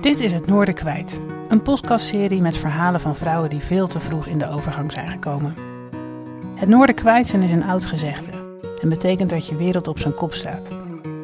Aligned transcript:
Dit 0.00 0.20
is 0.20 0.32
Het 0.32 0.46
Noorden 0.46 0.74
Kwijt, 0.74 1.20
een 1.48 1.62
podcastserie 1.62 2.40
met 2.40 2.56
verhalen 2.56 3.00
van 3.00 3.16
vrouwen 3.16 3.50
die 3.50 3.60
veel 3.60 3.86
te 3.86 4.00
vroeg 4.00 4.26
in 4.26 4.38
de 4.38 4.48
overgang 4.48 4.92
zijn 4.92 5.08
gekomen. 5.08 5.54
Het 6.54 6.68
Noorden 6.68 6.94
Kwijt 6.94 7.26
zijn 7.26 7.42
is 7.42 7.50
een 7.50 7.64
oud 7.64 7.84
gezegde 7.84 8.30
en 8.82 8.88
betekent 8.88 9.30
dat 9.30 9.46
je 9.46 9.56
wereld 9.56 9.88
op 9.88 9.98
zijn 9.98 10.14
kop 10.14 10.34
staat. 10.34 10.68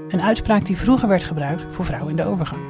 Een 0.08 0.22
uitspraak 0.22 0.64
die 0.64 0.76
vroeger 0.76 1.08
werd 1.08 1.24
gebruikt 1.24 1.66
voor 1.70 1.84
vrouwen 1.84 2.10
in 2.10 2.16
de 2.16 2.24
overgang. 2.24 2.60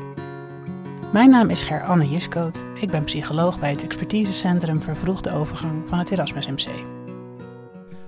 Mijn 1.12 1.30
naam 1.30 1.50
is 1.50 1.62
Ger-Anne 1.62 2.09
Jiskoot. 2.09 2.64
Ik 2.80 2.91
ben 2.91 3.05
psycholoog 3.05 3.59
bij 3.59 3.71
het 3.71 3.82
expertisecentrum 3.82 4.82
Vervroegde 4.82 5.34
Overgang 5.34 5.82
van 5.86 5.98
het 5.98 6.11
Erasmus 6.11 6.46
MC. 6.46 6.68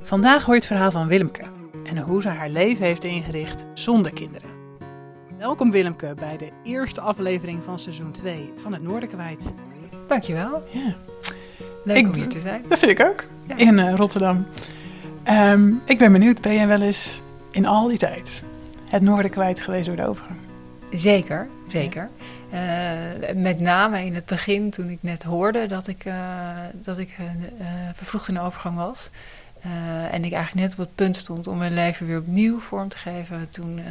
Vandaag 0.01 0.45
hoor 0.45 0.55
je 0.55 0.61
het 0.61 0.69
verhaal 0.69 0.91
van 0.91 1.09
Willemke 1.09 1.45
en 1.85 1.99
hoe 1.99 2.23
ze 2.23 2.29
haar 2.29 2.51
leven 2.51 2.85
heeft 2.85 3.05
ingericht 3.05 3.67
zonder 3.75 4.13
kinderen. 4.13 4.46
Welkom 5.47 5.71
Willemke 5.71 6.15
bij 6.19 6.37
de 6.37 6.51
eerste 6.63 7.01
aflevering 7.01 7.63
van 7.65 7.79
seizoen 7.79 8.11
2 8.13 8.53
van 8.57 8.73
Het 8.73 8.83
Noorden 8.83 9.09
Kwijt. 9.09 9.53
Dankjewel. 10.07 10.63
Ja. 10.71 10.95
Leuk 11.85 11.97
Ik- 11.97 12.07
om 12.07 12.13
hier 12.13 12.29
te 12.29 12.41
zijn. 12.41 12.65
Dat 12.69 12.79
vind 12.79 12.91
ik 12.91 13.07
ook. 13.07 13.25
Ja. 13.49 13.57
In 13.57 13.79
eh, 13.79 13.95
Rotterdam. 13.95 14.47
Ehm, 15.23 15.73
ik 15.85 15.99
ben 15.99 16.13
benieuwd, 16.13 16.41
ben 16.41 16.55
jij 16.55 16.67
wel 16.67 16.81
eens 16.81 17.21
in 17.51 17.67
al 17.67 17.89
die 17.89 17.99
tijd 17.99 18.43
het 18.91 19.03
noorden 19.03 19.31
kwijt 19.31 19.61
geweest 19.61 19.87
door 19.87 19.97
de 19.97 20.07
overgang? 20.07 20.39
Zeker, 20.91 21.49
zeker. 21.69 22.09
Eh, 22.51 22.61
met 23.35 23.61
name 23.61 24.05
in 24.05 24.15
het 24.15 24.27
begin, 24.27 24.71
toen 24.71 24.89
ik 24.89 24.99
net 25.01 25.23
hoorde 25.23 25.67
dat 25.67 25.87
ik, 25.89 26.05
eh, 26.05 26.15
dat 26.73 26.99
ik 26.99 27.17
vervroegd 27.95 28.29
in 28.29 28.35
de 28.35 28.41
overgang 28.41 28.77
was. 28.77 29.11
eh, 29.63 30.15
en 30.15 30.25
ik 30.25 30.33
eigenlijk 30.33 30.55
net 30.67 30.73
op 30.73 30.79
het 30.79 30.95
punt 30.95 31.17
stond 31.17 31.47
om 31.47 31.59
mijn 31.59 31.75
leven 31.75 32.07
weer 32.07 32.19
opnieuw 32.19 32.59
vorm 32.59 32.89
te 32.89 32.97
geven. 32.97 33.49
Toen 33.51 33.79
eh, 33.79 33.85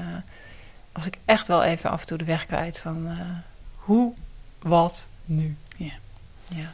was 0.95 1.05
ik 1.05 1.17
echt 1.26 1.48
wel 1.48 1.63
even 1.63 1.90
af 1.90 2.02
en 2.02 2.08
toe 2.08 2.17
de 2.17 2.26
weg 2.26 2.45
kwijt 2.45 2.80
van 2.80 3.08
eh, 3.08 3.20
hoe, 3.76 4.13
wat, 4.62 5.08
nu. 5.26 5.55
Ja. 5.77 5.93
Ja. 6.43 6.71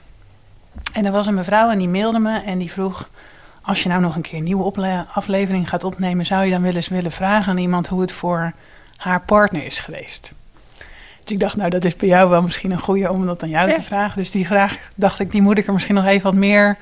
En 0.93 1.05
er 1.05 1.11
was 1.11 1.27
een 1.27 1.33
mevrouw 1.33 1.69
en 1.69 1.77
die 1.77 1.89
mailde 1.89 2.19
me 2.19 2.39
en 2.39 2.57
die 2.57 2.71
vroeg... 2.71 3.09
als 3.61 3.83
je 3.83 3.89
nou 3.89 4.01
nog 4.01 4.15
een 4.15 4.21
keer 4.21 4.37
een 4.37 4.43
nieuwe 4.43 5.05
aflevering 5.13 5.69
gaat 5.69 5.83
opnemen... 5.83 6.25
zou 6.25 6.45
je 6.45 6.51
dan 6.51 6.61
wel 6.61 6.75
eens 6.75 6.87
willen 6.87 7.11
vragen 7.11 7.51
aan 7.51 7.57
iemand 7.57 7.87
hoe 7.87 8.01
het 8.01 8.11
voor 8.11 8.53
haar 8.95 9.21
partner 9.21 9.65
is 9.65 9.79
geweest? 9.79 10.31
Dus 11.23 11.31
ik 11.31 11.39
dacht, 11.39 11.55
nou 11.55 11.69
dat 11.69 11.85
is 11.85 11.95
bij 11.95 12.09
jou 12.09 12.29
wel 12.29 12.41
misschien 12.41 12.71
een 12.71 12.79
goede 12.79 13.11
om 13.11 13.25
dat 13.25 13.43
aan 13.43 13.49
jou 13.49 13.71
te 13.71 13.81
vragen. 13.81 14.17
Dus 14.17 14.31
die 14.31 14.47
vraag 14.47 14.77
dacht 14.95 15.19
ik, 15.19 15.31
die 15.31 15.41
moet 15.41 15.57
ik 15.57 15.67
er 15.67 15.73
misschien 15.73 15.95
nog 15.95 16.05
even 16.05 16.23
wat 16.23 16.39
meer... 16.39 16.77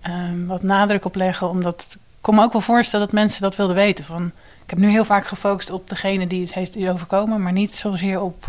ehm, 0.00 0.46
wat 0.46 0.62
nadruk 0.62 1.04
op 1.04 1.14
leggen, 1.14 1.48
omdat... 1.48 1.98
Ik 2.24 2.30
kon 2.30 2.38
me 2.38 2.46
ook 2.46 2.52
wel 2.52 2.60
voorstellen 2.60 3.06
dat 3.06 3.14
mensen 3.14 3.42
dat 3.42 3.56
wilden 3.56 3.76
weten. 3.76 4.04
Van, 4.04 4.32
ik 4.64 4.70
heb 4.70 4.78
nu 4.78 4.88
heel 4.88 5.04
vaak 5.04 5.26
gefocust 5.26 5.70
op 5.70 5.88
degene 5.88 6.26
die 6.26 6.40
het 6.40 6.54
heeft 6.54 6.76
overkomen... 6.76 7.42
maar 7.42 7.52
niet 7.52 7.72
zozeer 7.72 8.20
op... 8.20 8.46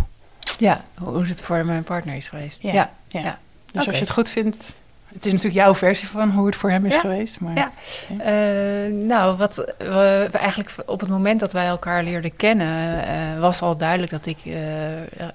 ja, 0.58 0.84
hoe 1.04 1.26
het 1.26 1.42
voor 1.42 1.66
mijn 1.66 1.84
partner 1.84 2.16
is 2.16 2.28
geweest. 2.28 2.62
Ja. 2.62 2.74
ja. 2.74 2.90
Ja. 3.08 3.20
Ja. 3.20 3.40
Dus 3.72 3.88
als 3.88 3.96
je 3.96 4.02
het 4.02 4.12
goed 4.12 4.30
vindt... 4.30 4.80
Het 5.08 5.26
is 5.26 5.32
natuurlijk 5.32 5.62
jouw 5.62 5.76
versie 5.76 6.08
van 6.08 6.32
hoe 6.32 6.46
het 6.46 6.56
voor 6.56 6.70
hem 6.70 6.86
is 6.86 6.94
Ja. 6.94 7.00
geweest. 7.00 7.40
Maar 7.40 7.56
Ja. 7.56 7.72
Eh, 8.20 8.92
nou, 8.94 9.38
wat 9.38 9.56
we 9.78 10.28
we 10.32 10.38
eigenlijk 10.38 10.76
op 10.86 11.00
het 11.00 11.10
moment 11.10 11.40
dat 11.40 11.54
wij 11.54 11.66
elkaar 11.66 12.04
leerden 12.04 12.36
kennen, 12.36 13.04
eh, 13.08 13.40
was 13.40 13.62
al 13.62 13.78
duidelijk 13.78 14.12
dat 14.12 14.26
ik 14.26 14.38
eh, 14.46 14.54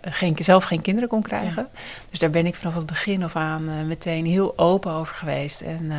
geen, 0.02 0.36
zelf 0.40 0.64
geen 0.64 0.80
kinderen 0.80 1.08
kon 1.08 1.22
krijgen. 1.22 1.68
Dus 2.10 2.18
daar 2.18 2.30
ben 2.30 2.46
ik 2.46 2.54
vanaf 2.54 2.74
het 2.74 2.86
begin 2.86 3.22
af 3.22 3.36
aan 3.36 3.86
meteen 3.86 4.26
heel 4.26 4.58
open 4.58 4.92
over 4.92 5.14
geweest. 5.14 5.60
En 5.60 5.92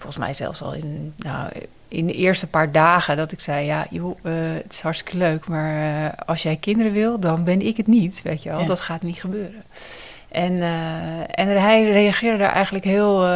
volgens 0.00 0.24
mij 0.24 0.34
zelfs 0.34 0.62
al 0.62 0.72
in, 0.72 1.14
nou, 1.18 1.48
in 1.88 2.06
de 2.06 2.12
eerste 2.12 2.46
paar 2.46 2.72
dagen 2.72 3.16
dat 3.16 3.32
ik 3.32 3.40
zei: 3.40 3.66
Ja, 3.66 3.86
joh, 3.90 4.18
eh, 4.22 4.32
het 4.62 4.72
is 4.72 4.80
hartstikke 4.80 5.16
leuk, 5.18 5.46
maar 5.48 6.04
eh, 6.04 6.12
als 6.26 6.42
jij 6.42 6.56
kinderen 6.56 6.92
wil, 6.92 7.18
dan 7.20 7.44
ben 7.44 7.66
ik 7.66 7.76
het 7.76 7.86
niet. 7.86 8.22
Weet 8.22 8.42
je 8.42 8.48
wel, 8.50 8.60
Ja. 8.60 8.66
dat 8.66 8.80
gaat 8.80 9.02
niet 9.02 9.20
gebeuren. 9.20 9.62
En, 10.28 10.60
eh, 10.62 11.46
en 11.46 11.60
hij 11.60 11.90
reageerde 11.90 12.38
daar 12.38 12.52
eigenlijk 12.52 12.84
heel, 12.84 13.26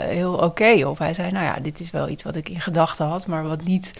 heel 0.00 0.34
oké 0.34 0.86
op. 0.86 0.98
Hij 0.98 1.14
zei, 1.14 1.30
nou 1.30 1.44
ja, 1.44 1.56
dit 1.62 1.80
is 1.80 1.90
wel 1.90 2.08
iets 2.08 2.22
wat 2.22 2.36
ik 2.36 2.48
in 2.48 2.60
gedachten 2.60 3.06
had, 3.06 3.26
maar 3.26 3.42
wat 3.48 3.64
niet, 3.64 3.92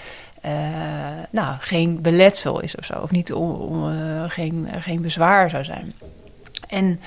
nou, 1.30 1.56
geen 1.60 2.00
beletsel 2.02 2.60
is 2.60 2.76
of 2.76 2.84
zo. 2.84 2.94
Of 3.02 3.10
niet 3.10 3.32
on- 3.32 3.90
eh, 3.92 4.24
geen, 4.26 4.68
geen 4.78 5.02
bezwaar 5.02 5.50
zou 5.50 5.64
zijn. 5.64 5.92
En 6.68 7.00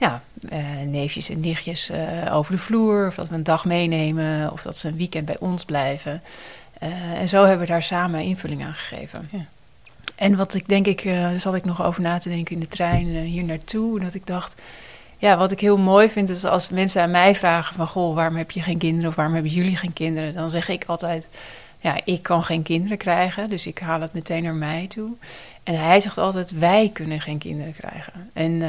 ja, 0.00 0.22
eh, 0.48 0.58
neefjes 0.86 1.28
en 1.28 1.40
nichtjes 1.40 1.90
eh, 1.90 2.36
over 2.36 2.52
de 2.52 2.58
vloer, 2.58 3.06
of 3.06 3.14
dat 3.14 3.28
we 3.28 3.34
een 3.34 3.42
dag 3.42 3.64
meenemen, 3.64 4.52
of 4.52 4.62
dat 4.62 4.76
ze 4.76 4.88
een 4.88 4.96
weekend 4.96 5.24
bij 5.26 5.38
ons 5.38 5.64
blijven. 5.64 6.22
Eh, 6.78 7.12
en 7.12 7.28
zo 7.28 7.44
hebben 7.44 7.66
we 7.66 7.72
daar 7.72 7.82
samen 7.82 8.22
invulling 8.22 8.64
aan 8.64 8.74
gegeven. 8.74 9.28
Ja. 9.32 9.44
En 10.14 10.36
wat 10.36 10.54
ik 10.54 10.68
denk 10.68 10.86
ik, 10.86 11.04
eh 11.04 11.28
zat 11.36 11.54
ik 11.54 11.64
nog 11.64 11.82
over 11.82 12.02
na 12.02 12.18
te 12.18 12.28
denken 12.28 12.54
in 12.54 12.60
de 12.60 12.68
trein 12.68 13.06
hier 13.06 13.44
naartoe. 13.44 14.00
Dat 14.00 14.14
ik 14.14 14.26
dacht, 14.26 14.54
ja, 15.18 15.36
wat 15.36 15.50
ik 15.50 15.60
heel 15.60 15.78
mooi 15.78 16.08
vind 16.08 16.28
is 16.28 16.44
als 16.44 16.68
mensen 16.68 17.02
aan 17.02 17.10
mij 17.10 17.34
vragen 17.34 17.74
van... 17.74 17.86
Goh, 17.86 18.14
waarom 18.14 18.36
heb 18.36 18.50
je 18.50 18.62
geen 18.62 18.78
kinderen 18.78 19.08
of 19.08 19.14
waarom 19.16 19.34
hebben 19.34 19.52
jullie 19.52 19.76
geen 19.76 19.92
kinderen? 19.92 20.34
Dan 20.34 20.50
zeg 20.50 20.68
ik 20.68 20.84
altijd, 20.86 21.28
ja, 21.78 22.00
ik 22.04 22.22
kan 22.22 22.44
geen 22.44 22.62
kinderen 22.62 22.98
krijgen. 22.98 23.48
Dus 23.48 23.66
ik 23.66 23.78
haal 23.78 24.00
het 24.00 24.12
meteen 24.12 24.42
naar 24.42 24.54
mij 24.54 24.86
toe. 24.86 25.10
En 25.62 25.74
hij 25.74 26.00
zegt 26.00 26.18
altijd, 26.18 26.50
wij 26.50 26.90
kunnen 26.92 27.20
geen 27.20 27.38
kinderen 27.38 27.74
krijgen. 27.74 28.30
En 28.32 28.62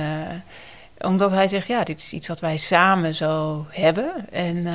omdat 1.01 1.31
hij 1.31 1.47
zegt, 1.47 1.67
ja, 1.67 1.83
dit 1.83 1.99
is 1.99 2.13
iets 2.13 2.27
wat 2.27 2.39
wij 2.39 2.57
samen 2.57 3.15
zo 3.15 3.65
hebben. 3.69 4.11
En 4.31 4.65
eh, 4.65 4.73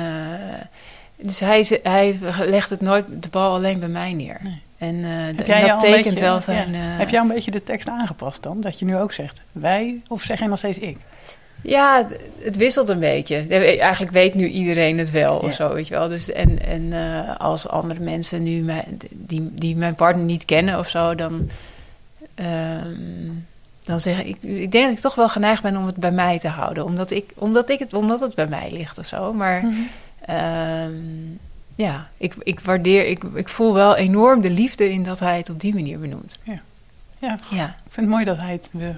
dus 1.15 1.39
hij, 1.39 1.79
hij 1.83 2.19
legt 2.39 2.69
het 2.69 2.81
nooit 2.81 3.05
de 3.09 3.29
bal 3.29 3.53
alleen 3.55 3.79
bij 3.79 3.87
mij 3.87 4.13
neer. 4.13 4.39
Nee. 4.43 4.61
En 4.77 5.03
eh, 5.03 5.37
dat 5.37 5.45
tekent 5.79 6.03
beetje- 6.05 6.21
wel 6.23 6.41
zijn... 6.41 6.73
ja. 6.73 6.79
eh, 6.79 6.97
Heb 6.97 7.09
jij 7.09 7.19
een 7.19 7.27
beetje 7.27 7.51
de 7.51 7.63
tekst 7.63 7.87
aangepast 7.89 8.43
dan? 8.43 8.61
Dat 8.61 8.79
je 8.79 8.85
nu 8.85 8.97
ook 8.97 9.11
zegt 9.13 9.41
wij 9.51 10.01
of 10.07 10.21
zeg 10.21 10.39
je 10.39 10.47
nog 10.47 10.57
steeds 10.57 10.77
ik? 10.77 10.97
Ja, 11.61 12.07
het- 12.39 12.57
wisselt 12.57 12.89
een 12.89 12.99
beetje. 12.99 13.35
Eigenlijk 13.79 14.11
weet 14.11 14.33
nu 14.33 14.47
iedereen 14.47 14.97
het 14.97 15.11
wel 15.11 15.33
Ja. 15.33 15.47
of 15.47 15.53
zo, 15.53 15.73
weet 15.73 15.87
je 15.87 15.93
wel. 15.93 16.07
Dus, 16.07 16.31
en 16.31 16.65
en 16.65 16.93
als 17.37 17.67
andere 17.67 17.99
mensen 17.99 18.43
nu 18.43 18.61
mijn, 18.61 18.97
die, 19.11 19.49
die 19.53 19.75
mijn 19.75 19.95
partner 19.95 20.25
niet 20.25 20.45
kennen 20.45 20.79
of 20.79 20.89
zo, 20.89 21.15
dan, 21.15 21.49
ehm, 22.35 22.85
dan 23.87 23.99
zeg 23.99 24.23
ik... 24.23 24.37
Ik 24.43 24.71
denk 24.71 24.85
dat 24.87 24.93
ik 24.95 24.99
toch 24.99 25.15
wel 25.15 25.29
geneigd 25.29 25.61
ben 25.61 25.77
om 25.77 25.85
het 25.85 25.95
bij 25.95 26.11
mij 26.11 26.39
te 26.39 26.47
houden. 26.47 26.85
Omdat, 26.85 27.11
ik, 27.11 27.31
omdat, 27.35 27.69
ik 27.69 27.79
het, 27.79 27.93
omdat 27.93 28.19
het 28.19 28.35
bij 28.35 28.47
mij 28.47 28.71
ligt 28.71 28.97
of 28.97 29.05
zo. 29.05 29.33
Maar 29.33 29.65
ehm, 30.25 30.91
ja, 31.75 32.07
ik, 32.17 32.35
ik 32.39 32.59
waardeer... 32.59 33.05
Ik, 33.07 33.23
ik 33.23 33.49
voel 33.49 33.73
wel 33.73 33.95
enorm 33.95 34.41
de 34.41 34.49
liefde 34.49 34.89
in 34.91 35.03
dat 35.03 35.19
hij 35.19 35.37
het 35.37 35.49
op 35.49 35.59
die 35.61 35.73
manier 35.73 35.99
benoemt. 35.99 36.37
Ja, 36.43 36.59
Ja, 37.49 37.65
ik 37.67 37.91
vind 37.91 37.95
het 38.05 38.15
mooi 38.15 38.25
dat 38.25 38.37
hij 38.37 38.51
het 38.51 38.69
we 38.71 38.93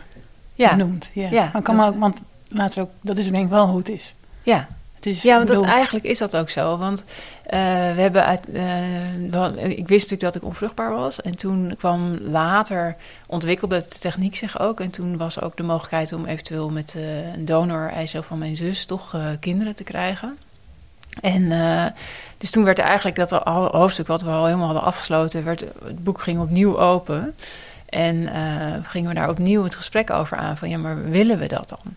ja. 0.56 0.76
Ja. 1.14 1.30
Ja, 1.30 1.50
maar 1.54 1.62
kan 1.62 1.78
dat- 1.78 1.88
ook, 1.88 2.00
want 2.00 2.22
later 2.48 2.82
ook, 2.82 2.90
dat 3.02 3.18
is 3.18 3.30
denk 3.32 3.44
ik 3.44 3.50
wel 3.50 3.68
hoe 3.68 3.78
het 3.78 3.90
is. 3.90 4.14
ja. 4.44 4.68
Is 5.06 5.22
Ja, 5.22 5.36
want 5.36 5.48
dat, 5.48 5.64
eigenlijk 5.64 6.06
is 6.06 6.18
dat 6.18 6.36
ook 6.36 6.50
zo. 6.50 6.78
Want 6.78 7.04
eh, 7.44 7.60
we 7.96 8.02
hebben 8.02 8.26
uit, 8.26 8.50
eh, 8.52 9.64
ik 9.64 9.88
wist 9.88 10.10
natuurlijk 10.10 10.22
dat 10.22 10.36
ik 10.36 10.44
onvruchtbaar 10.44 10.92
was. 10.92 11.22
En 11.22 11.38
toen 11.38 11.76
kwam 11.78 12.18
later, 12.22 12.96
ontwikkelde 13.28 13.78
de 13.78 14.00
techniek 14.00 14.36
zich 14.36 14.60
ook. 14.60 14.80
En 14.80 14.90
toen 14.90 15.18
was 15.18 15.42
ook 15.42 15.58
de 15.58 15.64
mogelijkheid 15.64 16.14
om 16.14 16.26
eventueel 16.26 16.70
met 16.70 16.96
eh, 16.98 17.34
een 17.34 17.46
donor, 17.46 17.90
eicel 17.90 18.24
van 18.24 18.38
mijn 18.38 18.56
zus, 18.56 18.86
toch 18.86 19.16
kinderen 19.40 19.76
te 19.76 19.84
krijgen. 19.84 20.38
En 21.22 21.50
dus 22.38 22.52
toen 22.52 22.64
werd 22.64 22.80
eigenlijk 22.80 23.16
dat 23.16 23.46
al- 23.46 23.68
hoofdstuk 23.72 24.08
wat 24.08 24.22
we 24.22 24.30
al 24.30 24.46
helemaal 24.46 24.66
hadden 24.66 24.84
afgesloten, 24.84 25.44
werd, 25.44 25.60
het 25.84 26.04
boek 26.04 26.22
ging 26.22 26.40
opnieuw 26.40 26.80
open. 26.80 27.36
En 27.86 28.30
gingen 28.84 29.10
we 29.10 29.16
daar 29.16 29.30
opnieuw 29.30 29.64
het 29.64 29.76
gesprek 29.76 30.10
over 30.10 30.38
aan 30.38 30.58
van 30.58 30.70
ja, 30.70 30.78
maar 30.78 31.10
willen 31.10 31.40
we 31.40 31.48
dat 31.48 31.70
dan? 31.70 31.94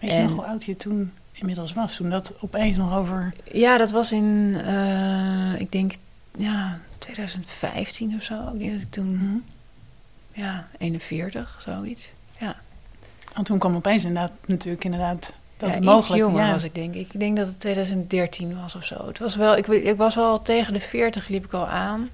weet 0.00 0.10
je 0.10 0.16
en- 0.16 0.22
nog 0.24 0.32
hoe 0.34 0.44
oud 0.44 0.64
je 0.64 0.76
toen 0.76 1.12
inmiddels 1.34 1.72
was? 1.72 1.96
Toen 1.96 2.10
dat 2.10 2.32
opeens 2.40 2.76
nog 2.76 2.94
over... 2.96 3.34
Ja, 3.52 3.76
dat 3.76 3.90
was 3.90 4.12
in, 4.12 4.56
eh, 4.64 5.60
ik 5.60 5.72
denk, 5.72 5.92
ja, 6.38 6.78
2015 6.98 8.14
of 8.16 8.22
zo. 8.22 8.48
Ik 8.52 8.58
denk 8.58 8.72
dat 8.72 8.80
ik 8.80 8.90
toen, 8.90 9.18
Hm? 10.34 10.40
ja, 10.40 10.66
41, 10.78 11.58
zoiets. 11.64 12.12
Ja, 12.38 12.56
Want 13.34 13.46
toen 13.46 13.58
kwam 13.58 13.74
opeens 13.76 14.04
inderdaad 14.04 14.32
natuurlijk 14.46 14.84
inderdaad 14.84 15.32
dat 15.56 15.68
ja 15.68 15.74
het 15.74 15.84
iets 15.84 15.92
mogelijk 15.94 16.22
jonger 16.22 16.44
ja. 16.44 16.50
was 16.50 16.62
ik 16.64 16.74
denk 16.74 16.94
ik. 16.94 17.12
Ik 17.14 17.20
denk 17.20 17.36
dat 17.36 17.46
het 17.46 17.60
2013 17.60 18.60
was 18.60 18.74
of 18.74 18.84
zo. 18.84 19.06
Het 19.06 19.18
was 19.18 19.36
wel, 19.36 19.56
ik, 19.56 19.66
weet- 19.66 19.86
ik 19.86 19.96
was 19.96 20.14
wel 20.14 20.42
tegen 20.42 20.72
de 20.72 20.80
40 20.80 21.28
liep 21.28 21.44
ik 21.44 21.52
al 21.52 21.66
aan. 21.66 22.10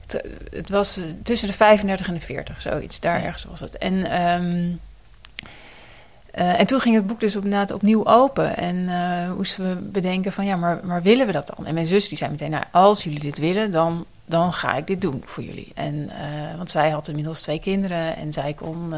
Het, 0.00 0.22
het 0.50 0.68
was 0.68 0.98
tussen 1.22 1.48
de 1.48 1.54
35 1.54 2.08
en 2.08 2.14
de 2.14 2.20
40, 2.20 2.60
zoiets. 2.62 3.00
Daar 3.00 3.18
Ja. 3.18 3.24
ergens 3.24 3.44
was 3.44 3.60
het. 3.60 3.78
En, 3.78 4.04
ehm, 4.10 4.72
eh, 6.30 6.60
en 6.60 6.66
toen 6.66 6.80
ging 6.80 6.94
het 6.94 7.06
boek 7.06 7.20
dus 7.20 7.36
op, 7.36 7.44
opnieuw 7.74 8.06
open. 8.06 8.56
En 8.56 8.88
eh, 8.88 9.34
moesten 9.34 9.68
we 9.68 9.74
bedenken 9.74 10.32
van, 10.32 10.44
ja, 10.44 10.56
maar, 10.56 10.80
maar 10.84 11.02
willen 11.02 11.26
we 11.26 11.32
dat 11.32 11.52
dan? 11.56 11.66
En 11.66 11.74
mijn 11.74 11.86
zus 11.86 12.08
die 12.08 12.18
zei 12.18 12.30
meteen, 12.30 12.50
nou, 12.50 12.64
als 12.70 13.04
jullie 13.04 13.20
dit 13.20 13.38
willen, 13.38 13.70
dan, 13.70 14.04
dan 14.24 14.52
ga 14.52 14.76
ik 14.76 14.86
dit 14.86 15.00
doen 15.00 15.22
voor 15.24 15.44
jullie. 15.44 15.72
En, 15.74 16.10
eh, 16.10 16.56
want 16.56 16.70
zij 16.70 16.90
had 16.90 17.08
inmiddels 17.08 17.40
twee 17.40 17.60
kinderen 17.60 18.16
en 18.16 18.32
zij 18.32 18.54
kon... 18.54 18.94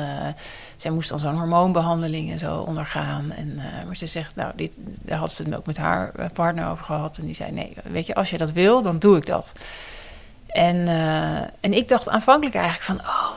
zij 0.77 0.91
moest 0.91 1.09
dan 1.09 1.19
zo'n 1.19 1.39
hormoonbehandeling 1.39 2.31
en 2.31 2.39
zo 2.39 2.57
ondergaan. 2.59 3.33
En, 3.33 3.55
maar 3.87 3.97
ze 3.97 4.07
zegt, 4.07 4.37
nou, 4.37 4.53
dit, 4.57 4.73
daar 4.79 5.19
had 5.19 5.33
ze 5.33 5.43
het 5.43 5.57
ook 5.57 5.67
met 5.67 5.77
haar 5.77 6.13
partner 6.33 6.69
over 6.69 6.85
gehad. 6.85 7.19
En 7.19 7.27
die 7.27 7.35
zei, 7.35 7.51
nee, 7.51 7.77
weet 7.85 8.07
je, 8.07 8.15
als 8.15 8.31
je 8.31 8.39
dat 8.39 8.53
wil, 8.53 8.83
dan 8.83 8.99
doe 8.99 9.17
ik 9.17 9.27
dat. 9.27 9.53
En, 10.47 10.89
en 11.61 11.73
ik 11.73 11.89
dacht 11.89 12.09
aanvankelijk 12.09 12.55
eigenlijk 12.55 12.85
van, 12.85 12.99
oh, 12.99 13.31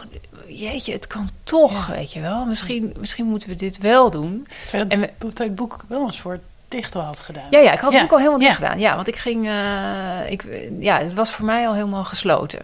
jeetje, 0.56 0.94
het 0.94 1.08
kan 1.08 1.30
toch, 1.44 1.86
weet 1.88 2.14
je 2.14 2.20
wel. 2.20 2.46
Misschien, 2.46 2.96
misschien 3.00 3.26
moeten 3.26 3.50
we 3.50 3.56
dit 3.56 3.78
wel 3.78 4.12
doen. 4.12 4.48
Terwijl 4.70 4.90
en 4.90 5.00
we, 5.00 5.10
het 5.34 5.56
boek 5.56 5.86
wel 5.88 6.06
een 6.06 6.14
soort 6.14 6.42
dicht 6.68 6.94
had 6.94 7.20
gedaan. 7.20 7.48
Ja, 7.50 7.60
ja 7.60 7.72
ik 7.72 7.80
had 7.80 7.92
het 7.92 8.02
boek 8.02 8.12
al 8.12 8.18
helemaal 8.18 8.40
dicht 8.40 8.56
gedaan. 8.56 8.80
Ja, 8.80 8.96
want 8.96 9.08
ik 9.08 9.16
ging, 9.16 9.46
uh, 9.46 10.32
ik, 10.32 10.44
ja, 10.80 11.00
het 11.00 11.14
was 11.14 11.32
voor 11.32 11.46
mij 11.46 11.68
al 11.68 11.74
helemaal 11.74 12.04
gesloten. 12.04 12.62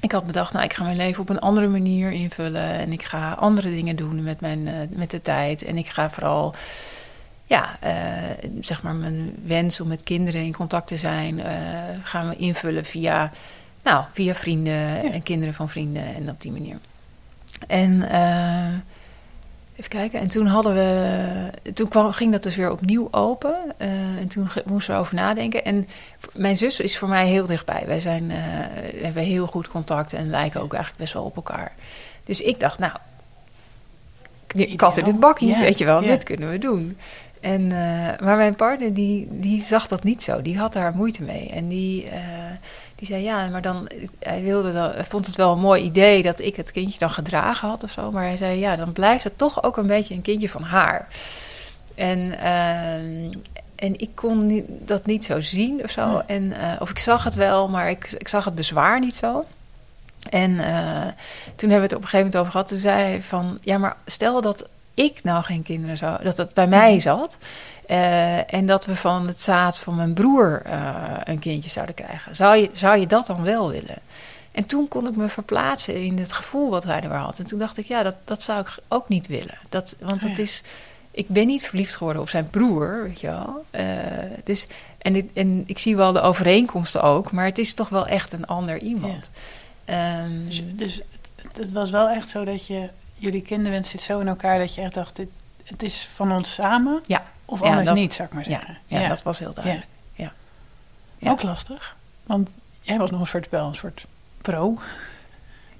Ik 0.00 0.12
had 0.12 0.26
bedacht, 0.26 0.52
nou, 0.52 0.64
ik 0.64 0.72
ga 0.72 0.84
mijn 0.84 0.96
leven 0.96 1.22
op 1.22 1.28
een 1.28 1.40
andere 1.40 1.68
manier 1.68 2.10
invullen. 2.10 2.70
En 2.70 2.92
ik 2.92 3.02
ga 3.02 3.32
andere 3.32 3.70
dingen 3.70 3.96
doen 3.96 4.22
met, 4.22 4.40
mijn, 4.40 4.66
uh, 4.66 4.74
met 4.88 5.10
de 5.10 5.22
tijd. 5.22 5.62
En 5.62 5.76
ik 5.76 5.88
ga 5.88 6.10
vooral 6.10 6.54
ja, 7.46 7.78
uh, 7.84 7.92
zeg 8.60 8.82
maar 8.82 8.94
mijn 8.94 9.34
wens 9.44 9.80
om 9.80 9.88
met 9.88 10.02
kinderen 10.02 10.44
in 10.44 10.54
contact 10.54 10.86
te 10.86 10.96
zijn, 10.96 11.38
uh, 11.38 11.46
gaan 12.02 12.28
we 12.28 12.36
invullen 12.36 12.84
via, 12.84 13.30
nou, 13.82 14.04
via 14.12 14.34
vrienden 14.34 14.72
ja. 14.72 15.12
en 15.12 15.22
kinderen 15.22 15.54
van 15.54 15.68
vrienden 15.68 16.14
en 16.14 16.30
op 16.30 16.40
die 16.40 16.52
manier. 16.52 16.78
En 17.66 17.92
uh, 17.92 18.66
even 19.76 19.90
kijken, 19.90 20.20
en 20.20 20.28
toen 20.28 20.46
hadden 20.46 20.74
we, 20.74 21.72
toen 21.72 21.88
kwam, 21.88 22.12
ging 22.12 22.32
dat 22.32 22.42
dus 22.42 22.56
weer 22.56 22.70
opnieuw 22.70 23.08
open 23.10 23.56
en 24.18 24.28
toen 24.28 24.48
moesten 24.66 24.94
we 24.94 25.00
over 25.00 25.14
nadenken. 25.14 25.64
En 25.64 25.88
mijn 26.32 26.56
zus 26.56 26.80
is 26.80 26.98
voor 26.98 27.08
mij 27.08 27.26
heel 27.26 27.46
dichtbij. 27.46 27.82
Wij 27.86 28.00
zijn, 28.00 28.28
we 28.28 29.04
hebben 29.04 29.22
heel 29.22 29.46
goed 29.46 29.68
contact 29.68 30.12
en 30.12 30.30
lijken 30.30 30.60
ook 30.60 30.72
eigenlijk 30.72 31.02
best 31.02 31.12
wel 31.12 31.24
op 31.24 31.36
elkaar. 31.36 31.72
Dus 32.24 32.40
ik 32.40 32.60
dacht, 32.60 32.78
nou, 32.78 32.92
kat 34.76 34.96
in 34.96 35.04
het 35.04 35.20
bakje, 35.20 35.58
weet 35.58 35.78
je 35.78 35.84
wel, 35.84 36.00
dit 36.00 36.22
kunnen 36.24 36.50
we 36.50 36.58
doen. 36.58 36.96
En, 37.40 37.62
uh, 37.62 37.70
maar 38.18 38.36
mijn 38.36 38.54
partner 38.54 38.94
die, 38.94 39.28
die 39.30 39.64
zag 39.66 39.86
dat 39.86 40.04
niet 40.04 40.22
zo. 40.22 40.42
Die 40.42 40.58
had 40.58 40.72
daar 40.72 40.94
moeite 40.94 41.22
mee. 41.22 41.50
En 41.50 41.68
die, 41.68 42.04
uh, 42.04 42.12
die 42.96 43.06
zei 43.06 43.22
ja, 43.22 43.48
maar 43.48 43.62
dan. 43.62 43.88
Hij 44.18 44.42
wilde 44.42 44.72
dan, 44.72 44.92
vond 45.08 45.26
het 45.26 45.36
wel 45.36 45.52
een 45.52 45.58
mooi 45.58 45.82
idee 45.82 46.22
dat 46.22 46.40
ik 46.40 46.56
het 46.56 46.72
kindje 46.72 46.98
dan 46.98 47.10
gedragen 47.10 47.68
had 47.68 47.82
of 47.82 47.90
zo. 47.90 48.10
Maar 48.10 48.24
hij 48.24 48.36
zei 48.36 48.58
ja, 48.58 48.76
dan 48.76 48.92
blijft 48.92 49.24
het 49.24 49.38
toch 49.38 49.62
ook 49.62 49.76
een 49.76 49.86
beetje 49.86 50.14
een 50.14 50.22
kindje 50.22 50.48
van 50.48 50.62
haar. 50.62 51.08
En, 51.94 52.18
uh, 52.18 52.94
en 53.74 54.00
ik 54.00 54.10
kon 54.14 54.46
niet, 54.46 54.64
dat 54.68 55.06
niet 55.06 55.24
zo 55.24 55.40
zien 55.40 55.82
of 55.82 55.90
zo. 55.90 56.22
En, 56.26 56.52
of 56.78 56.90
ik 56.90 56.98
zag 56.98 57.24
het 57.24 57.34
wel, 57.34 57.68
maar 57.68 57.90
ik, 57.90 58.12
ik 58.12 58.28
zag 58.28 58.44
het 58.44 58.54
bezwaar 58.54 59.00
niet 59.00 59.16
zo. 59.16 59.44
En 60.30 60.56
toen 61.56 61.70
hebben 61.70 61.88
we 61.88 61.94
het 61.94 61.94
op 61.94 62.02
een 62.02 62.08
gegeven 62.08 62.18
moment 62.18 62.36
over 62.36 62.52
gehad. 62.52 62.68
Toen 62.68 62.78
zei 62.78 63.02
hij 63.02 63.22
van 63.22 63.58
ja, 63.60 63.78
maar 63.78 63.96
stel 64.04 64.40
dat 64.40 64.68
ik 64.94 65.22
nou 65.22 65.44
geen 65.44 65.62
kinderen 65.62 65.96
zou, 65.96 66.22
dat 66.24 66.36
het 66.36 66.54
bij 66.54 66.66
mij 66.66 67.00
zat. 67.00 67.38
Uh, 67.90 68.54
en 68.54 68.66
dat 68.66 68.84
we 68.84 68.96
van 68.96 69.26
het 69.26 69.40
zaad 69.40 69.78
van 69.78 69.94
mijn 69.94 70.14
broer 70.14 70.62
uh, 70.66 71.16
een 71.24 71.38
kindje 71.38 71.70
zouden 71.70 71.94
krijgen. 71.94 72.36
Zou 72.36 72.56
je, 72.56 72.70
zou 72.72 72.98
je 72.98 73.06
dat 73.06 73.26
dan 73.26 73.42
wel 73.42 73.70
willen? 73.70 73.98
En 74.52 74.66
toen 74.66 74.88
kon 74.88 75.06
ik 75.06 75.16
me 75.16 75.28
verplaatsen 75.28 76.04
in 76.04 76.18
het 76.18 76.32
gevoel 76.32 76.70
wat 76.70 76.84
hij 76.84 77.02
er 77.02 77.14
had. 77.14 77.38
En 77.38 77.46
toen 77.46 77.58
dacht 77.58 77.78
ik, 77.78 77.86
ja, 77.86 78.02
dat, 78.02 78.14
dat 78.24 78.42
zou 78.42 78.60
ik 78.60 78.78
ook 78.88 79.08
niet 79.08 79.26
willen. 79.26 79.58
Dat, 79.68 79.96
want 79.98 80.22
het 80.22 80.38
is, 80.38 80.62
ik 81.10 81.28
ben 81.28 81.46
niet 81.46 81.66
verliefd 81.66 81.96
geworden 81.96 82.22
op 82.22 82.28
zijn 82.28 82.50
broer, 82.50 83.02
weet 83.02 83.20
je 83.20 83.26
wel. 83.26 83.64
Uh, 83.70 83.82
dus, 84.44 84.66
en, 84.98 85.12
dit, 85.12 85.32
en 85.34 85.62
ik 85.66 85.78
zie 85.78 85.96
wel 85.96 86.12
de 86.12 86.20
overeenkomsten 86.20 87.02
ook, 87.02 87.32
maar 87.32 87.44
het 87.44 87.58
is 87.58 87.74
toch 87.74 87.88
wel 87.88 88.06
echt 88.06 88.32
een 88.32 88.46
ander 88.46 88.78
iemand. 88.78 89.30
Ja. 89.84 90.22
Um, 90.22 90.46
dus, 90.46 90.62
dus 90.66 91.00
het, 91.36 91.56
het 91.56 91.72
was 91.72 91.90
wel 91.90 92.08
echt 92.08 92.28
zo 92.28 92.44
dat 92.44 92.66
je 92.66 92.88
jullie 93.14 93.42
kinderwens 93.42 93.90
zit 93.90 94.02
zo 94.02 94.20
in 94.20 94.28
elkaar 94.28 94.58
dat 94.58 94.74
je 94.74 94.80
echt 94.80 94.94
dacht, 94.94 95.16
dit, 95.16 95.28
het 95.64 95.82
is 95.82 96.08
van 96.14 96.32
ons 96.32 96.54
samen. 96.54 97.02
Ja. 97.06 97.22
Of 97.46 97.62
anders 97.62 97.90
niet, 97.90 98.14
zou 98.14 98.28
ik 98.28 98.34
maar 98.34 98.44
zeggen. 98.44 98.78
Ja, 98.86 99.08
dat 99.08 99.22
was 99.22 99.38
heel 99.38 99.52
duidelijk. 99.54 99.86
Ja. 100.14 100.32
Ook 101.30 101.42
lastig. 101.42 101.96
Want 102.22 102.48
jij 102.80 102.98
was 102.98 103.10
nog 103.10 103.20
een 103.20 103.26
soort, 103.26 103.48
wel 103.50 103.66
een 103.66 103.74
soort 103.74 104.06
pro. 104.42 104.78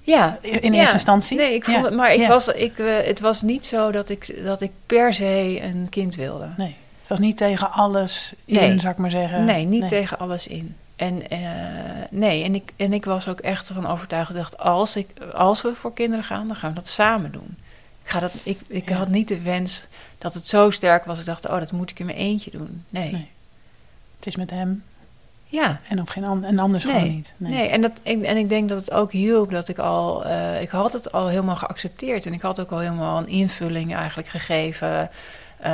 Ja. 0.03 0.39
In 0.41 0.73
eerste 0.73 0.95
instantie. 0.95 1.37
Nee, 1.37 1.55
ik 1.55 1.65
vond 1.65 1.85
het, 1.85 1.95
maar 1.95 2.13
ik 2.13 2.27
was, 2.27 2.49
ik, 2.49 2.79
uh, 2.79 2.97
het 3.05 3.21
was 3.21 3.43
niet 3.43 3.67
zo 3.67 3.91
dat 3.91 4.09
ik, 4.09 4.45
dat 4.45 4.61
ik 4.61 4.71
per 4.87 5.15
se 5.15 5.61
een 5.63 5.89
kind 5.89 6.15
wilde. 6.15 6.49
Nee. 6.57 6.77
Het 7.01 7.09
was 7.09 7.19
niet 7.19 7.37
tegen 7.37 7.73
alles 7.73 8.33
in, 8.45 8.55
nee. 8.55 8.81
zou 8.81 8.93
ik 8.93 8.99
maar 8.99 9.11
zeggen. 9.11 9.45
Nee, 9.45 9.65
niet 9.65 9.81
nee. 9.81 9.89
tegen 9.89 10.19
alles 10.19 10.47
in. 10.47 10.77
En 10.97 11.23
uh, 11.33 11.39
nee, 12.11 12.45
en 12.45 12.55
ik, 12.55 12.73
en 12.77 12.93
ik 12.93 13.05
was 13.05 13.29
ook 13.29 13.41
echt 13.41 13.71
van 13.75 13.87
overtuigd. 13.87 14.35
dacht, 14.35 14.59
als, 14.59 14.97
ik, 14.97 15.09
als 15.35 15.63
we 15.63 15.75
voor 15.75 15.93
kinderen 15.93 16.25
gaan, 16.25 16.47
dan 16.47 16.57
gaan 16.57 16.71
we 16.71 16.77
dat 16.77 16.89
samen 16.89 17.33
doen. 17.33 17.57
Ik, 18.07 18.13
ga 18.13 18.21
dat, 18.21 18.33
ik, 18.43 18.59
ik 18.69 18.89
ja. 18.89 18.97
had 18.97 19.09
niet 19.09 19.29
de 19.29 19.41
wens 19.41 19.87
dat 20.19 20.35
het 20.35 20.49
zo 20.49 20.71
sterk 20.71 21.05
was. 21.05 21.21
Ik 21.21 21.27
dacht, 21.27 21.49
oh, 21.49 21.59
dat 21.59 21.73
moet 21.73 21.91
ik 21.91 21.99
in 21.99 22.07
mijn 22.07 22.19
eentje 22.19 22.51
doen. 22.51 22.85
Nee. 22.91 23.13
nee. 23.13 23.29
Het 24.17 24.27
is 24.27 24.37
met 24.37 24.51
hem. 24.51 24.83
Ja. 25.47 25.81
En 25.89 26.01
op 26.01 26.09
geen 26.09 26.25
ander, 26.25 26.49
en 26.49 26.59
anders 26.59 26.85
nee. 26.85 26.95
gewoon 26.95 27.15
niet. 27.15 27.35
Nee, 27.37 27.53
nee 27.53 27.69
en, 27.69 27.81
dat, 27.81 27.93
en, 28.03 28.25
en 28.25 28.37
ik 28.37 28.49
denk 28.49 28.69
dat 28.69 28.81
het 28.81 28.91
ook 28.91 29.13
hielp 29.13 29.51
dat 29.51 29.69
ik 29.69 29.79
al... 29.79 30.27
Uh, 30.27 30.61
ik 30.61 30.69
had 30.69 30.93
het 30.93 31.13
al 31.13 31.27
helemaal 31.27 31.57
geaccepteerd. 31.57 32.27
En 32.27 32.33
ik 32.33 32.43
had 32.43 32.61
ook 32.61 32.71
al 32.71 32.79
helemaal 32.79 33.19
een 33.19 33.29
invulling 33.29 33.95
eigenlijk 33.95 34.29
gegeven... 34.29 35.11
Uh, 35.61 35.69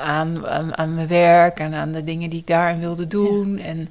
aan, 0.00 0.46
aan, 0.46 0.76
aan, 0.76 0.94
mijn 0.94 1.08
werk 1.08 1.60
en 1.60 1.74
aan 1.74 1.92
de 1.92 2.04
dingen 2.04 2.30
die 2.30 2.40
ik 2.40 2.46
daarin 2.46 2.80
wilde 2.80 3.06
doen. 3.06 3.56
Ja. 3.56 3.64
En 3.64 3.88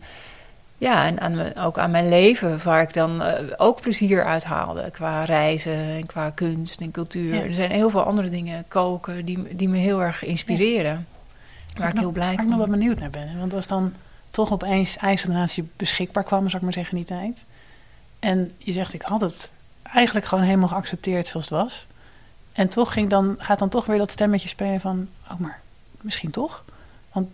ja, 0.77 1.05
en 1.05 1.19
aan 1.19 1.35
me, 1.35 1.53
ook 1.55 1.77
aan 1.77 1.91
mijn 1.91 2.09
leven, 2.09 2.63
waar 2.63 2.81
ik 2.81 2.93
dan 2.93 3.21
uh, 3.21 3.33
ook 3.57 3.81
plezier 3.81 4.25
uit 4.25 4.43
haalde. 4.43 4.89
Qua 4.91 5.23
reizen 5.23 5.73
en 5.73 6.05
qua 6.05 6.29
kunst 6.29 6.81
en 6.81 6.91
cultuur. 6.91 7.33
Ja. 7.33 7.41
Er 7.41 7.53
zijn 7.53 7.71
heel 7.71 7.89
veel 7.89 8.03
andere 8.03 8.29
dingen, 8.29 8.65
koken, 8.67 9.25
die, 9.25 9.55
die 9.55 9.69
me 9.69 9.77
heel 9.77 10.01
erg 10.01 10.23
inspireren. 10.23 11.07
Ja. 11.73 11.79
Waar 11.79 11.87
ik, 11.87 11.93
ik 11.93 11.99
heel 11.99 12.11
blij 12.11 12.27
van 12.27 12.35
ben. 12.35 12.45
Waar 12.45 12.53
ik 12.53 12.59
nog 12.59 12.67
wel 12.67 12.77
benieuwd 12.77 12.99
naar 12.99 13.09
ben. 13.09 13.39
Want 13.39 13.53
als 13.53 13.67
dan 13.67 13.93
toch 14.29 14.51
opeens 14.51 14.97
ijsdonatie 14.97 15.69
beschikbaar 15.75 16.23
kwam, 16.23 16.43
zou 16.43 16.55
ik 16.55 16.61
maar 16.61 16.73
zeggen, 16.73 16.97
in 16.97 17.03
die 17.03 17.15
tijd. 17.15 17.43
En 18.19 18.51
je 18.57 18.71
zegt, 18.71 18.93
ik 18.93 19.01
had 19.01 19.21
het 19.21 19.49
eigenlijk 19.83 20.25
gewoon 20.25 20.43
helemaal 20.43 20.67
geaccepteerd 20.67 21.27
zoals 21.27 21.49
het 21.49 21.59
was. 21.59 21.85
En 22.53 22.67
toch 22.67 22.93
ging 22.93 23.09
dan, 23.09 23.35
gaat 23.37 23.59
dan 23.59 23.69
toch 23.69 23.85
weer 23.85 23.97
dat 23.97 24.11
stemmetje 24.11 24.47
spelen 24.47 24.79
van... 24.79 25.07
oh, 25.31 25.39
maar 25.39 25.59
misschien 26.01 26.31
toch? 26.31 26.63
Want 27.11 27.27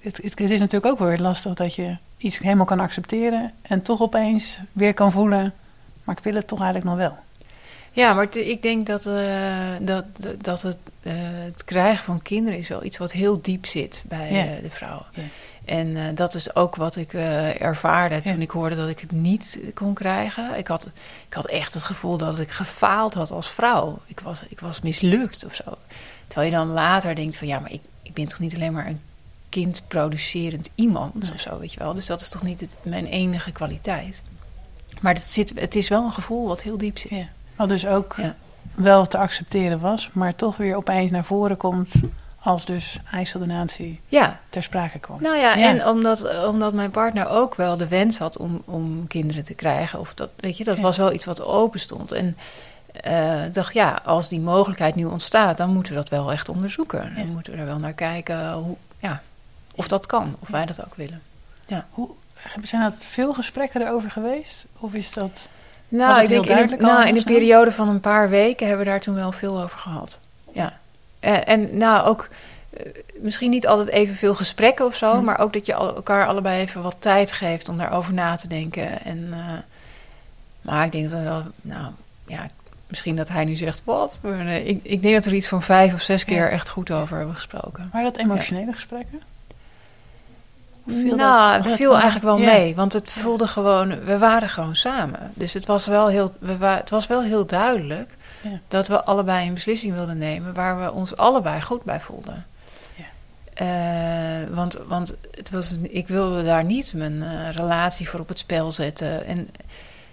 het, 0.00 0.16
het, 0.16 0.38
het 0.38 0.50
is 0.50 0.60
natuurlijk 0.60 0.92
ook 0.92 0.98
wel 0.98 1.08
weer 1.08 1.20
lastig 1.20 1.54
dat 1.54 1.74
je 1.74 1.96
iets 2.24 2.38
helemaal 2.38 2.64
kan 2.64 2.80
accepteren... 2.80 3.52
en 3.62 3.82
toch 3.82 4.00
opeens 4.00 4.58
weer 4.72 4.94
kan 4.94 5.12
voelen... 5.12 5.52
maar 6.04 6.16
ik 6.16 6.24
wil 6.24 6.34
het 6.34 6.46
toch 6.46 6.60
eigenlijk 6.60 6.90
nog 6.90 6.98
wel. 7.08 7.18
Ja, 7.92 8.14
maar 8.14 8.36
ik 8.36 8.62
denk 8.62 8.86
dat, 8.86 9.06
uh, 9.06 9.16
dat, 9.80 10.04
dat 10.40 10.62
het, 10.62 10.78
uh, 11.02 11.12
het 11.44 11.64
krijgen 11.64 12.04
van 12.04 12.22
kinderen... 12.22 12.58
is 12.58 12.68
wel 12.68 12.84
iets 12.84 12.98
wat 12.98 13.12
heel 13.12 13.42
diep 13.42 13.66
zit 13.66 14.02
bij 14.06 14.32
ja. 14.32 14.44
uh, 14.44 14.62
de 14.62 14.70
vrouw. 14.70 15.06
Ja. 15.12 15.22
En 15.64 16.14
dat 16.14 16.34
is 16.34 16.56
ook 16.56 16.76
wat 16.76 16.96
ik 16.96 17.12
ervaarde 17.12 18.20
toen 18.20 18.36
ja. 18.36 18.42
ik 18.42 18.50
hoorde 18.50 18.76
dat 18.76 18.88
ik 18.88 19.00
het 19.00 19.10
niet 19.12 19.58
kon 19.74 19.94
krijgen. 19.94 20.58
Ik 20.58 20.66
had, 20.66 20.90
ik 21.28 21.34
had 21.34 21.46
echt 21.46 21.74
het 21.74 21.82
gevoel 21.82 22.16
dat 22.16 22.38
ik 22.38 22.50
gefaald 22.50 23.14
had 23.14 23.30
als 23.30 23.50
vrouw. 23.50 23.98
Ik 24.06 24.20
was, 24.20 24.44
ik 24.48 24.60
was 24.60 24.80
mislukt 24.80 25.44
of 25.44 25.54
zo. 25.54 25.78
Terwijl 26.26 26.50
je 26.50 26.56
dan 26.56 26.68
later 26.68 27.14
denkt 27.14 27.36
van 27.36 27.46
ja, 27.46 27.58
maar 27.58 27.72
ik, 27.72 27.80
ik 28.02 28.14
ben 28.14 28.26
toch 28.26 28.38
niet 28.38 28.54
alleen 28.54 28.72
maar 28.72 28.86
een 28.86 29.00
kindproducerend 29.54 30.70
iemand 30.74 31.14
nee. 31.14 31.32
of 31.32 31.40
zo, 31.40 31.58
weet 31.58 31.72
je 31.72 31.78
wel. 31.78 31.94
Dus 31.94 32.06
dat 32.06 32.20
is 32.20 32.28
toch 32.28 32.42
niet 32.42 32.60
het, 32.60 32.76
mijn 32.82 33.06
enige 33.06 33.52
kwaliteit. 33.52 34.22
Maar 35.00 35.14
het, 35.14 35.22
zit, 35.22 35.52
het 35.60 35.74
is 35.74 35.88
wel 35.88 36.04
een 36.04 36.12
gevoel 36.12 36.46
wat 36.46 36.62
heel 36.62 36.78
diep 36.78 36.98
zit. 36.98 37.10
Ja. 37.10 37.28
Wat 37.56 37.68
dus 37.68 37.86
ook 37.86 38.14
ja. 38.16 38.34
wel 38.74 39.06
te 39.06 39.18
accepteren 39.18 39.80
was, 39.80 40.10
maar 40.12 40.34
toch 40.34 40.56
weer 40.56 40.76
opeens 40.76 41.10
naar 41.10 41.24
voren 41.24 41.56
komt 41.56 41.92
als 42.40 42.64
dus 42.64 43.00
ijsseldonatie 43.10 44.00
ja. 44.08 44.40
ter 44.48 44.62
sprake 44.62 44.98
kwam. 44.98 45.22
Nou 45.22 45.36
ja, 45.36 45.54
ja, 45.54 45.68
en 45.68 45.86
omdat, 45.86 46.46
omdat 46.46 46.72
mijn 46.72 46.90
partner 46.90 47.28
ook 47.28 47.54
wel 47.54 47.76
de 47.76 47.88
wens 47.88 48.18
had 48.18 48.36
om, 48.36 48.62
om 48.64 49.06
kinderen 49.06 49.44
te 49.44 49.54
krijgen. 49.54 50.00
Of 50.00 50.14
dat, 50.14 50.30
weet 50.36 50.56
je, 50.56 50.64
dat 50.64 50.76
ja. 50.76 50.82
was 50.82 50.96
wel 50.96 51.12
iets 51.12 51.24
wat 51.24 51.44
open 51.44 51.80
stond. 51.80 52.12
En 52.12 52.36
uh, 53.06 53.42
dacht, 53.52 53.74
ja, 53.74 54.00
als 54.04 54.28
die 54.28 54.40
mogelijkheid 54.40 54.94
nu 54.94 55.04
ontstaat, 55.04 55.56
dan 55.56 55.72
moeten 55.72 55.92
we 55.92 55.98
dat 55.98 56.08
wel 56.08 56.32
echt 56.32 56.48
onderzoeken. 56.48 57.12
Dan 57.16 57.26
moeten 57.26 57.52
we 57.52 57.58
er 57.58 57.66
wel 57.66 57.78
naar 57.78 57.92
kijken 57.92 58.52
hoe, 58.52 58.76
ja, 58.98 59.22
of 59.74 59.88
dat 59.88 60.06
kan, 60.06 60.36
of 60.38 60.48
wij 60.48 60.66
dat 60.66 60.84
ook 60.84 60.94
willen. 60.94 61.22
Ja. 61.66 61.86
Hoe, 61.90 62.08
zijn 62.62 62.82
dat 62.82 63.04
veel 63.04 63.34
gesprekken 63.34 63.82
erover 63.82 64.10
geweest? 64.10 64.66
Of 64.78 64.94
is 64.94 65.12
dat... 65.12 65.48
Nou, 65.88 66.22
ik 66.22 66.28
denk 66.28 66.46
in, 66.46 66.66
de, 66.66 66.76
nou, 66.76 67.06
in 67.06 67.16
een 67.16 67.24
periode 67.24 67.72
van 67.72 67.88
een 67.88 68.00
paar 68.00 68.28
weken 68.28 68.66
hebben 68.66 68.84
we 68.84 68.90
daar 68.90 69.00
toen 69.00 69.14
wel 69.14 69.32
veel 69.32 69.62
over 69.62 69.78
gehad. 69.78 70.18
Ja. 70.52 70.78
En, 71.20 71.46
en 71.46 71.76
nou, 71.76 72.06
ook 72.06 72.28
uh, 72.70 72.92
misschien 73.18 73.50
niet 73.50 73.66
altijd 73.66 73.88
evenveel 73.88 74.34
gesprekken 74.34 74.84
of 74.84 74.96
zo, 74.96 75.12
hm. 75.12 75.24
maar 75.24 75.38
ook 75.38 75.52
dat 75.52 75.66
je 75.66 75.72
elkaar 75.72 76.26
allebei 76.26 76.60
even 76.60 76.82
wat 76.82 76.96
tijd 76.98 77.32
geeft 77.32 77.68
om 77.68 77.78
daarover 77.78 78.12
na 78.12 78.36
te 78.36 78.48
denken. 78.48 79.04
En, 79.04 79.18
uh, 79.30 79.52
maar 80.60 80.84
ik 80.84 80.92
denk 80.92 81.10
dat 81.10 81.18
we 81.18 81.24
wel, 81.24 81.42
nou 81.60 81.92
ja, 82.26 82.48
misschien 82.86 83.16
dat 83.16 83.28
hij 83.28 83.44
nu 83.44 83.54
zegt 83.54 83.82
wat. 83.84 84.18
Maar, 84.22 84.46
uh, 84.46 84.66
ik, 84.66 84.80
ik, 84.82 85.02
denk 85.02 85.14
dat 85.14 85.24
we 85.24 85.30
er 85.30 85.36
iets 85.36 85.48
van 85.48 85.62
vijf 85.62 85.94
of 85.94 86.00
zes 86.00 86.24
keer 86.24 86.44
ja. 86.44 86.48
echt 86.48 86.68
goed 86.68 86.90
over 86.90 87.16
hebben 87.16 87.34
gesproken. 87.34 87.90
Maar 87.92 88.02
dat 88.02 88.16
emotionele 88.16 88.66
ja. 88.66 88.72
gesprekken? 88.72 89.20
Viel 90.86 91.16
nou, 91.16 91.56
dat, 91.56 91.64
het 91.64 91.76
viel 91.76 91.92
eigenlijk 91.92 92.24
wel 92.24 92.38
mee. 92.38 92.74
Want 92.74 92.92
het 92.92 93.10
voelde 93.10 93.46
gewoon, 93.46 94.04
we 94.04 94.18
waren 94.18 94.48
gewoon 94.48 94.76
samen. 94.76 95.32
Dus 95.34 95.52
het 95.52 95.66
was 95.66 95.86
wel 95.86 96.06
heel, 96.08 96.34
we 96.38 96.56
wa 96.56 96.76
het 96.76 96.90
was 96.90 97.06
wel 97.06 97.22
heel 97.22 97.46
duidelijk 97.46 98.16
ja. 98.42 98.60
dat 98.68 98.88
we 98.88 99.04
allebei 99.04 99.46
een 99.46 99.54
beslissing 99.54 99.94
wilden 99.94 100.18
nemen 100.18 100.54
waar 100.54 100.80
we 100.80 100.92
ons 100.92 101.16
allebei 101.16 101.60
goed 101.60 101.82
bij 101.82 102.00
voelden. 102.00 102.46
Ja. 102.96 103.04
Uh, 104.42 104.48
want 104.54 104.78
want 104.86 105.14
het 105.30 105.50
was, 105.50 105.78
ik 105.82 106.08
wilde 106.08 106.44
daar 106.44 106.64
niet 106.64 106.92
mijn 106.94 107.22
uh, 107.22 107.50
relatie 107.50 108.08
voor 108.08 108.20
op 108.20 108.28
het 108.28 108.38
spel 108.38 108.72
zetten. 108.72 109.26
En, 109.26 109.48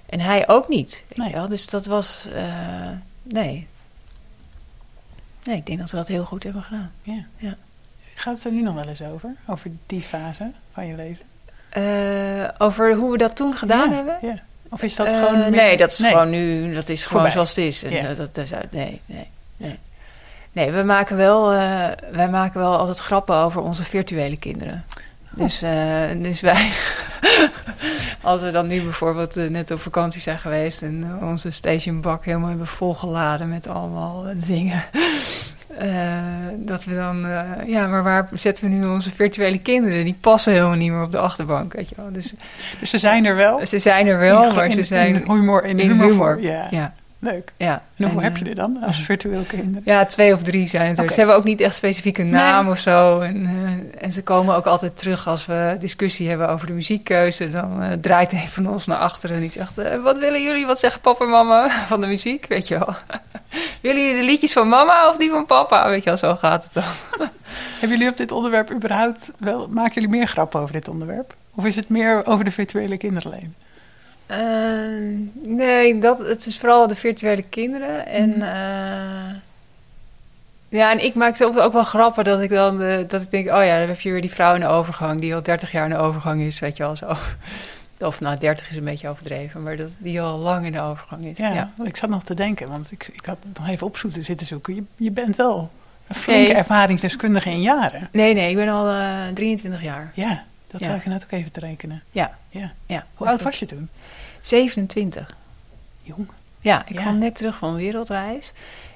En 0.05 0.19
hij 0.19 0.47
ook 0.47 0.67
niet. 0.67 1.03
Nee. 1.13 1.31
wel? 1.31 1.47
Dus 1.47 1.67
dat 1.67 1.85
was. 1.85 2.27
eh, 2.33 2.89
nee. 3.23 3.67
Nee, 5.43 5.57
ik 5.57 5.65
denk 5.65 5.79
dat 5.79 5.91
we 5.91 5.97
dat 5.97 6.07
heel 6.07 6.25
goed 6.25 6.43
hebben 6.43 6.63
gedaan. 6.63 6.91
Ja. 7.37 7.55
Gaat 8.15 8.35
het 8.35 8.45
er 8.45 8.51
nu 8.51 8.61
nog 8.61 8.75
wel 8.75 8.87
eens 8.87 9.01
over? 9.03 9.29
Over 9.47 9.69
die 9.85 10.01
fase 10.01 10.51
van 10.73 10.87
je 10.87 10.95
leven? 10.95 11.25
Eh, 11.69 12.49
over 12.57 12.95
hoe 12.95 13.11
we 13.11 13.17
dat 13.17 13.35
toen 13.35 13.55
gedaan 13.57 13.89
Ja, 13.89 13.95
hebben? 13.95 14.17
Ja. 14.21 14.35
Of 14.69 14.81
is 14.81 14.95
dat 14.95 15.07
Eh, 15.07 15.19
gewoon... 15.19 15.39
meer- 15.39 15.49
Nee, 15.51 15.77
dat 15.77 15.91
is 15.91 16.05
gewoon 16.05 16.29
nu. 16.29 16.73
Dat 16.73 16.89
is 16.89 16.99
gewoon 17.05 17.11
Voorbij. 17.11 17.31
zoals 17.31 17.49
het 17.49 17.57
is. 17.57 17.83
En, 17.83 17.91
Ja. 17.91 18.09
eh, 18.09 18.17
dat, 18.17 18.37
is 18.37 18.53
uit- 18.53 18.71
nee, 18.71 19.01
nee, 19.05 19.29
nee. 19.57 19.79
Nee, 20.51 20.71
we 20.71 20.83
maken 20.83 21.17
wel, 21.17 21.51
eh, 21.51 21.87
wij 22.11 22.29
maken 22.29 22.59
wel 22.59 22.77
altijd 22.77 22.97
grappen 22.97 23.35
over 23.35 23.61
onze 23.61 23.83
virtuele 23.83 24.37
kinderen. 24.37 24.85
Dus, 25.35 25.61
eh, 25.61 25.71
dus 26.17 26.41
wij, 26.41 26.69
als 28.21 28.41
we 28.41 28.51
dan 28.51 28.67
nu 28.67 28.81
bijvoorbeeld 28.83 29.35
net 29.35 29.71
op 29.71 29.79
vakantie 29.79 30.21
zijn 30.21 30.39
geweest 30.39 30.81
en 30.81 31.17
onze 31.21 31.49
stationbak 31.49 32.25
helemaal 32.25 32.49
hebben 32.49 32.67
volgeladen 32.67 33.49
met 33.49 33.67
allemaal 33.67 34.25
dingen. 34.35 34.83
Eh, 35.77 35.89
dat 36.57 36.83
we 36.85 36.95
dan, 36.95 37.25
eh, 37.25 37.41
ja, 37.65 37.87
maar 37.87 38.03
waar 38.03 38.29
zetten 38.33 38.63
we 38.63 38.69
nu 38.75 38.85
onze 38.85 39.11
virtuele 39.15 39.59
kinderen? 39.59 40.03
Die 40.03 40.17
passen 40.21 40.53
helemaal 40.53 40.75
niet 40.75 40.91
meer 40.91 41.03
op 41.03 41.11
de 41.11 41.17
achterbank, 41.17 41.73
weet 41.73 41.89
je 41.89 41.95
wel. 41.95 42.11
Dus 42.11 42.33
Dus 42.79 42.89
ze 42.89 42.97
zijn 42.97 43.25
er 43.25 43.35
wel. 43.35 43.65
ze 43.65 43.79
zijn 43.79 44.07
er 44.07 44.19
wel, 44.19 44.49
In- 44.49 44.55
maar 44.55 44.65
in- 44.65 44.71
ze 44.71 44.83
zijn... 44.83 45.15
In 45.15 45.31
humor. 45.31 45.63
In, 45.65 45.79
in 45.79 45.89
humor. 45.89 46.07
humor. 46.09 46.41
Ja. 46.41 46.67
ja, 46.69 46.93
Leuk. 47.23 47.51
ja. 47.57 47.73
En 47.73 48.03
hoeveel 48.03 48.19
En, 48.19 48.25
heb 48.25 48.37
je 48.37 48.43
eh, 48.43 48.49
er 48.49 48.55
dan 48.55 48.83
als 48.83 48.99
virtueel 48.99 49.41
kinderen? 49.43 49.81
Ja, 49.85 50.05
twee 50.05 50.33
of 50.33 50.43
drie 50.43 50.67
zijn 50.67 50.87
het 50.89 50.99
er. 50.99 51.09
Ze 51.11 51.17
hebben 51.17 51.35
ook 51.35 51.43
niet 51.43 51.61
echt 51.61 51.75
specifieke 51.75 52.23
naam 52.23 52.63
Nee. 52.63 52.73
of 52.73 52.79
zo. 52.79 53.19
En, 53.19 53.45
eh, 53.45 54.03
en 54.03 54.11
ze 54.11 54.23
komen 54.23 54.55
ook 54.55 54.65
altijd 54.65 54.97
terug 54.97 55.27
als 55.27 55.45
we 55.45 55.75
discussie 55.79 56.29
hebben 56.29 56.49
over 56.49 56.67
de 56.67 56.73
muziekkeuze. 56.73 57.49
Dan 57.49 57.81
eh, 57.81 57.91
draait 58.01 58.33
een 58.33 58.47
van 58.47 58.69
ons 58.69 58.85
naar 58.85 58.97
achteren 58.97 59.35
en 59.35 59.41
die 59.41 59.51
zegt... 59.51 59.77
eh, 59.77 60.03
wat 60.03 60.17
willen 60.17 60.43
jullie? 60.43 60.65
Wat 60.65 60.79
zeggen 60.79 61.01
papa 61.01 61.23
en 61.25 61.29
mama 61.31 61.69
van 61.87 62.01
de 62.01 62.07
muziek? 62.07 62.45
Weet 62.47 62.67
je 62.67 62.77
wel. 62.77 62.95
willen 63.81 64.01
jullie 64.03 64.19
de 64.19 64.25
liedjes 64.25 64.53
van 64.53 64.67
mama 64.69 65.09
of 65.09 65.17
die 65.17 65.29
van 65.29 65.45
papa? 65.45 65.89
Weet 65.89 66.03
je 66.03 66.09
wel, 66.09 66.17
zo 66.17 66.35
gaat 66.35 66.63
het 66.63 66.73
dan. 66.73 66.83
Hebben 67.79 67.97
jullie 67.97 68.11
op 68.11 68.17
dit 68.17 68.31
onderwerp 68.31 68.71
überhaupt 68.71 69.31
wel... 69.37 69.67
Maken 69.67 69.93
jullie 69.93 70.09
meer 70.09 70.27
grappen 70.27 70.59
over 70.59 70.73
dit 70.73 70.87
onderwerp? 70.87 71.35
Of 71.55 71.65
is 71.65 71.75
het 71.75 71.89
meer 71.89 72.25
over 72.25 72.45
de 72.45 72.51
virtuele 72.51 72.97
kinderen 72.97 73.31
Eh, 74.31 75.17
nee, 75.43 75.99
dat, 75.99 76.19
het 76.27 76.45
is 76.45 76.57
vooral 76.59 76.87
de 76.87 76.95
virtuele 76.95 77.41
kinderen. 77.43 78.05
En, 78.05 78.29
Mhm. 78.29 78.41
eh, 78.41 79.35
ja, 80.69 80.91
en 80.91 81.03
ik 81.03 81.13
maak 81.15 81.35
zelf 81.35 81.57
ook 81.57 81.73
wel 81.73 81.83
grappen 81.83 82.23
dat 82.23 82.41
ik 82.41 82.49
dan 82.49 82.81
eh, 82.81 82.97
dat 83.07 83.21
ik 83.21 83.31
denk: 83.31 83.45
oh 83.47 83.65
ja, 83.65 83.79
dan 83.79 83.87
heb 83.87 83.99
je 83.99 84.11
weer 84.11 84.21
die 84.21 84.31
vrouw 84.31 84.53
in 84.53 84.59
de 84.59 84.67
overgang 84.67 85.21
die 85.21 85.35
al 85.35 85.43
30 85.43 85.71
jaar 85.71 85.83
in 85.83 85.89
de 85.89 85.97
overgang 85.97 86.41
is, 86.41 86.59
weet 86.59 86.77
je 86.77 86.83
wel 86.83 86.95
zo. 86.95 87.15
Of 87.99 88.19
nou, 88.19 88.37
30 88.37 88.69
is 88.69 88.75
een 88.75 88.83
beetje 88.83 89.09
overdreven, 89.09 89.63
maar 89.63 89.75
dat 89.75 89.89
die 89.99 90.21
al 90.21 90.37
lang 90.37 90.65
in 90.65 90.71
de 90.71 90.81
overgang 90.81 91.25
is. 91.25 91.37
Ja, 91.37 91.53
Ja. 91.53 91.71
ik 91.83 91.97
zat 91.97 92.09
nog 92.09 92.23
te 92.23 92.33
denken, 92.33 92.69
want 92.69 92.91
ik, 92.91 93.09
ik 93.13 93.25
had 93.25 93.37
het 93.47 93.57
nog 93.59 93.67
even 93.69 93.87
op 93.87 93.97
zoeken 93.97 94.23
zitten 94.23 94.47
zoeken. 94.47 94.75
Je, 94.75 94.83
je 94.95 95.11
bent 95.11 95.35
wel 95.35 95.69
een 96.07 96.15
flinke 96.15 96.41
Nee. 96.47 96.53
ervaringsdeskundige 96.53 97.49
in 97.49 97.61
jaren. 97.61 98.09
Nee, 98.11 98.33
nee, 98.33 98.49
ik 98.49 98.55
ben 98.55 98.69
al 98.69 98.89
eh 98.89 99.27
23 99.33 99.81
jaar. 99.83 100.11
Ja, 100.15 100.43
dat 100.71 100.79
Ja. 100.79 100.85
zou 100.85 100.97
ik 100.97 101.05
net 101.05 101.23
ook 101.23 101.31
even 101.31 101.51
te 101.51 101.59
rekenen. 101.59 102.03
Ja. 102.11 102.37
ja. 102.49 102.71
Ja. 102.85 103.05
Hoe 103.15 103.27
oud 103.27 103.41
was 103.41 103.59
je 103.59 103.65
toen? 103.65 103.89
27. 104.41 105.37
Jong. 106.01 106.27
Ja, 106.59 106.85
ik 106.87 106.93
Ja. 106.95 107.01
kwam 107.01 107.17
net 107.17 107.35
terug 107.35 107.57
van 107.57 107.69
een 107.69 107.75
wereldreis. 107.75 108.51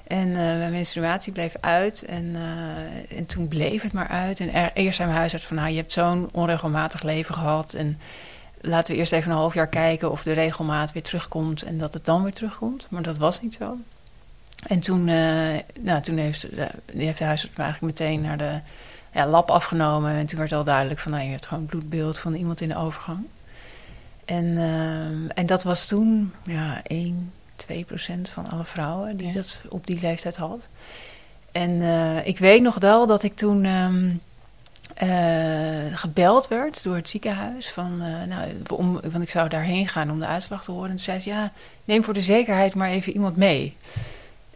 En 0.07 0.27
eh, 0.27 0.35
mijn 0.35 0.71
menstruatie 0.71 1.33
bleef 1.33 1.55
uit. 1.59 2.03
En, 2.03 2.35
eh, 2.35 3.17
en 3.17 3.25
toen 3.25 3.47
bleef 3.47 3.81
het 3.81 3.93
maar 3.93 4.07
uit. 4.07 4.39
En 4.39 4.53
er- 4.53 4.71
eerst 4.73 4.95
zei 4.95 5.07
mijn 5.07 5.19
huisarts 5.19 5.45
van... 5.45 5.55
nou, 5.55 5.69
je 5.69 5.75
hebt 5.75 5.93
zo'n 5.93 6.29
onregelmatig 6.31 7.03
leven 7.03 7.35
gehad. 7.35 7.73
En 7.73 7.99
laten 8.61 8.93
we 8.93 8.99
eerst 8.99 9.11
even 9.11 9.31
een 9.31 9.37
half 9.37 9.53
jaar 9.53 9.67
kijken... 9.67 10.11
of 10.11 10.23
de 10.23 10.31
regelmaat 10.31 10.91
weer 10.91 11.03
terugkomt 11.03 11.61
en 11.63 11.77
dat 11.77 11.93
het 11.93 12.05
dan 12.05 12.23
weer 12.23 12.33
terugkomt. 12.33 12.87
Maar 12.89 13.01
dat 13.01 13.17
was 13.17 13.41
niet 13.41 13.53
zo. 13.53 13.77
En 14.67 14.79
toen, 14.79 15.07
eh, 15.07 15.59
nou, 15.79 16.01
toen 16.01 16.17
heeft, 16.17 16.55
de, 16.55 16.69
heeft 16.95 17.17
de 17.17 17.23
huisarts 17.25 17.57
me 17.57 17.63
eigenlijk 17.63 17.99
meteen 17.99 18.21
naar 18.21 18.37
de 18.37 18.59
ja, 19.15 19.27
lab 19.27 19.49
afgenomen. 19.49 20.11
En 20.11 20.25
toen 20.25 20.39
werd 20.39 20.51
al 20.51 20.63
duidelijk 20.63 20.99
van... 20.99 21.11
nou, 21.11 21.23
je 21.23 21.29
hebt 21.29 21.45
gewoon 21.45 21.63
een 21.63 21.69
bloedbeeld 21.69 22.19
van 22.19 22.33
iemand 22.33 22.61
in 22.61 22.67
de 22.67 22.77
overgang. 22.77 23.25
En, 24.25 24.57
ehm, 24.57 25.29
en 25.29 25.45
dat 25.45 25.63
was 25.63 25.87
toen 25.87 26.33
ja, 26.43 26.81
1, 26.83 27.31
2 27.55 27.83
procent 27.83 28.29
van 28.29 28.49
alle 28.49 28.63
vrouwen 28.63 29.17
die 29.17 29.27
Ja. 29.27 29.33
dat 29.33 29.61
op 29.69 29.87
die 29.87 29.99
leeftijd 30.01 30.35
had. 30.35 30.69
En 31.51 31.81
eh, 31.81 32.27
ik 32.27 32.37
weet 32.37 32.61
nog 32.61 32.79
wel 32.79 33.07
dat 33.07 33.23
ik 33.23 33.35
toen 33.35 33.63
ehm, 33.63 34.15
eh, 34.93 35.97
gebeld 35.97 36.47
werd 36.47 36.83
door 36.83 36.95
het 36.95 37.09
ziekenhuis. 37.09 37.71
Van, 37.71 38.01
eh, 38.01 38.23
nou, 38.27 38.51
om, 38.73 38.93
want 39.01 39.23
ik 39.23 39.29
zou 39.29 39.49
daarheen 39.49 39.87
gaan 39.87 40.11
om 40.11 40.19
de 40.19 40.25
uitslag 40.25 40.63
te 40.63 40.71
horen. 40.71 40.89
En 40.89 40.95
toen 40.95 41.05
zei 41.05 41.19
ze, 41.19 41.29
ja, 41.29 41.51
neem 41.83 42.03
voor 42.03 42.13
de 42.13 42.21
zekerheid 42.21 42.75
maar 42.75 42.89
even 42.89 43.13
iemand 43.13 43.35
mee. 43.35 43.75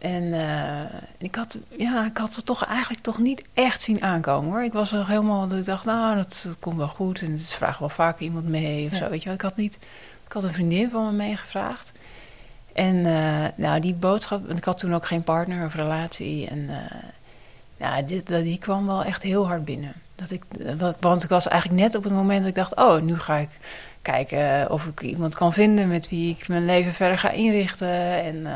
En 0.00 0.32
eh, 0.32 0.98
ik, 1.18 1.34
had, 1.34 1.58
ja, 1.68 2.04
ik 2.04 2.16
had 2.16 2.34
het 2.36 2.46
toch 2.46 2.64
eigenlijk 2.66 3.02
toch 3.02 3.18
niet 3.18 3.42
echt 3.54 3.82
zien 3.82 4.02
aankomen 4.02 4.50
hoor. 4.50 4.62
Ik 4.62 4.72
was 4.72 4.90
nog 4.90 5.06
helemaal, 5.06 5.46
dat 5.48 5.58
ik 5.58 5.64
dacht, 5.64 5.84
nou, 5.84 6.16
dat, 6.16 6.40
dat 6.46 6.56
komt 6.58 6.76
wel 6.76 6.88
goed. 6.88 7.22
En 7.22 7.32
het 7.32 7.52
vraagt 7.54 7.78
wel 7.78 7.88
vaker 7.88 8.22
iemand 8.22 8.48
mee 8.48 8.86
of 8.86 8.92
Ja. 8.92 8.96
zo, 8.98 9.08
weet 9.08 9.18
je 9.20 9.24
wel. 9.24 9.34
Ik 9.34 9.40
had 9.40 9.56
niet, 9.56 9.78
ik 10.26 10.32
had 10.32 10.44
een 10.44 10.52
vriendin 10.54 10.90
van 10.90 11.04
me 11.04 11.12
meegevraagd. 11.12 11.92
En 12.72 13.06
eh, 13.06 13.44
nou, 13.54 13.80
die 13.80 13.94
boodschap, 13.94 14.46
want 14.46 14.58
ik 14.58 14.64
had 14.64 14.78
toen 14.78 14.94
ook 14.94 15.06
geen 15.06 15.22
partner 15.22 15.64
of 15.66 15.74
relatie. 15.74 16.48
En 16.48 16.66
eh, 16.68 16.96
ja, 17.76 18.02
dit, 18.02 18.28
dat- 18.28 18.42
die 18.42 18.58
kwam 18.58 18.86
wel 18.86 19.04
echt 19.04 19.22
heel 19.22 19.46
hard 19.46 19.64
binnen. 19.64 19.92
Dat 20.14 20.30
ik, 20.30 20.42
want 21.00 21.22
ik 21.22 21.28
was 21.28 21.48
eigenlijk 21.48 21.80
net 21.82 21.94
op 21.94 22.04
het 22.04 22.12
moment 22.12 22.38
dat 22.38 22.48
ik 22.48 22.54
dacht, 22.54 22.76
oh, 22.76 23.00
nu 23.02 23.18
ga 23.18 23.36
ik 23.36 23.48
kijken 24.02 24.70
of 24.70 24.86
ik 24.86 25.00
iemand 25.00 25.34
kan 25.34 25.52
vinden 25.52 25.88
met 25.88 26.08
wie 26.08 26.36
ik 26.38 26.48
mijn 26.48 26.64
leven 26.64 26.94
verder 26.94 27.18
ga 27.18 27.30
inrichten. 27.30 28.22
En 28.22 28.46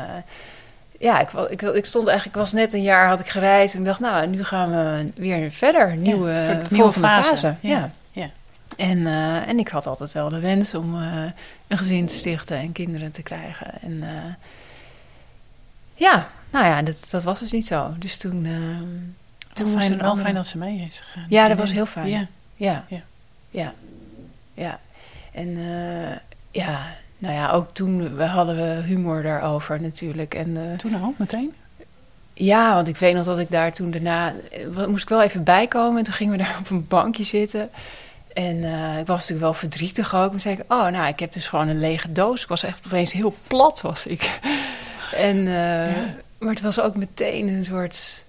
ja, 0.99 1.19
ik, 1.19 1.31
ik, 1.49 1.61
ik 1.61 1.85
stond 1.85 2.07
eigenlijk, 2.07 2.37
ik 2.37 2.41
was 2.43 2.51
net 2.53 2.73
een 2.73 2.81
jaar, 2.81 3.07
had 3.07 3.19
ik 3.19 3.27
gereisd 3.29 3.73
en 3.73 3.79
ik 3.79 3.85
dacht, 3.85 3.99
nou, 3.99 4.27
nu 4.27 4.43
gaan 4.43 4.69
we 4.69 5.11
weer 5.15 5.51
verder, 5.51 5.95
nieuwe, 5.95 6.31
Ja, 6.31 6.47
nieuwe 6.53 6.65
volgende 6.69 7.07
fase. 7.07 7.29
fase. 7.29 7.55
Ja. 7.59 7.69
Ja, 7.69 7.91
ja. 8.11 8.29
En, 8.77 9.07
eh, 9.07 9.47
en 9.47 9.59
ik 9.59 9.67
had 9.67 9.87
altijd 9.87 10.11
wel 10.11 10.29
de 10.29 10.39
wens 10.39 10.73
om 10.75 10.95
eh, 11.01 11.23
een 11.67 11.77
gezin 11.77 12.05
te 12.05 12.15
stichten 12.15 12.57
en 12.57 12.71
kinderen 12.71 13.11
te 13.11 13.21
krijgen. 13.21 13.81
En 13.81 14.03
eh, 14.03 14.33
ja, 15.93 16.29
nou 16.51 16.65
ja, 16.65 16.81
dat, 16.81 17.07
dat 17.09 17.23
was 17.23 17.39
dus 17.39 17.51
niet 17.51 17.67
zo. 17.67 17.93
Dus 17.99 18.17
toen, 18.17 18.47
toen 19.53 19.67
fijn, 19.67 19.91
een 19.91 19.97
wel 19.97 20.07
andere- 20.07 20.21
fijn 20.23 20.35
dat 20.35 20.47
ze 20.47 20.57
mee 20.57 20.85
is 20.87 20.99
gegaan. 20.99 21.25
Ja, 21.29 21.47
dat 21.47 21.57
was 21.57 21.71
heel 21.71 21.85
fijn. 21.85 22.07
Ja. 22.09 22.27
Ja. 22.55 22.83
Ja. 22.87 23.01
Ja. 23.49 23.73
Ja. 24.53 24.79
En 25.31 25.57
eh, 25.57 26.17
ja, 26.51 26.87
nou 27.25 27.37
ja, 27.37 27.51
ook 27.51 27.67
toen 27.73 28.15
we 28.15 28.23
hadden 28.23 28.55
we 28.55 28.81
humor 28.85 29.23
daarover 29.23 29.81
natuurlijk. 29.81 30.33
En 30.33 30.57
eh, 30.57 30.77
Toen 30.77 31.01
al, 31.01 31.13
meteen? 31.17 31.53
ja, 32.33 32.73
want 32.73 32.87
ik 32.87 32.97
weet 32.97 33.15
nog 33.15 33.25
dat 33.25 33.39
ik 33.39 33.51
daar 33.51 33.71
toen 33.73 33.91
daarna... 33.91 34.33
eh, 34.51 34.85
moest 34.85 35.03
ik 35.03 35.09
wel 35.09 35.21
even 35.21 35.43
bijkomen. 35.43 35.97
En 35.97 36.03
toen 36.03 36.13
gingen 36.13 36.37
we 36.37 36.43
daar 36.43 36.57
op 36.63 36.69
een 36.69 36.87
bankje 36.87 37.23
zitten. 37.23 37.69
En 38.33 38.63
eh, 38.63 38.99
ik 38.99 39.07
was 39.07 39.17
natuurlijk 39.19 39.39
wel 39.39 39.53
verdrietig 39.53 40.15
ook. 40.15 40.33
En 40.33 40.39
zei 40.39 40.55
ik, 40.55 40.73
oh, 40.73 40.87
nou, 40.87 41.07
ik 41.07 41.19
heb 41.19 41.33
dus 41.33 41.47
gewoon 41.47 41.67
een 41.67 41.79
lege 41.79 42.11
doos. 42.11 42.41
Ik 42.43 42.49
was 42.49 42.63
echt 42.63 42.79
opeens 42.85 43.13
heel 43.13 43.33
plat, 43.47 43.81
was 43.81 44.05
ik. 44.05 44.39
en, 45.11 45.43
Ja. 45.43 46.15
Maar 46.37 46.53
het 46.53 46.63
was 46.63 46.79
ook 46.79 46.95
meteen 46.95 47.47
een 47.47 47.65
soort... 47.65 48.23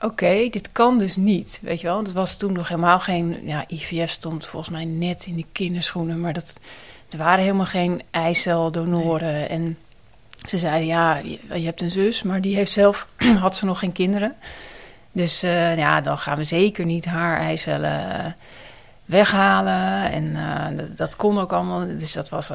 Oké, 0.00 0.48
dit 0.50 0.72
kan 0.72 0.98
dus 0.98 1.16
niet, 1.16 1.60
weet 1.62 1.80
je 1.80 1.86
wel. 1.86 1.94
Want 1.94 2.06
het 2.06 2.16
was 2.16 2.36
toen 2.36 2.52
nog 2.52 2.68
helemaal 2.68 2.98
geen... 2.98 3.38
Ja, 3.42 3.64
IVF 3.68 4.10
stond 4.10 4.46
volgens 4.46 4.72
mij 4.72 4.84
net 4.84 5.26
in 5.26 5.36
de 5.36 5.44
kinderschoenen. 5.52 6.20
Maar 6.20 6.32
dat, 6.32 6.52
er 7.12 7.18
waren 7.18 7.42
helemaal 7.42 7.66
geen 7.66 8.02
eiceldonoren. 8.10 9.48
En 9.48 9.78
ze 10.48 10.58
zeiden, 10.58 10.86
ja, 10.86 11.16
je, 11.16 11.38
je 11.48 11.64
hebt 11.64 11.80
een 11.80 11.90
zus, 11.90 12.22
maar 12.22 12.40
die 12.40 12.56
heeft 12.56 12.72
zelf, 12.72 13.08
had 13.40 13.56
ze 13.56 13.64
nog 13.64 13.78
geen 13.78 13.92
kinderen. 13.92 14.34
Dus 15.12 15.42
eh, 15.42 15.76
ja, 15.76 16.00
dan 16.00 16.18
gaan 16.18 16.36
we 16.36 16.44
zeker 16.44 16.84
niet 16.84 17.04
haar 17.04 17.38
eicellen 17.40 18.24
eh, 18.24 18.32
weghalen. 19.04 20.10
En 20.12 20.36
eh, 20.36 20.76
dat, 20.76 20.96
dat 20.96 21.16
kon 21.16 21.38
ook 21.38 21.52
allemaal. 21.52 21.86
Dus 21.86 22.12
dat 22.12 22.28
was, 22.28 22.50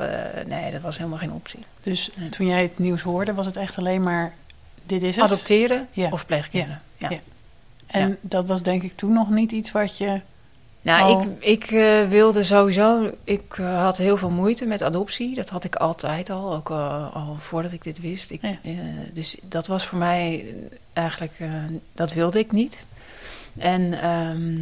nee, 0.47 0.71
dat 0.71 0.81
was 0.81 0.97
helemaal 0.97 1.19
geen 1.19 1.31
optie. 1.31 1.59
Dus 1.81 2.09
Nee. 2.15 2.29
toen 2.29 2.47
jij 2.47 2.61
het 2.61 2.79
nieuws 2.79 3.01
hoorde, 3.01 3.33
was 3.33 3.45
het 3.45 3.55
echt 3.55 3.77
alleen 3.77 4.03
maar... 4.03 4.33
Dit 4.85 5.03
is 5.03 5.15
het? 5.15 5.25
Adopteren 5.25 5.87
Ja. 5.91 6.09
of 6.09 6.25
pleegkinderen. 6.25 6.81
Ja. 6.97 7.09
Ja. 7.09 7.19
En 7.87 8.17
dat 8.21 8.47
was 8.47 8.63
denk 8.63 8.83
ik 8.83 8.95
toen 8.95 9.13
nog 9.13 9.29
niet 9.29 9.51
iets 9.51 9.71
wat 9.71 9.97
je... 9.97 10.21
Nou, 10.87 11.01
Al- 11.03 11.21
ik, 11.21 11.43
ik 11.63 11.71
eh, 11.71 12.07
wilde 12.09 12.43
sowieso. 12.43 13.11
Ik 13.23 13.57
eh, 13.57 13.81
had 13.81 13.97
heel 13.97 14.17
veel 14.17 14.29
moeite 14.29 14.65
met 14.65 14.81
adoptie. 14.83 15.35
Dat 15.35 15.49
had 15.49 15.63
ik 15.63 15.75
altijd 15.75 16.29
al, 16.29 16.53
ook 16.53 16.69
eh, 16.69 17.15
al 17.15 17.35
voordat 17.39 17.71
ik 17.71 17.83
dit 17.83 17.99
wist. 17.99 18.31
Ik, 18.31 18.41
Ja. 18.41 18.57
dus 19.13 19.37
dat 19.43 19.67
was 19.67 19.85
voor 19.85 19.97
mij 19.97 20.55
eigenlijk. 20.93 21.33
dat 21.93 22.13
wilde 22.13 22.39
ik 22.39 22.51
niet. 22.51 22.87
En, 23.57 24.01
ehm, 24.01 24.59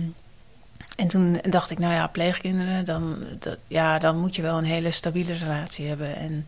en 0.95 1.07
toen 1.07 1.39
dacht 1.49 1.71
ik, 1.71 1.79
nou 1.79 1.93
ja, 1.93 2.07
pleegkinderen, 2.07 2.85
dan, 2.85 3.17
dat, 3.39 3.57
ja, 3.67 3.99
dan 3.99 4.17
moet 4.19 4.35
je 4.35 4.41
wel 4.41 4.57
een 4.57 4.63
hele 4.63 4.91
stabiele 4.91 5.33
relatie 5.33 5.87
hebben. 5.87 6.15
En, 6.15 6.47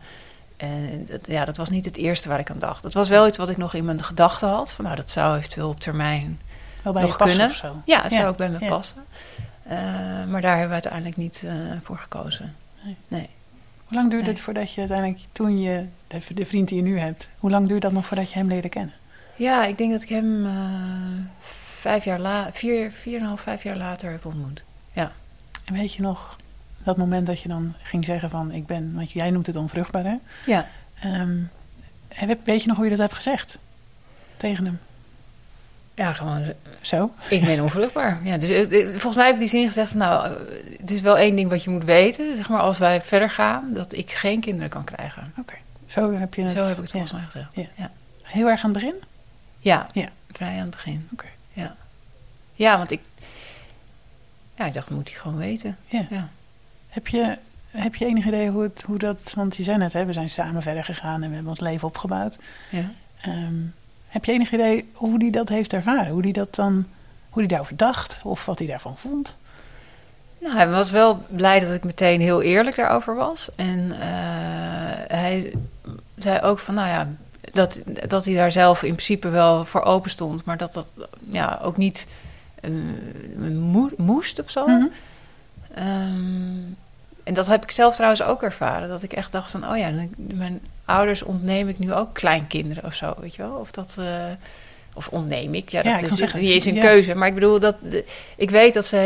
en 0.56 1.06
dat, 1.10 1.20
ja, 1.26 1.44
dat 1.44 1.56
was 1.56 1.70
niet 1.70 1.84
het 1.84 1.96
eerste 1.96 2.28
waar 2.28 2.38
ik 2.38 2.50
aan 2.50 2.58
dacht. 2.58 2.82
Het 2.84 2.94
was 2.94 3.08
wel 3.08 3.26
iets 3.26 3.36
wat 3.36 3.48
ik 3.48 3.56
nog 3.56 3.74
in 3.74 3.84
mijn 3.84 4.04
gedachten 4.04 4.48
had. 4.48 4.70
Van, 4.70 4.84
nou, 4.84 4.96
dat 4.96 5.10
zou 5.10 5.36
eventueel 5.38 5.68
op 5.68 5.80
termijn 5.80 6.40
Wel 6.82 6.92
bij 6.92 7.02
Nog 7.02 7.16
kunnen? 7.16 7.46
of 7.48 7.54
zo? 7.54 7.76
ja, 7.84 8.02
het 8.02 8.12
Ja, 8.12 8.18
zou 8.18 8.30
ook 8.30 8.36
bij 8.36 8.48
me 8.50 8.56
ja. 8.60 8.68
passen. 8.68 9.04
Eh, 9.68 9.78
maar 10.26 10.40
daar 10.40 10.50
hebben 10.50 10.66
we 10.68 10.72
uiteindelijk 10.72 11.16
niet 11.16 11.42
eh, 11.46 11.52
voor 11.80 11.98
gekozen. 11.98 12.54
Nee. 12.84 12.96
Nee. 13.08 13.28
Hoe 13.84 13.96
lang 13.96 14.10
duurde 14.10 14.24
Nee. 14.26 14.34
het 14.34 14.42
voordat 14.44 14.72
je 14.72 14.78
uiteindelijk, 14.80 15.20
toen 15.32 15.60
je, 15.60 15.84
de, 16.34 16.46
vriend 16.46 16.68
die 16.68 16.76
je 16.76 16.82
nu 16.82 16.98
hebt, 16.98 17.28
hoe 17.38 17.50
lang 17.50 17.66
duurde 17.68 17.86
dat 17.86 17.92
nog 17.92 18.06
voordat 18.06 18.30
je 18.32 18.38
hem 18.38 18.48
leerde 18.48 18.68
kennen? 18.68 18.94
Ja, 19.36 19.64
ik 19.64 19.78
denk 19.78 19.92
dat 19.92 20.02
ik 20.02 20.08
hem 20.08 20.46
eh, 20.46 20.52
vijf 21.80 22.04
jaar 22.04 22.18
la 22.18 22.52
vier, 22.52 22.92
vier 22.92 23.20
en 23.20 23.26
half, 23.26 23.40
vijf 23.40 23.62
jaar 23.62 23.76
later 23.76 24.10
heb 24.10 24.24
ontmoet. 24.24 24.62
En 25.64 25.74
weet 25.74 25.94
je 25.94 26.02
nog 26.02 26.36
dat 26.82 26.96
moment 26.96 27.26
dat 27.26 27.40
je 27.40 27.48
dan 27.48 27.74
ging 27.82 28.04
zeggen 28.04 28.30
van 28.30 28.52
ik 28.52 28.66
ben, 28.66 28.94
want 28.94 29.10
jij 29.12 29.30
noemt 29.30 29.46
het 29.46 29.56
onvruchtbaar 29.56 30.04
hè? 30.04 30.16
Ja. 30.46 30.66
Weet- 32.26 32.38
weet 32.44 32.62
je 32.62 32.68
nog 32.68 32.76
hoe 32.76 32.84
je 32.84 32.90
dat 32.90 32.98
hebt 33.00 33.14
gezegd? 33.14 33.58
Tegen 34.36 34.64
hem? 34.64 34.78
Ja, 35.98 36.12
gewoon, 36.12 36.52
Zo? 36.80 37.12
ik 37.28 37.44
ben 37.44 37.60
onvruchtbaar. 37.62 38.18
Ja, 38.22 38.36
dus, 38.36 38.48
eh, 38.48 38.80
eh, 38.80 38.88
volgens 38.90 39.14
mij 39.16 39.24
heb 39.24 39.34
ik 39.34 39.40
die 39.40 39.48
zin 39.48 39.66
gezegd 39.66 39.90
van, 39.90 39.98
nou, 39.98 40.26
eh, 40.26 40.78
het 40.80 40.90
is 40.90 41.00
wel 41.00 41.18
één 41.18 41.36
ding 41.36 41.50
wat 41.50 41.64
je 41.64 41.70
moet 41.70 41.84
weten. 41.84 42.36
Zeg 42.36 42.48
maar, 42.48 42.60
als 42.60 42.78
wij 42.78 43.00
verder 43.00 43.30
gaan, 43.30 43.72
dat 43.74 43.92
ik 43.92 44.10
geen 44.10 44.40
kinderen 44.40 44.68
kan 44.68 44.84
krijgen. 44.84 45.32
Oké. 45.38 45.54
Zo 45.86 46.12
heb 46.12 46.34
je 46.34 46.42
het. 46.42 46.50
Zo 46.50 46.62
heb 46.62 46.76
ik 46.76 46.76
het 46.76 46.86
ja. 46.86 46.92
volgens 46.92 47.12
mij 47.12 47.22
gezegd. 47.24 47.70
Heel 48.22 48.48
erg 48.48 48.64
aan 48.64 48.70
het 48.70 48.80
begin? 48.80 48.94
Ja, 49.58 49.86
Ja. 49.92 50.08
vrij 50.32 50.54
aan 50.54 50.60
het 50.60 50.70
begin. 50.70 51.08
Oké. 51.12 51.26
Ja. 51.52 51.76
ja, 52.54 52.78
want 52.78 52.90
ik, 52.90 53.00
ja, 54.56 54.64
ik 54.64 54.74
dacht, 54.74 54.90
moet 54.90 55.08
hij 55.10 55.18
gewoon 55.18 55.38
weten. 55.38 55.76
Ja. 55.86 56.06
Ja. 56.10 56.28
Heb 56.88 57.08
je, 57.08 57.38
heb 57.70 57.94
je 57.94 58.06
enig 58.06 58.26
idee 58.26 58.50
hoe, 58.50 58.62
het, 58.62 58.82
hoe 58.86 58.98
dat, 58.98 59.32
want 59.36 59.56
je 59.56 59.62
zei 59.62 59.78
net, 59.78 59.92
hè, 59.92 60.04
we 60.04 60.12
zijn 60.12 60.30
samen 60.30 60.62
verder 60.62 60.84
gegaan 60.84 61.22
en 61.22 61.28
we 61.28 61.34
hebben 61.34 61.50
ons 61.50 61.60
leven 61.60 61.88
opgebouwd. 61.88 62.36
Ja. 62.70 62.90
Ehm, 63.20 63.54
heb 64.08 64.24
je 64.24 64.32
enig 64.32 64.52
idee 64.52 64.88
hoe 64.92 65.18
die 65.18 65.30
dat 65.30 65.48
heeft 65.48 65.72
ervaren? 65.72 66.12
Hoe 66.12 66.22
die 66.22 66.32
dat 66.32 66.54
dan, 66.54 66.86
hoe 67.30 67.42
die 67.42 67.50
daarover 67.50 67.76
dacht 67.76 68.20
of 68.22 68.44
wat 68.44 68.58
hij 68.58 68.68
daarvan 68.68 68.96
vond? 68.96 69.36
Nou, 70.40 70.54
hij 70.56 70.68
was 70.68 70.90
wel 70.90 71.22
blij 71.28 71.60
dat 71.60 71.72
ik 71.72 71.84
meteen 71.84 72.20
heel 72.20 72.42
eerlijk 72.42 72.76
daarover 72.76 73.14
was. 73.14 73.48
En 73.56 73.92
eh, 73.92 73.98
hij 75.16 75.52
zei 76.16 76.40
ook 76.40 76.58
van, 76.58 76.74
nou 76.74 76.88
ja, 76.88 77.08
dat, 77.52 77.80
dat 78.06 78.24
hij 78.24 78.34
daar 78.34 78.52
zelf 78.52 78.82
in 78.82 78.92
principe 78.92 79.28
wel 79.28 79.64
voor 79.64 79.82
open 79.82 80.10
stond. 80.10 80.44
Maar 80.44 80.56
dat 80.56 80.72
dat 80.72 80.88
ja, 81.30 81.58
ook 81.62 81.76
niet 81.76 82.06
eh, 82.60 82.70
moe- 83.52 83.94
moest 83.96 84.40
of 84.40 84.50
zo. 84.50 84.66
Mhm. 84.66 84.86
Ehm, 85.74 86.58
en 87.22 87.34
dat 87.34 87.46
heb 87.46 87.62
ik 87.62 87.70
zelf 87.70 87.94
trouwens 87.94 88.22
ook 88.22 88.42
ervaren. 88.42 88.88
Dat 88.88 89.02
ik 89.02 89.12
echt 89.12 89.32
dacht 89.32 89.50
van, 89.50 89.70
oh 89.70 89.76
ja, 89.76 89.90
mijn 90.16 90.60
ouders 90.88 91.22
ontneem 91.22 91.68
ik 91.68 91.78
nu 91.78 91.94
ook 91.94 92.14
kleinkinderen 92.14 92.84
of 92.84 92.94
zo, 92.94 93.14
weet 93.20 93.34
je 93.34 93.42
wel? 93.42 93.52
Of 93.52 93.70
dat... 93.70 93.96
eh, 93.98 94.30
of 94.98 95.08
ontneem 95.08 95.54
ik? 95.54 95.70
Ja, 95.70 95.82
dat 95.82 96.02
is 96.02 96.20
niet 96.20 96.34
eens 96.34 96.64
een 96.64 96.74
ja. 96.74 96.80
keuze. 96.80 97.14
Maar 97.14 97.28
ik 97.28 97.34
bedoel, 97.34 97.60
dat, 97.60 97.76
ik 98.36 98.50
weet 98.50 98.74
dat 98.74 98.84
ze 98.84 98.96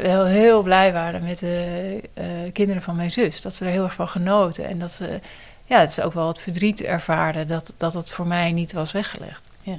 heel, 0.00 0.24
heel 0.24 0.62
blij 0.62 0.92
waren 0.92 1.24
met 1.24 1.38
de 1.38 2.00
eh, 2.14 2.24
kinderen 2.52 2.82
van 2.82 2.96
mijn 2.96 3.10
zus. 3.10 3.40
Dat 3.40 3.54
ze 3.54 3.64
er 3.64 3.70
heel 3.70 3.84
erg 3.84 3.94
van 3.94 4.08
genoten. 4.08 4.64
En 4.64 4.78
dat 4.78 4.90
ze, 4.90 5.20
ja, 5.64 5.80
het 5.80 5.90
is 5.90 6.00
ook 6.00 6.12
wel 6.14 6.28
het 6.28 6.38
verdriet 6.38 6.82
ervaren 6.82 7.48
dat, 7.48 7.72
dat 7.76 7.94
het 7.94 8.10
voor 8.10 8.26
mij 8.26 8.52
niet 8.52 8.72
was 8.72 8.92
weggelegd. 8.92 9.48
Ja. 9.62 9.78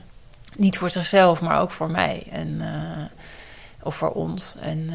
Niet 0.55 0.77
voor 0.77 0.89
zichzelf, 0.89 1.41
maar 1.41 1.61
ook 1.61 1.71
voor 1.71 1.91
mij. 1.91 2.23
En, 2.31 2.57
eh, 2.59 3.03
of 3.83 3.95
voor 3.95 4.11
ons. 4.11 4.55
En 4.59 4.89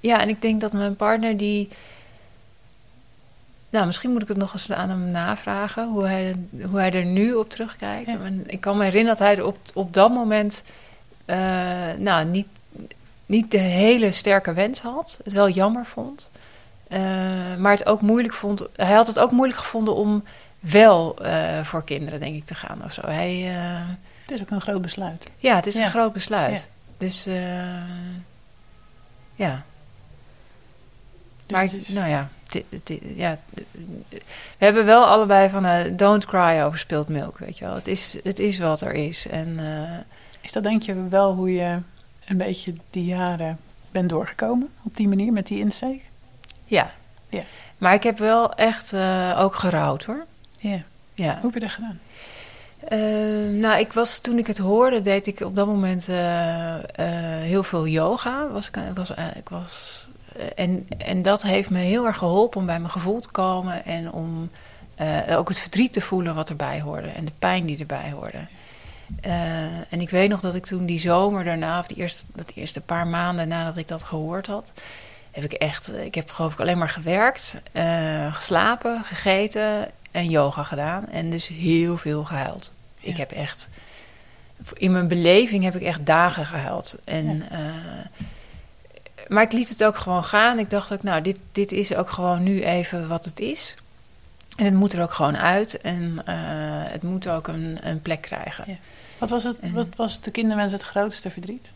ja, 0.00 0.20
en 0.20 0.28
ik 0.28 0.42
denk 0.42 0.60
dat 0.60 0.72
mijn 0.72 0.96
partner 0.96 1.36
die. 1.36 1.68
Nou, 3.72 3.86
misschien 3.86 4.10
moet 4.12 4.22
ik 4.22 4.28
het 4.28 4.36
nog 4.36 4.52
eens 4.52 4.70
aan 4.72 4.88
hem 4.90 5.10
navragen, 5.10 5.88
hoe 5.88 6.06
hij, 6.06 6.34
hoe 6.70 6.78
hij 6.78 6.92
er 6.92 7.04
nu 7.04 7.34
op 7.34 7.50
terugkijkt. 7.50 8.10
Ja. 8.10 8.18
En 8.24 8.44
ik 8.46 8.60
kan 8.60 8.76
me 8.76 8.84
herinneren 8.84 9.18
dat 9.18 9.26
hij 9.26 9.36
er 9.36 9.44
op, 9.46 9.58
op 9.74 9.94
dat 9.94 10.10
moment 10.10 10.62
eh, 11.24 11.36
nou, 11.98 12.24
niet, 12.24 12.46
niet 13.26 13.50
de 13.50 13.58
hele 13.58 14.10
sterke 14.10 14.52
wens 14.52 14.80
had. 14.80 15.20
Het 15.24 15.32
wel 15.32 15.48
jammer 15.48 15.84
vond. 15.86 16.30
Eh, 16.88 17.00
maar 17.58 17.72
het 17.72 17.86
ook 17.86 18.00
moeilijk 18.00 18.34
vond. 18.34 18.66
Hij 18.76 18.94
had 18.94 19.06
het 19.06 19.18
ook 19.18 19.30
moeilijk 19.30 19.58
gevonden 19.58 19.94
om 19.94 20.24
wel 20.60 21.16
eh, 21.24 21.64
voor 21.64 21.84
kinderen, 21.84 22.20
denk 22.20 22.34
ik, 22.34 22.44
te 22.44 22.54
gaan 22.54 22.84
of 22.84 22.92
zo. 22.92 23.00
Hij, 23.06 23.34
Het 24.22 24.30
is 24.34 24.40
ook 24.40 24.50
een 24.50 24.60
groot 24.60 24.82
besluit. 24.82 25.30
ja, 25.36 25.56
het 25.56 25.66
is 25.66 25.74
Ja. 25.76 25.84
een 25.84 25.90
groot 25.90 26.12
besluit. 26.12 26.70
Ja. 26.70 26.96
Dus 27.06 27.24
ja. 29.34 29.62
Dus 31.46 31.50
maar 31.50 31.68
nou 31.88 32.08
ja, 32.08 32.28
ja, 33.14 33.38
we 34.58 34.64
hebben 34.64 34.84
wel 34.84 35.04
allebei 35.04 35.48
van 35.48 35.64
eh, 35.64 35.92
don't 35.96 36.26
cry 36.26 36.60
over 36.62 36.78
spilt 36.78 37.08
milk, 37.08 37.38
weet 37.38 37.58
je 37.58 37.64
wel. 37.64 37.74
Het 37.74 37.88
is, 37.88 38.16
het 38.22 38.38
is 38.38 38.58
wat 38.58 38.80
er 38.80 38.92
is. 38.92 39.26
En 39.26 39.58
eh, 39.58 39.98
Is 40.40 40.52
dat 40.52 40.62
denk 40.62 40.82
je 40.82 41.08
wel 41.08 41.34
hoe 41.34 41.52
je 41.52 41.78
een 42.26 42.36
beetje 42.36 42.74
die 42.90 43.04
jaren 43.04 43.58
bent 43.90 44.08
doorgekomen? 44.08 44.68
Op 44.84 44.96
die 44.96 45.08
manier, 45.08 45.32
met 45.32 45.46
die 45.46 45.58
insteek? 45.58 46.02
ja. 46.64 46.90
Ja. 47.28 47.42
Maar 47.78 47.94
ik 47.94 48.02
heb 48.02 48.18
wel 48.18 48.52
echt 48.54 48.92
eh, 48.92 49.36
ook 49.38 49.54
gerouwd 49.54 50.04
hoor. 50.04 50.24
Ja. 50.60 50.82
Ja. 51.14 51.34
Hoe 51.34 51.50
heb 51.50 51.54
je 51.54 51.60
dat 51.60 51.70
gedaan? 51.70 52.00
Nou, 53.60 53.80
ik 53.80 53.92
was, 53.92 54.18
toen 54.18 54.38
ik 54.38 54.46
het 54.46 54.58
hoorde, 54.58 55.02
deed 55.02 55.26
ik 55.26 55.40
op 55.40 55.54
dat 55.54 55.66
moment 55.66 56.06
heel 57.40 57.62
veel 57.62 57.86
yoga. 57.86 58.48
Was 58.48 58.68
ik, 58.68 58.78
was, 58.94 59.10
ik 59.34 59.48
was, 59.48 60.06
en, 60.54 60.88
en 60.98 61.22
dat 61.22 61.42
heeft 61.42 61.70
me 61.70 61.78
heel 61.78 62.06
erg 62.06 62.16
geholpen 62.16 62.60
om 62.60 62.66
bij 62.66 62.78
mijn 62.78 62.92
gevoel 62.92 63.20
te 63.20 63.30
komen 63.30 63.84
en 63.84 64.12
om 64.12 64.50
eh, 64.94 65.38
ook 65.38 65.48
het 65.48 65.58
verdriet 65.58 65.92
te 65.92 66.00
voelen 66.00 66.34
wat 66.34 66.48
erbij 66.48 66.80
hoorde 66.80 67.08
en 67.08 67.24
de 67.24 67.32
pijn 67.38 67.66
die 67.66 67.78
erbij 67.78 68.10
hoorde. 68.10 68.46
Eh, 69.20 69.92
en 69.92 70.00
ik 70.00 70.10
weet 70.10 70.28
nog 70.28 70.40
dat 70.40 70.54
ik 70.54 70.64
toen 70.64 70.86
die 70.86 70.98
zomer 70.98 71.44
daarna, 71.44 71.78
of 71.78 71.86
die 71.86 71.96
eerste, 71.96 72.24
dat 72.34 72.52
eerste 72.54 72.80
paar 72.80 73.06
maanden 73.06 73.48
nadat 73.48 73.76
ik 73.76 73.88
dat 73.88 74.02
gehoord 74.02 74.46
had, 74.46 74.72
heb 75.30 75.44
ik 75.44 75.52
echt, 75.52 75.92
ik 75.94 76.14
heb 76.14 76.30
geloof 76.30 76.52
ik 76.52 76.60
alleen 76.60 76.78
maar 76.78 76.88
gewerkt, 76.88 77.62
eh, 77.72 78.34
geslapen, 78.34 79.04
gegeten 79.04 79.90
en 80.10 80.30
yoga 80.30 80.62
gedaan. 80.62 81.08
En 81.08 81.30
dus 81.30 81.48
heel 81.48 81.96
veel 81.96 82.24
gehuild. 82.24 82.72
Ja. 82.98 83.08
Ik 83.08 83.16
heb 83.16 83.32
echt, 83.32 83.68
in 84.74 84.92
mijn 84.92 85.08
beleving 85.08 85.64
heb 85.64 85.74
ik 85.74 85.82
echt 85.82 86.06
dagen 86.06 86.46
gehuild. 86.46 86.98
En, 87.04 87.26
Ja. 87.50 88.10
Maar 89.32 89.42
ik 89.42 89.52
liet 89.52 89.68
het 89.68 89.84
ook 89.84 89.96
gewoon 89.96 90.24
gaan. 90.24 90.58
Ik 90.58 90.70
dacht 90.70 90.92
ook, 90.92 91.02
nou, 91.02 91.22
dit, 91.22 91.38
dit 91.52 91.72
is 91.72 91.94
ook 91.94 92.10
gewoon 92.10 92.42
nu 92.42 92.62
even 92.62 93.08
wat 93.08 93.24
het 93.24 93.40
is. 93.40 93.74
En 94.56 94.64
het 94.64 94.74
moet 94.74 94.92
er 94.92 95.02
ook 95.02 95.12
gewoon 95.12 95.36
uit. 95.36 95.80
En 95.80 96.22
eh, 96.24 96.34
het 96.92 97.02
moet 97.02 97.28
ook 97.28 97.48
een, 97.48 97.78
een 97.82 98.02
plek 98.02 98.20
krijgen. 98.20 98.64
Ja. 98.66 98.76
Wat 99.18 99.30
was, 99.30 99.44
het, 99.44 99.60
En- 99.60 99.72
wat 99.72 99.88
was 99.96 100.20
de 100.20 100.30
kinderwens 100.30 100.72
het 100.72 100.82
grootste 100.82 101.30
verdriet? 101.30 101.70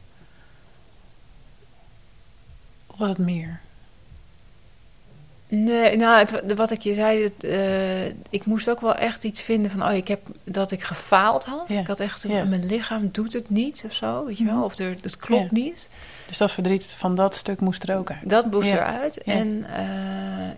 Of 2.87 2.99
was 2.99 3.09
het 3.09 3.19
meer? 3.19 3.61
Nee, 5.49 5.97
nou, 5.97 6.19
het, 6.19 6.55
wat 6.55 6.71
ik 6.71 6.81
je 6.83 6.95
zei, 6.95 7.23
het, 7.23 7.45
eh, 7.45 8.07
ik 8.07 8.45
moest 8.45 8.71
ook 8.71 8.81
wel 8.81 8.95
echt 8.95 9.25
iets 9.25 9.43
vinden 9.43 9.71
van, 9.71 9.83
oh, 9.85 9.93
ik 9.95 10.09
heb 10.09 10.21
dat 10.45 10.71
ik 10.71 10.83
gefaald 10.83 11.45
had. 11.45 11.65
Ja. 11.69 11.81
Ik 11.81 11.87
had 11.87 12.01
echt, 12.01 12.23
Ja. 12.29 12.45
mijn 12.45 12.67
lichaam 12.67 13.09
doet 13.13 13.33
het 13.33 13.51
niet 13.51 13.83
of 13.87 13.93
zo, 13.95 14.25
weet 14.25 14.39
je 14.39 14.45
Mhm. 14.45 14.55
wel, 14.55 14.65
of 14.65 14.79
er, 14.79 14.97
het 15.01 15.17
klopt 15.17 15.51
niet. 15.51 15.89
Dus 16.29 16.39
dat 16.39 16.51
verdriet 16.51 16.85
van 16.97 17.15
dat 17.15 17.35
stuk 17.35 17.61
moest 17.61 17.89
er 17.89 17.97
ook 17.97 18.11
uit. 18.11 18.31
Dat 18.31 18.51
moest 18.51 18.73
eruit. 18.73 19.23
En 19.23 19.67
eh, 19.75 19.85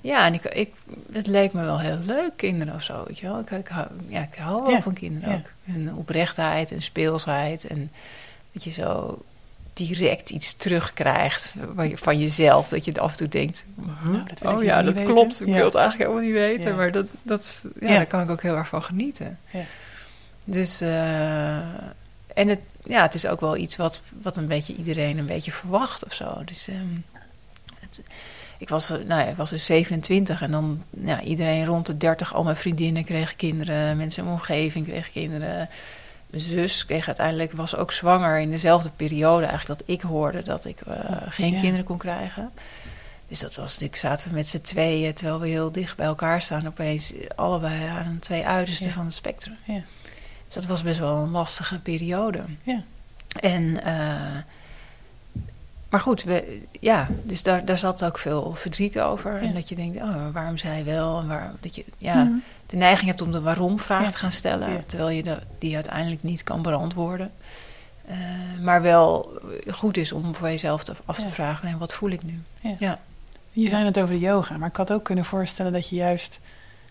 ja, 0.01 0.27
en 0.27 0.35
ik, 0.35 0.44
ik, 0.44 0.74
het 1.12 1.27
leek 1.27 1.53
me 1.53 1.64
wel 1.64 1.79
heel 1.81 1.98
leuk, 2.07 2.31
kinderen 2.37 2.74
of 2.74 2.83
zo, 2.83 3.05
weet 3.07 3.18
je 3.18 3.27
wel. 3.27 3.38
Ik, 3.38 3.51
ik, 3.51 3.68
hou, 3.68 3.87
ja, 4.07 4.20
ik 4.22 4.35
hou 4.38 4.62
wel 4.66 4.83
van 4.83 4.92
kinderen 4.92 5.35
ook. 5.35 5.51
En 5.74 5.94
oprechtheid 5.96 6.72
en 6.72 6.83
speelsheid 6.83 7.66
en 7.66 7.90
dat 8.53 8.64
je 8.64 8.70
zo 8.70 9.18
direct 9.86 10.30
iets 10.30 10.56
terugkrijgt 10.56 11.54
van 11.94 12.18
jezelf. 12.18 12.68
Dat 12.68 12.84
je 12.84 12.90
het 12.90 13.00
af 13.00 13.10
en 13.10 13.16
toe 13.16 13.28
denkt, 13.28 13.64
Nou, 14.42 14.56
oh 14.56 14.62
ja, 14.62 14.82
dat 14.82 14.98
weten. 14.98 15.14
klopt. 15.14 15.40
Ik 15.40 15.46
Ja. 15.46 15.54
wil 15.54 15.64
het 15.64 15.74
eigenlijk 15.74 16.10
helemaal 16.10 16.30
niet 16.30 16.40
weten. 16.40 16.70
Ja. 16.70 16.76
Maar 16.76 16.92
dat, 16.92 17.06
dat, 17.22 17.62
ja, 17.80 17.88
daar 17.88 18.06
kan 18.06 18.20
ik 18.22 18.30
ook 18.30 18.42
heel 18.42 18.56
erg 18.56 18.68
van 18.68 18.82
genieten. 18.82 19.38
Ja. 19.50 19.60
Dus, 20.44 20.80
eh, 20.80 21.56
en 22.34 22.48
het, 22.48 22.60
ja, 22.84 23.02
het 23.02 23.14
is 23.14 23.26
ook 23.26 23.40
wel 23.40 23.56
iets 23.56 23.76
wat, 23.76 24.00
wat 24.22 24.36
een 24.36 24.46
beetje 24.46 24.74
iedereen 24.76 25.18
een 25.18 25.26
beetje 25.26 25.52
verwacht 25.52 26.04
of 26.04 26.12
zo. 26.12 26.42
Dus 26.44 26.68
ehm, 26.68 27.20
het, 27.80 28.02
ik, 28.58 28.68
was, 28.68 28.90
eh, 28.90 28.96
nou 29.06 29.20
ja, 29.20 29.26
ik 29.26 29.36
was 29.36 29.50
dus 29.50 29.64
27 29.64 30.42
en 30.42 30.50
dan 30.50 30.82
ja, 30.90 31.22
iedereen 31.22 31.64
rond 31.64 31.86
de 31.86 31.96
30, 31.96 32.34
al 32.34 32.44
mijn 32.44 32.56
vriendinnen 32.56 33.04
kregen 33.04 33.36
kinderen, 33.36 33.96
mensen 33.96 34.18
in 34.22 34.28
mijn 34.28 34.40
omgeving 34.40 34.86
kregen 34.86 35.12
kinderen. 35.12 35.68
Mijn 36.30 36.42
zus 36.42 36.86
kreeg 36.86 37.06
uiteindelijk, 37.06 37.52
was 37.52 37.76
ook 37.76 37.92
zwanger 37.92 38.38
in 38.40 38.50
dezelfde 38.50 38.90
periode 38.96 39.46
eigenlijk 39.46 39.78
dat 39.80 39.88
ik 39.88 40.00
hoorde 40.02 40.42
dat 40.42 40.64
ik 40.64 40.80
eh, 40.80 40.94
geen 41.28 41.52
Ja. 41.52 41.60
kinderen 41.60 41.84
kon 41.84 41.98
krijgen. 41.98 42.50
Dus 43.28 43.38
dat 43.40 43.54
was 43.54 43.70
natuurlijk, 43.72 43.96
zaten 43.96 44.28
we 44.28 44.34
met 44.34 44.46
z'n 44.46 44.60
tweeën, 44.60 45.14
terwijl 45.14 45.40
we 45.40 45.48
heel 45.48 45.72
dicht 45.72 45.96
bij 45.96 46.06
elkaar 46.06 46.42
staan, 46.42 46.66
opeens 46.66 47.12
allebei 47.36 47.86
aan 47.86 48.16
twee 48.20 48.46
uitersten 48.46 48.86
Ja. 48.86 48.92
van 48.92 49.04
het 49.04 49.14
spectrum. 49.14 49.56
Ja. 49.64 49.80
Dus 50.46 50.54
dat 50.54 50.64
was 50.66 50.82
best 50.82 50.98
wel 50.98 51.16
een 51.16 51.30
lastige 51.30 51.78
periode. 51.78 52.44
Ja. 52.62 52.82
En, 53.40 53.82
eh, 53.84 54.36
maar 55.88 56.01
goed, 56.01 56.22
we, 56.22 56.62
ja, 56.81 57.09
dus 57.22 57.42
daar, 57.42 57.64
daar 57.64 57.79
zat 57.79 58.05
ook 58.05 58.18
veel 58.18 58.55
verdriet 58.55 59.01
over. 59.01 59.33
Ja. 59.42 59.48
En 59.48 59.55
dat 59.55 59.68
je 59.68 59.74
denkt, 59.74 59.96
oh, 59.96 60.14
waarom 60.33 60.57
zij 60.57 60.85
wel? 60.85 61.18
En 61.20 61.29
waar, 61.29 61.53
dat 61.61 61.74
je 61.74 61.85
ja, 61.98 62.14
Mhm. 62.24 62.33
de 62.66 62.77
neiging 62.77 63.09
hebt 63.09 63.22
om 63.22 63.33
de 63.33 63.40
waarom-vraag 63.40 64.03
Ja. 64.05 64.11
te 64.11 64.18
gaan 64.18 64.33
stellen. 64.33 64.72
Ja. 64.72 64.81
Terwijl 64.87 65.11
je 65.11 65.22
de, 65.22 65.37
die 65.59 65.74
uiteindelijk 65.74 66.22
niet 66.22 66.42
kan 66.42 66.62
beantwoorden. 66.62 67.31
Eh, 68.07 68.16
maar 68.62 68.83
wel 68.83 69.33
goed 69.70 69.96
is 69.96 70.12
om 70.12 70.35
voor 70.35 70.48
jezelf 70.48 70.85
te, 70.85 70.92
af 71.05 71.16
te 71.16 71.22
Ja. 71.27 71.31
vragen, 71.33 71.79
wat 71.79 71.92
voel 71.92 72.11
ik 72.11 72.22
nu? 72.22 72.40
Je 73.53 73.68
zei 73.68 73.85
het 73.85 73.98
over 73.98 74.14
de 74.14 74.20
yoga, 74.20 74.57
maar 74.57 74.68
ik 74.68 74.77
had 74.77 74.92
ook 74.92 75.05
kunnen 75.05 75.24
voorstellen 75.24 75.72
dat 75.72 75.88
je 75.88 75.96
juist 75.96 76.38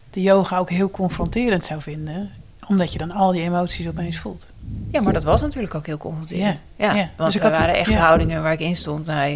de 0.10 0.22
yoga 0.22 0.58
ook 0.58 0.70
heel 0.70 0.92
confronterend 0.92 1.66
zou 1.66 1.82
vinden, 1.82 2.32
omdat 2.68 2.92
je 2.92 2.98
dan 2.98 3.12
al 3.12 3.32
die 3.32 3.42
emoties 3.42 3.88
opeens 3.88 4.18
voelt. 4.20 4.48
Ja, 4.92 5.02
maar 5.02 5.14
dat 5.14 5.24
was 5.24 5.42
natuurlijk 5.42 5.76
ook 5.76 5.86
heel 5.86 5.98
confronterend. 5.98 6.62
Ja, 6.76 7.10
want 7.18 7.32
Dus 7.34 7.42
er 7.42 7.52
waren 7.52 7.76
echt 7.76 7.90
ja. 7.94 8.00
houdingen 8.00 8.44
waar 8.44 8.52
ik 8.52 8.60
in 8.60 8.76
stond. 8.76 9.06
Nou, 9.06 9.30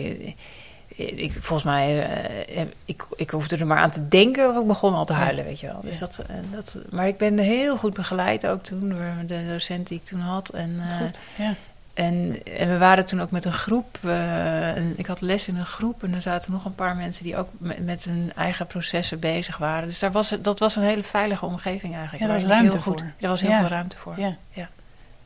ik, 0.95 1.31
volgens 1.39 1.63
mij, 1.63 2.07
eh, 2.45 2.61
ik, 2.85 3.05
ik 3.15 3.29
hoefde 3.29 3.57
er 3.57 3.67
maar 3.67 3.77
aan 3.77 3.91
te 3.91 4.07
denken 4.07 4.49
of 4.49 4.61
ik 4.61 4.67
begon 4.67 4.93
al 4.93 5.05
te 5.05 5.13
huilen, 5.13 5.45
weet 5.45 5.59
je 5.59 5.67
wel. 5.67 5.79
Dus 5.83 5.99
Ja. 5.99 6.05
dat, 6.05 6.17
eh, 6.27 6.35
dat, 6.51 6.77
maar 6.89 7.07
ik 7.07 7.17
ben 7.17 7.37
heel 7.37 7.77
goed 7.77 7.93
begeleid 7.93 8.47
ook 8.47 8.63
toen 8.63 8.89
door 8.89 9.13
de 9.27 9.47
docent 9.47 9.87
die 9.87 9.97
ik 9.97 10.03
toen 10.03 10.19
had. 10.19 10.49
En, 10.49 10.75
eh, 10.87 10.97
goed. 10.97 11.21
Ja. 11.35 11.53
en, 11.93 12.43
en 12.57 12.69
we 12.69 12.77
waren 12.77 13.05
toen 13.05 13.21
ook 13.21 13.31
met 13.31 13.45
een 13.45 13.53
groep. 13.53 13.97
en 14.03 14.93
ik 14.97 15.05
had 15.05 15.21
les 15.21 15.47
in 15.47 15.55
een 15.57 15.65
groep 15.65 16.03
en 16.03 16.13
er 16.13 16.21
zaten 16.21 16.51
nog 16.51 16.65
een 16.65 16.75
paar 16.75 16.95
mensen 16.95 17.23
die 17.23 17.37
ook 17.37 17.49
met, 17.57 17.85
met 17.85 18.03
hun 18.03 18.31
eigen 18.35 18.67
processen 18.67 19.19
bezig 19.19 19.57
waren. 19.57 19.87
Dus 19.87 19.99
daar 19.99 20.11
was, 20.11 20.35
dat 20.41 20.59
was 20.59 20.75
een 20.75 20.83
hele 20.83 21.03
veilige 21.03 21.45
omgeving 21.45 21.93
eigenlijk. 21.93 22.23
Ja, 22.23 22.29
daar 22.29 22.39
was 22.41 22.49
ruimte 22.49 22.71
heel 22.71 22.81
goed, 22.81 22.99
voor. 23.01 23.09
Er 23.19 23.29
was 23.29 23.41
heel 23.41 23.49
Ja. 23.49 23.59
veel 23.59 23.67
ruimte 23.67 23.97
voor. 23.97 24.19
Ja. 24.19 24.37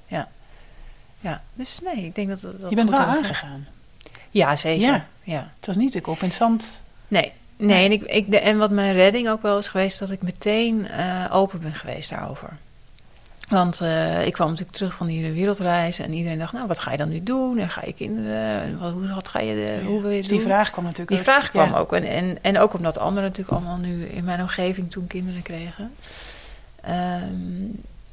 Ja, 0.08 1.42
dus 1.54 1.80
nee, 1.84 2.06
ik 2.06 2.16
denk 2.16 2.28
dat 2.30 2.42
dat 2.42 2.70
Je 2.70 2.76
bent 2.76 2.90
wel 2.90 3.00
aangegaan. 3.00 3.68
Ja, 4.32 4.56
zeker. 4.56 4.86
Ja. 4.88 5.06
Ja. 5.24 5.50
Het 5.58 5.66
was 5.66 5.76
niet 5.76 5.94
de 5.94 6.02
kop 6.02 6.20
in 6.22 6.28
het 6.28 6.38
zand. 6.38 6.82
Nee, 7.08 7.32
nee 7.58 7.86
en, 7.86 7.92
ik, 7.92 8.04
ik, 8.04 8.32
de, 8.32 8.40
en 8.40 8.58
wat 8.58 8.72
mijn 8.72 8.94
redding 8.94 9.30
ook 9.30 9.42
wel 9.42 9.58
is 9.58 9.68
geweest, 9.68 10.00
dat 10.00 10.12
ik 10.12 10.22
meteen 10.22 10.88
eh, 10.88 11.26
open 11.32 11.60
ben 11.62 11.74
geweest 11.74 12.10
daarover. 12.10 12.50
Want 13.50 13.82
eh, 13.82 14.26
ik 14.26 14.34
kwam 14.34 14.50
natuurlijk 14.50 14.78
terug 14.78 14.94
van 14.94 15.08
die 15.08 15.32
wereldreis 15.32 16.00
en 16.00 16.14
iedereen 16.14 16.38
dacht, 16.40 16.54
nou, 16.54 16.68
wat 16.68 16.80
ga 16.80 16.92
je 16.92 16.98
dan 16.98 17.10
nu 17.10 17.24
doen? 17.24 17.58
En 17.58 17.70
ga 17.70 17.82
je 17.86 17.94
kinderen, 17.94 18.62
en 18.62 18.80
wat, 18.80 18.92
hoe, 18.92 19.14
wat 19.14 19.28
ga 19.28 19.40
je, 19.40 19.54
de, 19.56 19.84
hoe 19.86 20.02
wil 20.02 20.10
je 20.12 20.18
Dus 20.20 20.28
die 20.28 20.38
doen? 20.38 20.48
vraag 20.48 20.70
kwam 20.72 20.84
natuurlijk 20.84 21.10
Die 21.10 21.20
ook. 21.20 21.24
vraag 21.24 21.50
kwam 21.52 21.70
Ja. 21.72 21.78
ook. 21.78 21.94
En, 21.94 22.04
en, 22.04 22.38
en 22.42 22.60
ook 22.60 22.74
omdat 22.74 22.98
anderen 22.98 23.30
natuurlijk 23.30 23.58
allemaal 23.58 23.78
nu 23.78 24.06
in 24.06 24.24
mijn 24.24 24.42
omgeving 24.42 24.92
toen 24.92 25.08
kinderen 25.08 25.42
kregen. 25.42 25.92
Ehm, 26.82 27.24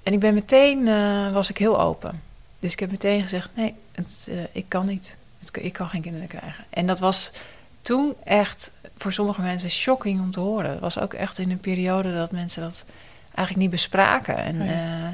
en 0.03 0.13
ik 0.13 0.21
ben 0.21 0.35
meteen, 0.35 0.89
eh, 0.89 1.33
was 1.33 1.51
ik 1.51 1.59
heel 1.59 1.81
open. 1.81 2.23
Dus 2.59 2.73
ik 2.73 2.81
heb 2.81 2.91
meteen 2.91 3.23
gezegd, 3.23 3.51
nee, 3.55 3.75
het, 3.93 4.27
eh, 4.31 4.37
ik 4.53 4.65
kan 4.69 4.87
niet. 4.87 5.17
Het, 5.39 5.51
ik 5.65 5.73
kan 5.73 5.89
geen 5.89 6.03
kinderen 6.03 6.29
krijgen. 6.29 6.65
En 6.71 6.87
dat 6.87 6.99
was 6.99 7.33
toen 7.83 8.15
echt 8.25 8.71
voor 8.97 9.13
sommige 9.13 9.41
mensen 9.41 9.71
shocking 9.71 10.21
om 10.21 10.31
te 10.31 10.41
horen. 10.41 10.71
Het 10.71 10.81
was 10.81 10.99
ook 10.99 11.15
echt 11.15 11.39
in 11.39 11.51
een 11.51 11.61
periode 11.61 12.13
dat 12.15 12.33
mensen 12.33 12.63
dat 12.63 12.85
eigenlijk 13.25 13.57
niet 13.57 13.71
bespraken. 13.71 14.37
En, 14.37 14.61
Oh 14.61 14.67
ja. 14.67 14.73
eh, 14.73 15.09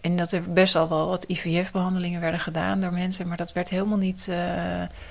en 0.00 0.16
dat 0.16 0.32
er 0.32 0.52
best 0.52 0.76
al 0.76 0.88
wel 0.88 1.08
wat 1.08 1.24
IVF-behandelingen 1.24 2.20
werden 2.20 2.40
gedaan 2.40 2.80
door 2.80 2.92
mensen. 2.92 3.28
Maar 3.28 3.36
dat 3.36 3.52
werd 3.52 3.68
helemaal 3.68 3.98
niet... 3.98 4.30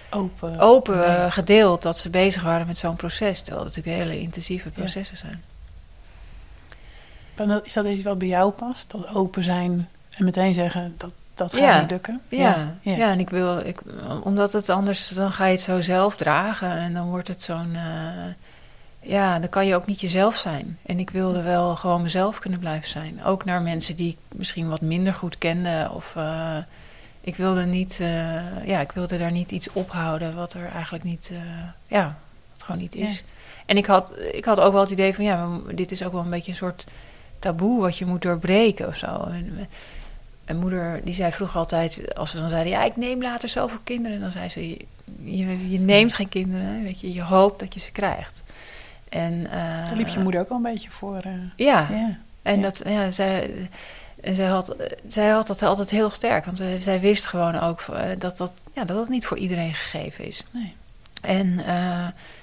Open. 0.10 0.60
open 0.60 0.98
Nee. 0.98 1.32
gedeeld 1.32 1.82
dat 1.82 1.98
ze 1.98 2.10
bezig 2.10 2.44
waren 2.44 2.68
met 2.68 2.78
zo'n 2.78 2.96
proces. 2.96 3.42
Terwijl 3.42 3.66
het 3.66 3.76
natuurlijk 3.76 4.04
hele 4.04 4.20
intensieve 4.22 4.70
processen 4.70 5.18
zijn. 5.18 5.44
Is 7.64 7.74
dat 7.74 7.86
iets 7.86 8.04
wat 8.04 8.18
bij 8.18 8.28
jou 8.28 8.52
past? 8.52 8.92
Dat 8.92 9.16
open 9.16 9.44
zijn 9.44 9.90
en 10.10 10.26
meteen 10.26 10.54
zeggen 10.54 10.94
dat 10.98 11.12
dat 11.36 11.52
gaat 11.54 11.62
Ja. 11.62 11.80
niet 11.80 11.90
lukken? 11.90 12.22
Ja, 12.30 12.76
ja. 12.82 12.96
ja. 12.96 13.12
en 13.12 13.20
ik 13.20 13.30
wil, 13.30 13.58
ik, 13.58 13.82
omdat 14.24 14.54
het 14.54 14.70
anders, 14.70 15.08
dan 15.08 15.32
ga 15.32 15.46
je 15.46 15.52
het 15.52 15.62
zo 15.62 15.82
zelf 15.82 16.16
dragen 16.16 16.72
en 16.72 16.94
dan 16.94 17.10
wordt 17.10 17.28
het 17.28 17.44
zo'n, 17.44 17.76
eh, 17.76 18.34
ja, 19.02 19.40
dan 19.40 19.50
kan 19.50 19.66
je 19.66 19.76
ook 19.76 19.86
niet 19.86 20.02
jezelf 20.02 20.36
zijn. 20.36 20.78
En 20.86 21.00
ik 21.00 21.10
wilde 21.10 21.42
wel 21.42 21.76
gewoon 21.76 22.02
mezelf 22.02 22.40
kunnen 22.40 22.60
blijven 22.60 22.90
zijn. 22.90 23.24
Ook 23.24 23.46
naar 23.46 23.62
mensen 23.62 23.96
die 23.96 24.10
ik 24.10 24.38
misschien 24.38 24.70
wat 24.70 24.82
minder 24.82 25.14
goed 25.14 25.38
kende 25.38 25.90
of 25.94 26.16
eh, 26.16 26.58
ik 27.22 27.36
wilde 27.36 27.66
niet, 27.66 28.00
eh, 28.00 28.66
ja, 28.68 28.80
ik 28.80 28.92
wilde 28.92 29.18
daar 29.18 29.32
niet 29.32 29.52
iets 29.52 29.72
ophouden 29.74 30.36
wat 30.36 30.54
er 30.54 30.70
eigenlijk 30.74 31.04
niet, 31.04 31.30
eh, 31.34 31.38
ja, 31.88 32.16
wat 32.54 32.64
gewoon 32.64 32.82
niet 32.82 32.96
is. 32.96 33.14
Ja. 33.14 33.22
En 33.66 33.78
ik 33.78 33.86
had, 33.86 34.14
ik 34.32 34.46
had 34.46 34.60
ook 34.60 34.72
wel 34.72 34.82
het 34.82 34.92
idee 34.92 35.16
van, 35.16 35.24
ja, 35.24 35.48
dit 35.72 35.92
is 35.92 36.04
ook 36.04 36.12
wel 36.12 36.22
een 36.22 36.30
beetje 36.30 36.52
een 36.52 36.58
soort 36.58 36.86
taboe 37.42 37.82
wat 37.82 37.98
je 37.98 38.06
moet 38.06 38.22
doorbreken 38.22 38.88
of 38.88 38.96
zo. 38.96 39.08
En, 39.08 39.68
mijn 40.46 40.60
moeder 40.64 41.02
die 41.04 41.14
zei 41.14 41.32
vroeger 41.32 41.58
altijd, 41.60 42.16
als 42.16 42.34
we 42.34 42.40
dan 42.40 42.50
zeiden, 42.50 42.72
ja, 42.72 42.84
ik 42.84 42.96
neem 42.96 43.22
later 43.22 43.50
zoveel 43.50 43.80
kinderen, 43.84 44.20
dan 44.20 44.32
zei 44.32 44.50
ze, 44.50 44.70
je, 44.70 44.78
je, 45.24 45.72
je 45.72 45.80
neemt 45.80 46.14
geen 46.14 46.30
kinderen, 46.30 46.84
weet 46.84 47.00
je, 47.00 47.14
je 47.14 47.22
hoopt 47.22 47.60
dat 47.60 47.74
je 47.74 47.80
ze 47.80 47.92
krijgt. 47.92 48.44
En, 49.10 49.46
eh, 49.52 49.86
Daar 49.86 49.96
liep 49.96 50.08
je 50.08 50.20
moeder 50.20 50.42
ook 50.42 50.50
wel 50.50 50.58
een 50.58 50.64
beetje 50.64 50.90
voor. 50.90 51.18
eh, 51.18 51.32
Ja, 51.56 51.88
ja. 51.92 52.18
en 52.42 52.56
Ja. 52.56 52.62
dat, 52.62 52.82
ja, 52.86 53.12
zij, 53.12 53.52
en 54.22 54.36
zij, 54.36 54.48
had, 54.48 54.76
zij 55.08 55.30
had 55.30 55.48
dat 55.48 55.64
altijd 55.64 55.90
heel 55.92 56.10
sterk, 56.10 56.46
want 56.46 56.62
zij, 56.80 57.00
wist 57.00 57.26
gewoon 57.28 57.60
ook 57.60 57.82
eh, 57.82 58.02
dat 58.18 58.38
dat, 58.38 58.54
ja, 58.74 58.86
dat 58.86 58.98
dat 58.98 59.10
niet 59.10 59.26
voor 59.26 59.38
iedereen 59.38 59.74
gegeven 59.74 60.26
is. 60.26 60.44
Nee. 60.52 60.74
En 61.22 61.60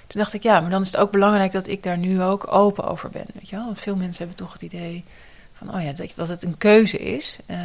toen 0.09 0.21
dacht 0.21 0.35
ik, 0.35 0.43
ja, 0.43 0.61
maar 0.61 0.71
dan 0.71 0.83
is 0.83 0.87
het 0.87 0.97
ook 0.97 1.11
belangrijk 1.11 1.53
dat 1.53 1.67
ik 1.67 1.83
daar 1.83 1.99
nu 1.99 2.23
ook 2.23 2.53
open 2.53 2.85
over 2.89 3.11
ben. 3.11 3.27
Weet 3.35 3.49
je 3.49 3.57
wel? 3.57 3.65
Want 3.65 3.81
veel 3.81 3.97
mensen 3.97 4.27
hebben 4.27 4.45
toch 4.45 4.53
het 4.53 4.63
idee 4.63 5.05
van, 5.53 5.75
oh 5.75 5.83
ja, 5.83 5.93
dat, 5.93 6.13
dat 6.17 6.29
het 6.29 6.43
een 6.43 6.59
keuze 6.59 6.99
is. 6.99 7.39
eh, 7.47 7.59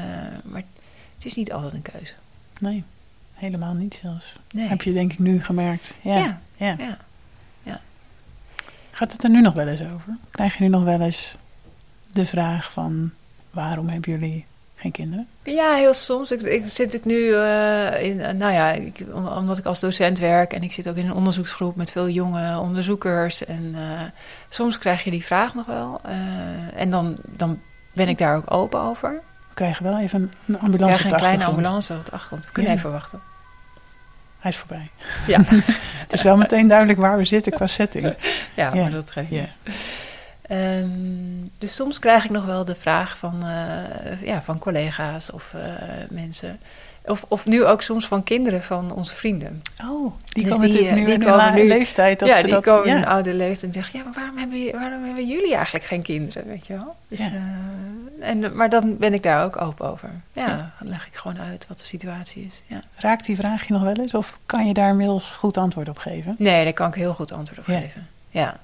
maar 0.44 0.64
het 1.16 1.26
is 1.26 1.36
niet 1.36 1.52
altijd 1.54 1.74
een 1.74 1.82
keuze. 1.82 2.14
nee, 2.60 2.84
helemaal 3.34 3.74
niet 3.74 4.00
zelfs. 4.02 4.36
Nee. 4.52 4.68
Heb 4.68 4.82
je 4.82 4.94
denk 4.94 5.12
ik 5.14 5.20
nu 5.20 5.44
gemerkt. 5.44 5.94
Ja. 6.02 6.18
Ja. 6.18 6.76
ja. 6.78 6.98
Ja. 7.64 7.82
Gaat 8.92 9.12
het 9.14 9.24
er 9.24 9.30
nu 9.30 9.42
nog 9.42 9.54
wel 9.54 9.68
eens 9.68 9.82
over? 9.82 10.18
Krijg 10.32 10.58
je 10.58 10.64
nu 10.64 10.70
nog 10.70 10.84
wel 10.84 11.02
eens 11.02 11.36
de 12.12 12.26
vraag 12.26 12.72
van 12.72 13.12
waarom 13.52 13.90
hebben 13.90 14.12
jullie 14.12 14.46
geen 14.84 14.92
kinderen? 14.92 15.28
Ja, 15.44 15.74
heel 15.74 15.94
soms. 15.94 16.32
Ik, 16.32 16.42
ik 16.42 16.62
zit 16.68 16.78
natuurlijk 16.94 17.06
nu 17.06 17.34
eh, 17.36 18.04
in, 18.04 18.22
eh, 18.22 18.34
nou 18.34 18.54
ja, 18.54 18.72
ik, 18.72 19.04
om- 19.14 19.28
omdat 19.28 19.58
ik 19.58 19.66
als 19.66 19.80
docent 19.80 20.20
werk 20.20 20.54
en 20.54 20.64
ik 20.64 20.72
zit 20.72 20.90
ook 20.90 20.96
in 20.96 21.06
een 21.06 21.14
onderzoeksgroep 21.14 21.76
met 21.76 21.92
veel 21.92 22.10
jonge 22.10 22.58
onderzoekers. 22.60 23.46
En 23.46 23.72
eh, 23.76 24.02
soms 24.50 24.78
krijg 24.78 25.04
je 25.04 25.12
die 25.12 25.26
vraag 25.26 25.54
nog 25.56 25.66
wel. 25.66 26.02
en 26.76 26.90
dan, 26.90 27.18
dan 27.26 27.60
ben 27.94 28.08
ik 28.08 28.18
daar 28.18 28.36
ook 28.36 28.52
open 28.54 28.80
over. 28.80 29.10
We 29.50 29.54
krijgen 29.54 29.84
wel 29.84 30.00
even 30.00 30.32
een 30.48 30.60
ambulance 30.60 31.06
op 31.06 31.12
een 31.12 31.18
kleine 31.18 31.46
ambulance 31.46 31.94
op 31.94 32.06
de 32.06 32.12
achtergrond. 32.12 32.46
We 32.46 32.52
kunnen 32.52 32.72
Ja. 32.72 32.78
even 32.78 32.92
wachten. 32.92 33.20
Hij 34.40 34.52
is 34.52 34.58
voorbij. 34.58 34.90
Ja, 35.28 35.40
Het 36.04 36.14
is 36.14 36.22
wel 36.22 36.38
meteen 36.38 36.68
duidelijk 36.68 37.00
waar 37.00 37.18
we 37.18 37.26
zitten 37.26 37.52
qua 37.52 37.68
setting. 37.68 38.16
ja, 38.56 38.70
Ja. 38.74 38.82
maar 38.82 38.92
dat 38.92 39.12
geeft 39.12 39.30
niet. 39.30 39.50
Ehm, 40.54 40.90
dus 41.58 41.76
soms 41.76 42.00
krijg 42.00 42.24
ik 42.24 42.30
nog 42.30 42.46
wel 42.46 42.66
de 42.66 42.76
vraag 42.76 43.18
van, 43.18 43.44
eh, 43.44 44.22
ja, 44.22 44.42
van 44.42 44.60
collega's 44.60 45.32
of 45.32 45.54
eh, 45.54 45.62
mensen. 46.10 46.60
Of, 47.06 47.26
of 47.28 47.46
nu 47.46 47.66
ook 47.66 47.82
soms 47.82 48.08
van 48.08 48.24
kinderen 48.24 48.64
van 48.64 48.94
onze 48.94 49.16
vrienden. 49.16 49.62
Oh, 49.90 50.14
die 50.28 50.44
Dus 50.44 50.54
komen 50.54 50.70
die, 50.70 50.78
natuurlijk 50.82 50.90
eh, 50.90 50.96
nu 50.96 51.26
die 51.26 51.34
in 51.34 51.40
een 51.40 51.54
nu- 51.54 51.68
leeftijd 51.68 52.20
dat 52.20 52.28
ja, 52.28 52.36
ze 52.38 52.44
die 52.44 52.52
dat... 52.52 52.64
komen 52.64 52.86
in 52.90 52.96
een 52.96 53.06
oude 53.06 53.34
leeftijd 53.34 53.76
en 53.76 53.82
zeggen... 53.84 54.00
ja, 54.00 54.06
maar 54.06 54.14
waarom 54.14 54.38
hebben, 54.38 54.80
waarom 54.80 55.04
hebben 55.04 55.28
jullie 55.28 55.56
eigenlijk 55.56 55.86
geen 55.86 56.02
kinderen, 56.02 56.46
weet 56.48 56.68
je 56.68 56.74
wel? 56.74 56.96
Dus, 57.08 57.20
Ja. 57.20 57.32
en, 58.20 58.56
maar 58.56 58.70
dan 58.70 58.98
ben 58.98 59.14
ik 59.14 59.24
daar 59.24 59.44
ook 59.44 59.62
open 59.62 59.90
over. 59.92 60.10
Ja, 60.34 60.48
Ja. 60.48 60.72
dan 60.80 60.90
leg 60.90 61.08
ik 61.08 61.16
gewoon 61.16 61.40
uit 61.40 61.66
wat 61.68 61.80
de 61.80 61.86
situatie 61.86 62.46
is. 62.46 62.62
Ja. 62.68 62.80
Raakt 62.96 63.26
die 63.26 63.36
vraag 63.36 63.68
je 63.68 63.74
nog 63.74 63.82
wel 63.84 63.94
eens? 63.96 64.14
Of 64.14 64.40
kan 64.46 64.68
je 64.68 64.74
daar 64.74 64.90
inmiddels 64.90 65.26
goed 65.32 65.58
antwoord 65.58 65.90
op 65.90 65.98
geven? 65.98 66.36
Nee, 66.38 66.64
daar 66.64 66.74
kan 66.74 66.88
ik 66.88 66.94
heel 66.96 67.14
goed 67.14 67.32
antwoord 67.32 67.60
op 67.60 67.66
geven. 67.66 68.08
Ja. 68.30 68.58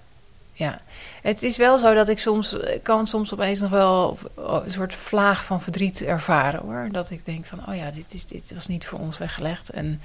Ja. 0.60 0.80
Het 1.22 1.44
is 1.44 1.58
wel 1.58 1.78
zo 1.78 1.94
dat 1.94 2.10
ik 2.10 2.20
soms... 2.20 2.58
kan 2.84 3.08
soms 3.08 3.34
opeens 3.34 3.60
nog 3.60 3.70
wel 3.70 4.18
een 4.36 4.72
soort 4.72 4.96
vlaag 4.96 5.44
van 5.46 5.62
verdriet 5.62 6.04
ervaren, 6.04 6.62
hoor. 6.62 6.88
Dat 6.92 7.10
ik 7.10 7.26
denk 7.26 7.46
van, 7.46 7.60
oh 7.68 7.76
ja, 7.76 7.92
dit, 7.92 8.14
is, 8.14 8.26
dit 8.26 8.54
was 8.54 8.68
niet 8.68 8.86
voor 8.86 9.00
ons 9.00 9.18
weggelegd. 9.18 9.70
En 9.70 10.02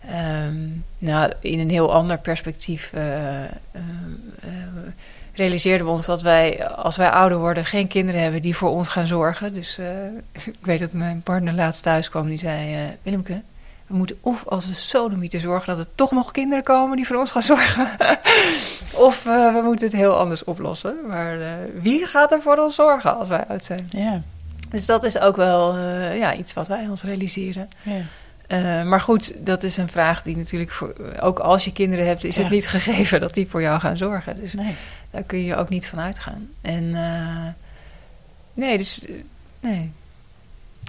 ehm, 0.00 0.56
nou, 0.98 1.32
in 1.40 1.58
een 1.58 1.70
heel 1.70 1.92
ander 1.92 2.18
perspectief... 2.18 2.92
eh, 2.92 3.44
eh, 3.44 3.50
realiseerden 5.34 5.86
we 5.86 5.92
ons 5.92 6.06
dat 6.06 6.22
wij, 6.22 6.68
als 6.68 6.96
wij 6.96 7.10
ouder 7.10 7.38
worden, 7.38 7.66
geen 7.66 7.88
kinderen 7.88 8.22
hebben 8.22 8.42
die 8.42 8.56
voor 8.56 8.70
ons 8.70 8.88
gaan 8.88 9.06
zorgen. 9.06 9.54
Dus 9.54 9.78
eh, 9.78 9.86
ik 10.60 10.64
weet 10.64 10.80
dat 10.80 10.92
mijn 10.92 11.22
partner 11.22 11.54
laatst 11.54 11.82
thuis 11.82 12.10
kwam, 12.10 12.28
die 12.28 12.38
zei: 12.38 12.76
Willemke, 13.02 13.42
we 13.90 13.96
moeten 13.96 14.16
of 14.20 14.46
als 14.46 14.66
een 14.66 14.74
sodomieter 14.74 15.40
zorgen 15.40 15.76
dat 15.76 15.86
er 15.86 15.92
toch 15.94 16.10
nog 16.10 16.30
kinderen 16.30 16.64
komen 16.64 16.96
die 16.96 17.06
voor 17.06 17.16
ons 17.16 17.30
gaan 17.30 17.42
zorgen. 17.42 17.88
of 19.08 19.26
eh, 19.26 19.52
we 19.54 19.60
moeten 19.64 19.86
het 19.86 19.96
heel 19.96 20.16
anders 20.18 20.44
oplossen. 20.44 20.94
Maar 21.08 21.40
eh, 21.40 21.52
wie 21.80 22.06
gaat 22.06 22.32
er 22.32 22.42
voor 22.42 22.56
ons 22.56 22.74
zorgen 22.74 23.18
als 23.18 23.28
wij 23.28 23.44
oud 23.46 23.64
zijn? 23.64 23.84
Ja, 23.88 24.20
Dus 24.70 24.86
dat 24.86 25.04
is 25.04 25.18
ook 25.18 25.36
wel 25.36 25.76
eh, 25.76 26.18
ja, 26.18 26.34
iets 26.34 26.52
wat 26.52 26.66
wij 26.68 26.86
ons 26.88 27.02
realiseren. 27.02 27.68
ja. 27.82 28.00
Maar 28.84 29.00
goed, 29.00 29.46
dat 29.46 29.62
is 29.62 29.76
een 29.76 29.88
vraag 29.88 30.22
die 30.22 30.36
natuurlijk 30.36 30.70
voor, 30.70 30.94
ook 31.20 31.38
als 31.38 31.64
je 31.64 31.72
kinderen 31.72 32.06
hebt, 32.06 32.24
is 32.24 32.36
Ja. 32.36 32.42
het 32.42 32.50
niet 32.50 32.66
gegeven 32.68 33.20
dat 33.20 33.34
die 33.34 33.48
voor 33.48 33.62
jou 33.62 33.80
gaan 33.80 33.96
zorgen. 33.96 34.36
Dus 34.36 34.54
Nee. 34.54 34.74
daar 35.10 35.22
kun 35.22 35.44
je 35.44 35.56
ook 35.56 35.68
niet 35.68 35.86
van 35.88 36.00
uitgaan. 36.00 36.48
En 36.60 36.90
nee, 38.54 38.78
dus 38.78 39.02
nee. 39.60 39.92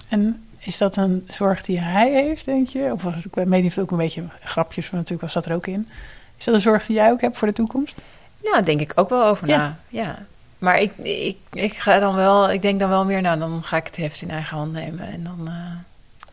En 0.10 0.46
is 0.64 0.78
dat 0.78 0.96
een 0.96 1.28
zorg 1.30 1.62
die 1.64 1.80
hij 1.80 2.12
heeft, 2.12 2.46
denk 2.46 2.68
je? 2.68 2.90
Of 2.94 3.04
was 3.04 3.16
het, 3.16 3.26
ik 3.26 3.34
weet 3.34 3.64
niet 3.64 3.80
ook 3.80 3.92
een 3.92 3.98
beetje 3.98 4.24
grapjes, 4.44 4.86
maar 4.90 5.00
natuurlijk 5.00 5.22
was 5.22 5.34
dat 5.34 5.46
er 5.46 5.56
ook 5.56 5.68
in. 5.68 5.90
Is 6.38 6.46
dat 6.46 6.54
een 6.54 6.62
zorg 6.62 6.86
die 6.86 6.96
jij 6.96 7.12
ook 7.12 7.22
hebt 7.22 7.38
voor 7.38 7.48
de 7.48 7.54
toekomst? 7.54 8.02
Nou, 8.42 8.56
daar 8.56 8.66
denk 8.66 8.80
ik 8.82 8.92
ook 8.96 9.10
wel 9.10 9.26
over 9.26 9.48
Ja. 9.48 9.58
na. 9.58 9.78
Ja. 9.90 10.26
Maar 10.58 10.80
ik, 10.80 10.98
ik, 10.98 11.38
ik 11.52 11.74
ga 11.74 12.00
dan 12.00 12.16
wel, 12.16 12.52
ik 12.52 12.62
denk 12.62 12.80
dan 12.80 12.90
wel 12.90 13.06
meer, 13.06 13.22
nou, 13.22 13.40
dan 13.40 13.64
ga 13.64 13.78
ik 13.78 13.86
het 13.86 13.96
heft 13.98 14.22
in 14.22 14.30
eigen 14.30 14.58
hand 14.58 14.72
nemen. 14.72 15.08
En 15.12 15.24
dan, 15.24 15.48
eh, 15.48 15.54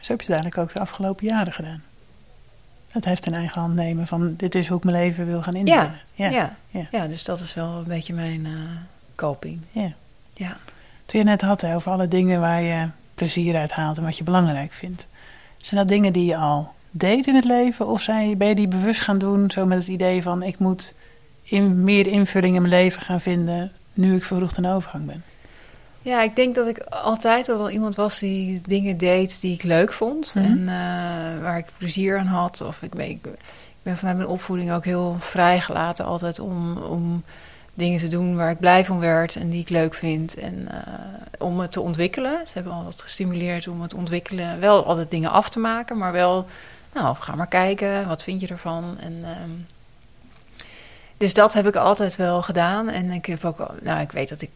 Zo 0.01 0.13
heb 0.13 0.21
je 0.21 0.33
het 0.33 0.43
eigenlijk 0.43 0.59
ook 0.59 0.73
de 0.73 0.81
afgelopen 0.81 1.27
jaren 1.27 1.53
gedaan. 1.53 1.83
Het 2.89 3.05
heeft 3.05 3.27
een 3.27 3.35
eigen 3.35 3.61
hand 3.61 3.75
nemen 3.75 4.07
van 4.07 4.35
dit 4.37 4.55
is 4.55 4.69
hoe 4.69 4.77
ik 4.79 4.85
mijn 4.85 4.97
leven 4.97 5.27
wil 5.27 5.43
gaan 5.43 5.53
indelen. 5.53 6.01
Ja, 6.15 6.29
ja. 6.29 6.57
ja. 6.71 6.87
ja. 6.91 7.07
dus 7.07 7.25
dat 7.25 7.41
is 7.41 7.55
wel 7.55 7.69
een 7.69 7.85
beetje 7.85 8.15
mijn 8.15 8.45
uh, 8.47 8.59
coping. 9.15 9.61
Ja. 9.71 9.93
ja. 10.35 10.57
Toen 11.07 11.21
je 11.21 11.27
net 11.27 11.41
had 11.41 11.61
hè, 11.61 11.75
over 11.75 11.93
alle 11.93 12.09
dingen 12.09 12.41
waar 12.41 12.63
je 12.63 12.89
plezier 13.19 13.57
uit 13.57 13.73
haalt 13.73 13.97
en 13.97 14.05
wat 14.05 14.17
je 14.17 14.25
belangrijk 14.25 14.73
vindt. 14.73 15.07
Zijn 15.57 15.81
dat 15.81 15.89
dingen 15.89 16.13
die 16.13 16.25
je 16.25 16.37
al 16.37 16.73
deed 16.91 17.27
in 17.27 17.35
het 17.35 17.45
leven? 17.45 17.87
Of 17.87 18.03
zijn, 18.03 18.39
ben 18.39 18.49
je 18.49 18.55
die 18.55 18.69
bewust 18.69 19.01
gaan 19.01 19.19
doen, 19.19 19.51
zo 19.51 19.67
met 19.67 19.79
het 19.79 19.89
idee 19.89 20.23
van 20.23 20.43
ik 20.43 20.59
moet 20.59 20.95
in, 21.43 21.85
meer 21.85 22.07
invulling 22.07 22.55
in 22.55 22.63
mijn 22.63 22.75
leven 22.75 23.03
gaan 23.03 23.21
vinden 23.21 23.73
nu 23.93 24.17
ik 24.17 24.25
vervroegd 24.25 24.57
in 24.57 24.67
overgang 24.67 25.07
ben? 25.07 25.23
Ja, 26.03 26.23
ik 26.23 26.37
denk 26.37 26.55
dat 26.55 26.67
ik 26.67 26.79
altijd 26.79 27.49
al 27.49 27.59
wel 27.59 27.71
iemand 27.71 27.95
was 27.95 28.19
die 28.19 28.61
dingen 28.65 28.99
deed 28.99 29.41
die 29.41 29.55
ik 29.55 29.63
leuk 29.63 29.93
vond. 29.93 30.35
Mhm. 30.35 30.45
En 30.45 30.59
uh, 30.59 31.43
waar 31.43 31.59
ik 31.59 31.67
plezier 31.77 32.19
aan 32.19 32.27
had. 32.27 32.61
Of 32.61 32.83
ik, 32.83 32.95
ben, 32.95 33.09
ik 33.09 33.27
ben 33.83 33.97
vanuit 33.97 34.17
mijn 34.17 34.29
opvoeding 34.29 34.73
ook 34.73 34.85
heel 34.85 35.17
vrijgelaten 35.19 36.05
altijd 36.05 36.39
om, 36.39 36.77
om 36.77 37.23
dingen 37.79 37.99
te 37.99 38.09
doen 38.09 38.37
waar 38.37 38.51
ik 38.51 38.59
blij 38.59 38.85
van 38.85 38.99
werd 38.99 39.37
en 39.37 39.51
die 39.51 39.61
ik 39.61 39.69
leuk 39.69 39.95
vind. 39.95 40.35
En 40.35 40.69
uh, 40.71 40.79
om 41.39 41.61
het 41.61 41.73
te 41.73 41.81
ontwikkelen. 41.81 42.47
Ze 42.47 42.53
hebben 42.55 42.73
altijd 42.73 43.03
gestimuleerd 43.03 43.69
om 43.69 43.83
het 43.83 43.95
ontwikkelen. 43.95 44.61
Wel 44.61 44.85
altijd 44.85 45.11
dingen 45.11 45.31
af 45.31 45.49
te 45.49 45.59
maken, 45.59 45.99
maar 45.99 46.13
wel, 46.13 46.47
nou, 46.93 47.17
ga 47.17 47.35
maar 47.35 47.47
kijken. 47.47 48.09
Wat 48.09 48.23
vind 48.23 48.41
je 48.41 48.47
ervan? 48.47 48.97
En... 49.01 49.13
Uh, 49.23 49.29
dus 51.17 51.35
dat 51.35 51.53
heb 51.53 51.67
ik 51.67 51.77
altijd 51.77 52.17
wel 52.17 52.43
gedaan. 52.43 52.89
En 52.89 53.11
ik 53.11 53.27
heb 53.27 53.45
ook, 53.45 53.75
nou, 53.83 54.01
ik 54.01 54.13
weet 54.13 54.29
dat 54.29 54.43
ik 54.43 54.51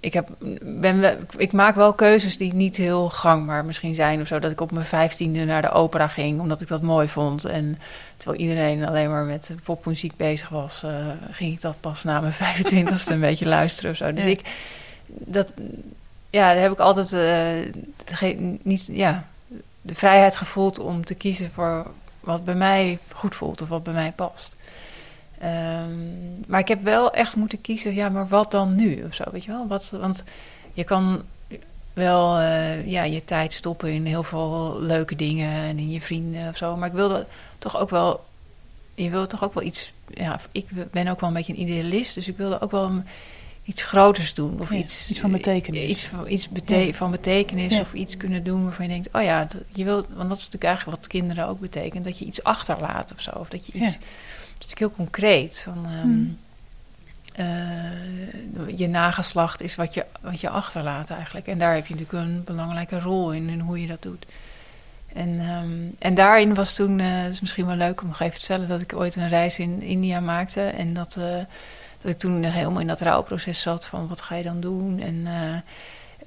ik, 0.00 0.12
heb, 0.12 0.28
ben, 0.62 1.26
ik 1.36 1.52
maak 1.52 1.74
wel 1.74 1.92
keuzes 1.92 2.36
die 2.36 2.54
niet 2.54 2.76
heel 2.76 3.08
gangbaar 3.08 3.64
misschien 3.64 3.94
zijn 3.94 4.20
of 4.20 4.26
zo. 4.26 4.38
Dat 4.38 4.50
ik 4.50 4.60
op 4.60 4.70
mijn 4.70 4.86
vijftiende 4.86 5.44
naar 5.44 5.62
de 5.62 5.70
opera 5.70 6.08
ging, 6.08 6.40
omdat 6.40 6.60
ik 6.60 6.68
dat 6.68 6.82
mooi 6.82 7.08
vond. 7.08 7.44
En 7.44 7.78
terwijl 8.16 8.40
iedereen 8.40 8.86
alleen 8.86 9.10
maar 9.10 9.24
met 9.24 9.52
popmuziek 9.64 10.16
bezig 10.16 10.48
was, 10.48 10.82
uh, 10.84 11.06
ging 11.30 11.52
ik 11.52 11.60
dat 11.60 11.76
pas 11.80 12.04
na 12.04 12.20
mijn 12.20 12.34
25ste 12.86 13.06
een 13.06 13.20
beetje 13.20 13.48
luisteren 13.48 13.90
of 13.90 13.96
zo. 13.96 14.12
Dus 14.12 14.24
ik, 14.24 14.40
dat, 15.06 15.48
ja, 16.30 16.52
daar 16.52 16.62
heb 16.62 16.72
ik 16.72 16.78
altijd 16.78 17.12
uh, 18.20 18.42
niet, 18.62 18.88
ja, 18.92 19.26
de 19.80 19.94
vrijheid 19.94 20.36
gevoeld 20.36 20.78
om 20.78 21.04
te 21.04 21.14
kiezen 21.14 21.50
voor 21.50 21.86
wat 22.20 22.44
bij 22.44 22.54
mij 22.54 22.98
goed 23.12 23.34
voelt 23.34 23.62
of 23.62 23.68
wat 23.68 23.82
bij 23.82 23.94
mij 23.94 24.12
past. 24.16 24.56
Um, 25.44 26.44
maar 26.46 26.60
ik 26.60 26.68
heb 26.68 26.82
wel 26.82 27.12
echt 27.12 27.36
moeten 27.36 27.60
kiezen, 27.60 27.94
ja, 27.94 28.08
maar 28.08 28.28
wat 28.28 28.50
dan 28.50 28.74
nu? 28.74 29.02
Of 29.02 29.14
zo, 29.14 29.24
weet 29.32 29.44
je 29.44 29.50
wel? 29.50 29.66
Wat, 29.66 29.90
want 29.90 30.24
je 30.72 30.84
kan 30.84 31.22
wel 31.92 32.40
uh, 32.40 32.86
ja, 32.86 33.02
je 33.02 33.24
tijd 33.24 33.52
stoppen 33.52 33.92
in 33.92 34.06
heel 34.06 34.22
veel 34.22 34.76
leuke 34.80 35.16
dingen 35.16 35.50
en 35.52 35.78
in 35.78 35.90
je 35.90 36.00
vrienden 36.00 36.48
of 36.48 36.56
zo. 36.56 36.76
Maar 36.76 36.88
ik 36.88 36.94
wilde 36.94 37.26
toch 37.58 37.78
ook 37.78 37.90
wel, 37.90 38.24
je 38.94 39.10
wil 39.10 39.26
toch 39.26 39.44
ook 39.44 39.54
wel 39.54 39.62
iets, 39.62 39.92
ja, 40.08 40.40
ik 40.52 40.90
ben 40.90 41.08
ook 41.08 41.20
wel 41.20 41.28
een 41.28 41.34
beetje 41.34 41.52
een 41.52 41.60
idealist, 41.60 42.14
dus 42.14 42.28
ik 42.28 42.36
wilde 42.36 42.60
ook 42.60 42.70
wel 42.70 43.02
iets 43.64 43.82
groters 43.82 44.34
doen. 44.34 44.60
Of 44.60 44.70
iets, 44.70 45.10
iets 45.10 45.20
van 45.20 45.30
betekenis. 45.30 45.88
Iets, 45.88 46.04
van, 46.04 46.28
iets 46.28 46.48
bete 46.48 46.90
van 46.94 47.10
betekenis 47.10 47.80
of 47.80 47.94
iets 47.94 48.16
kunnen 48.16 48.44
doen 48.44 48.64
waarvan 48.64 48.86
je 48.86 48.90
denkt, 48.92 49.08
oh 49.12 49.22
ja, 49.22 49.46
je 49.68 49.84
wilt, 49.84 50.06
want 50.08 50.28
dat 50.28 50.38
is 50.38 50.44
natuurlijk 50.44 50.64
eigenlijk 50.64 50.98
wat 50.98 51.06
kinderen 51.06 51.46
ook 51.48 51.60
betekent, 51.60 52.04
dat 52.04 52.18
je 52.18 52.24
iets 52.24 52.42
achterlaat 52.42 53.12
of 53.12 53.20
zo. 53.20 53.30
Of 53.30 53.48
dat 53.48 53.66
je 53.66 53.72
iets 53.72 53.98
natuurlijk 54.70 54.96
heel 54.96 55.04
concreet. 55.04 55.60
Van, 55.64 55.86
um, 55.86 56.00
hmm. 56.00 56.38
uh, 57.38 58.78
je 58.78 58.88
nageslacht 58.88 59.62
is 59.62 59.74
wat 59.74 59.94
je, 59.94 60.04
wat 60.20 60.40
je 60.40 60.48
achterlaat 60.48 61.10
eigenlijk. 61.10 61.46
En 61.46 61.58
daar 61.58 61.74
heb 61.74 61.86
je 61.86 61.94
natuurlijk 61.94 62.24
een 62.24 62.44
belangrijke 62.44 63.00
rol 63.00 63.32
in, 63.32 63.48
in 63.48 63.60
hoe 63.60 63.80
je 63.80 63.86
dat 63.86 64.02
doet. 64.02 64.26
En, 65.12 65.40
um, 65.40 65.94
en 65.98 66.14
daarin 66.14 66.54
was 66.54 66.74
toen, 66.74 66.98
uh, 66.98 67.06
het 67.22 67.32
is 67.32 67.40
misschien 67.40 67.66
wel 67.66 67.76
leuk 67.76 68.02
om 68.02 68.08
nog 68.08 68.20
even 68.20 68.34
te 68.34 68.38
vertellen, 68.38 68.68
dat 68.68 68.80
ik 68.80 68.94
ooit 68.94 69.16
een 69.16 69.28
reis 69.28 69.58
in 69.58 69.82
India 69.82 70.20
maakte. 70.20 70.62
En 70.62 70.92
dat, 70.92 71.16
uh, 71.18 71.24
dat 72.00 72.10
ik 72.10 72.18
toen 72.18 72.44
helemaal 72.44 72.80
in 72.80 72.86
dat 72.86 73.00
rouwproces 73.00 73.62
zat 73.62 73.86
van 73.86 74.08
wat 74.08 74.20
ga 74.20 74.34
je 74.34 74.42
dan 74.42 74.60
doen? 74.60 75.00
En 75.00 75.26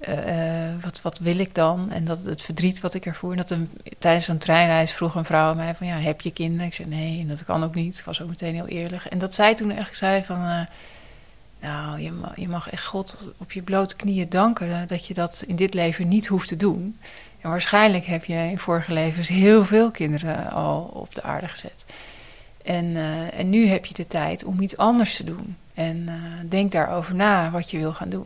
uh, 0.09 0.83
wat, 0.83 1.01
wat 1.01 1.17
wil 1.19 1.39
ik 1.39 1.55
dan? 1.55 1.91
En 1.91 2.05
dat 2.05 2.23
het 2.23 2.41
verdriet 2.41 2.79
wat 2.79 2.93
ik 2.93 3.05
ervoor. 3.05 3.35
Dat 3.35 3.49
een, 3.49 3.69
tijdens 3.99 4.25
zo'n 4.25 4.37
treinreis 4.37 4.93
vroeg 4.93 5.15
een 5.15 5.25
vrouw 5.25 5.53
mij 5.53 5.75
van 5.75 5.87
ja, 5.87 5.97
heb 5.97 6.21
je 6.21 6.31
kinderen? 6.31 6.67
Ik 6.67 6.73
zei 6.73 6.89
nee, 6.89 7.25
dat 7.25 7.43
kan 7.43 7.63
ook 7.63 7.75
niet. 7.75 7.99
Ik 7.99 8.05
was 8.05 8.21
ook 8.21 8.29
meteen 8.29 8.53
heel 8.53 8.67
eerlijk. 8.67 9.03
En 9.03 9.17
dat 9.17 9.33
zij 9.33 9.55
toen 9.55 9.71
echt 9.71 9.97
zei 9.97 10.23
van. 10.23 10.41
Uh, 10.41 10.59
nou, 11.59 11.99
je 11.99 12.11
mag, 12.11 12.39
je 12.39 12.47
mag 12.47 12.69
echt 12.69 12.85
God 12.85 13.31
op 13.37 13.51
je 13.51 13.61
blote 13.61 13.95
knieën 13.95 14.29
danken 14.29 14.87
dat 14.87 15.05
je 15.05 15.13
dat 15.13 15.43
in 15.47 15.55
dit 15.55 15.73
leven 15.73 16.07
niet 16.07 16.27
hoeft 16.27 16.47
te 16.47 16.55
doen. 16.55 16.99
En 17.41 17.49
waarschijnlijk 17.49 18.05
heb 18.05 18.25
je 18.25 18.33
in 18.33 18.59
vorige 18.59 18.93
levens 18.93 19.27
heel 19.27 19.65
veel 19.65 19.91
kinderen 19.91 20.51
al 20.51 20.91
op 20.93 21.15
de 21.15 21.23
aarde 21.23 21.47
gezet. 21.47 21.85
En, 22.63 22.95
en 23.33 23.49
nu 23.49 23.67
heb 23.67 23.85
je 23.85 23.93
de 23.93 24.07
tijd 24.07 24.43
om 24.43 24.61
iets 24.61 24.77
anders 24.77 25.15
te 25.15 25.23
doen. 25.23 25.55
En 25.73 26.09
denk 26.49 26.71
daarover 26.71 27.15
na 27.15 27.51
wat 27.51 27.71
je 27.71 27.77
wil 27.77 27.93
gaan 27.93 28.09
doen. 28.09 28.25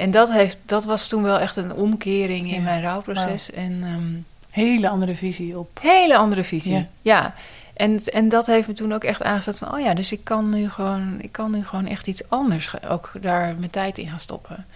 En 0.00 0.10
dat, 0.10 0.32
heeft, 0.32 0.58
dat 0.64 0.84
was 0.84 1.06
toen 1.06 1.22
wel 1.22 1.38
echt 1.38 1.56
een 1.56 1.72
omkering 1.72 2.52
in 2.52 2.62
mijn 2.62 2.82
rouwproces. 2.82 3.50
En, 3.50 3.82
um, 3.82 4.26
hele 4.50 4.88
andere 4.88 5.14
visie 5.14 5.58
op. 5.58 5.78
Hele 5.82 6.16
andere 6.16 6.44
visie, 6.44 6.86
ja. 7.02 7.34
En, 7.74 8.04
en 8.04 8.28
dat 8.28 8.46
heeft 8.46 8.68
me 8.68 8.74
toen 8.74 8.92
ook 8.92 9.04
echt 9.04 9.22
aangezet 9.22 9.58
van... 9.58 9.74
oh 9.74 9.80
ja, 9.80 9.94
dus 9.94 10.12
ik 10.12 10.24
kan 10.24 10.48
nu 10.50 10.70
gewoon, 10.70 11.18
ik 11.20 11.32
kan 11.32 11.50
nu 11.50 11.64
gewoon 11.64 11.86
echt 11.86 12.06
iets 12.06 12.28
anders... 12.28 12.82
ook 12.88 13.12
daar 13.20 13.54
mijn 13.58 13.70
tijd 13.70 13.98
in 13.98 14.08
gaan 14.08 14.18
stoppen. 14.18 14.66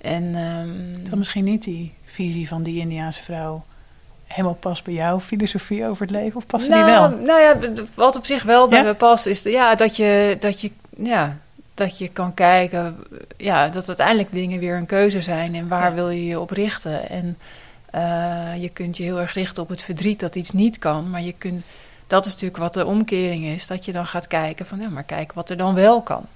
En, 0.00 0.34
um, 0.34 1.18
misschien 1.18 1.44
niet 1.44 1.64
die 1.64 1.92
visie 2.04 2.48
van 2.48 2.62
die 2.62 2.80
Indiaanse 2.80 3.22
vrouw 3.22 3.64
helemaal 4.26 4.54
past 4.54 4.84
bij 4.84 4.94
jouw 4.94 5.20
filosofie 5.20 5.86
over 5.86 6.06
het 6.06 6.14
leven? 6.14 6.36
Of 6.36 6.46
past 6.46 6.68
nou, 6.68 6.84
die 6.84 6.92
wel? 6.92 7.08
Nou 7.10 7.40
ja, 7.40 7.72
wat 7.94 8.16
op 8.16 8.26
zich 8.26 8.42
wel 8.42 8.68
bij 8.68 8.84
me 8.84 8.94
past, 8.94 9.26
is 9.26 9.42
de, 9.42 9.50
ja, 9.50 9.74
dat 9.74 9.96
je, 9.96 10.36
dat 10.40 10.60
je 10.60 10.70
ja, 10.96 11.36
dat 11.74 11.98
je 11.98 12.08
kan 12.08 12.34
kijken, 12.34 12.96
ja, 13.36 13.68
dat 13.68 13.88
uiteindelijk 13.88 14.32
dingen 14.32 14.58
weer 14.58 14.76
een 14.76 14.86
keuze 14.86 15.20
zijn 15.20 15.54
en 15.54 15.68
waar 15.68 15.94
wil 15.94 16.10
je 16.10 16.24
je 16.24 16.40
op 16.40 16.50
richten. 16.50 17.08
En 17.08 17.38
uh, 17.94 18.62
je 18.62 18.68
kunt 18.68 18.96
je 18.96 19.02
heel 19.02 19.20
erg 19.20 19.32
richten 19.32 19.62
op 19.62 19.68
het 19.68 19.82
verdriet 19.82 20.20
dat 20.20 20.36
iets 20.36 20.50
niet 20.50 20.78
kan, 20.78 21.10
maar 21.10 21.22
je 21.22 21.32
kunt, 21.32 21.64
dat 22.06 22.26
is 22.26 22.32
natuurlijk 22.32 22.60
wat 22.60 22.74
de 22.74 22.86
omkering 22.86 23.44
is, 23.44 23.66
dat 23.66 23.84
je 23.84 23.92
dan 23.92 24.06
gaat 24.06 24.26
kijken 24.26 24.66
van, 24.66 24.80
ja, 24.80 24.88
maar 24.88 25.02
kijk 25.02 25.32
wat 25.32 25.50
er 25.50 25.56
dan 25.56 25.74
wel 25.74 26.02
kan. 26.02 26.26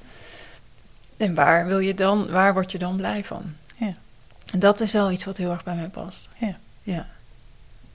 En 1.17 1.35
waar 1.35 1.67
wil 1.67 1.79
je 1.79 1.95
dan, 1.95 2.31
waar 2.31 2.53
word 2.53 2.73
je 2.73 2.79
dan 2.79 2.97
blij 2.97 3.25
van? 3.25 3.43
Ja. 3.79 3.95
En 4.53 4.59
dat 4.59 4.81
is 4.81 4.93
wel 4.93 5.11
iets 5.11 5.25
wat 5.25 5.37
heel 5.37 5.51
erg 5.51 5.65
bij 5.65 5.75
mij 5.75 5.89
past. 5.89 6.31
Ja. 6.39 6.57
ja. 6.83 7.07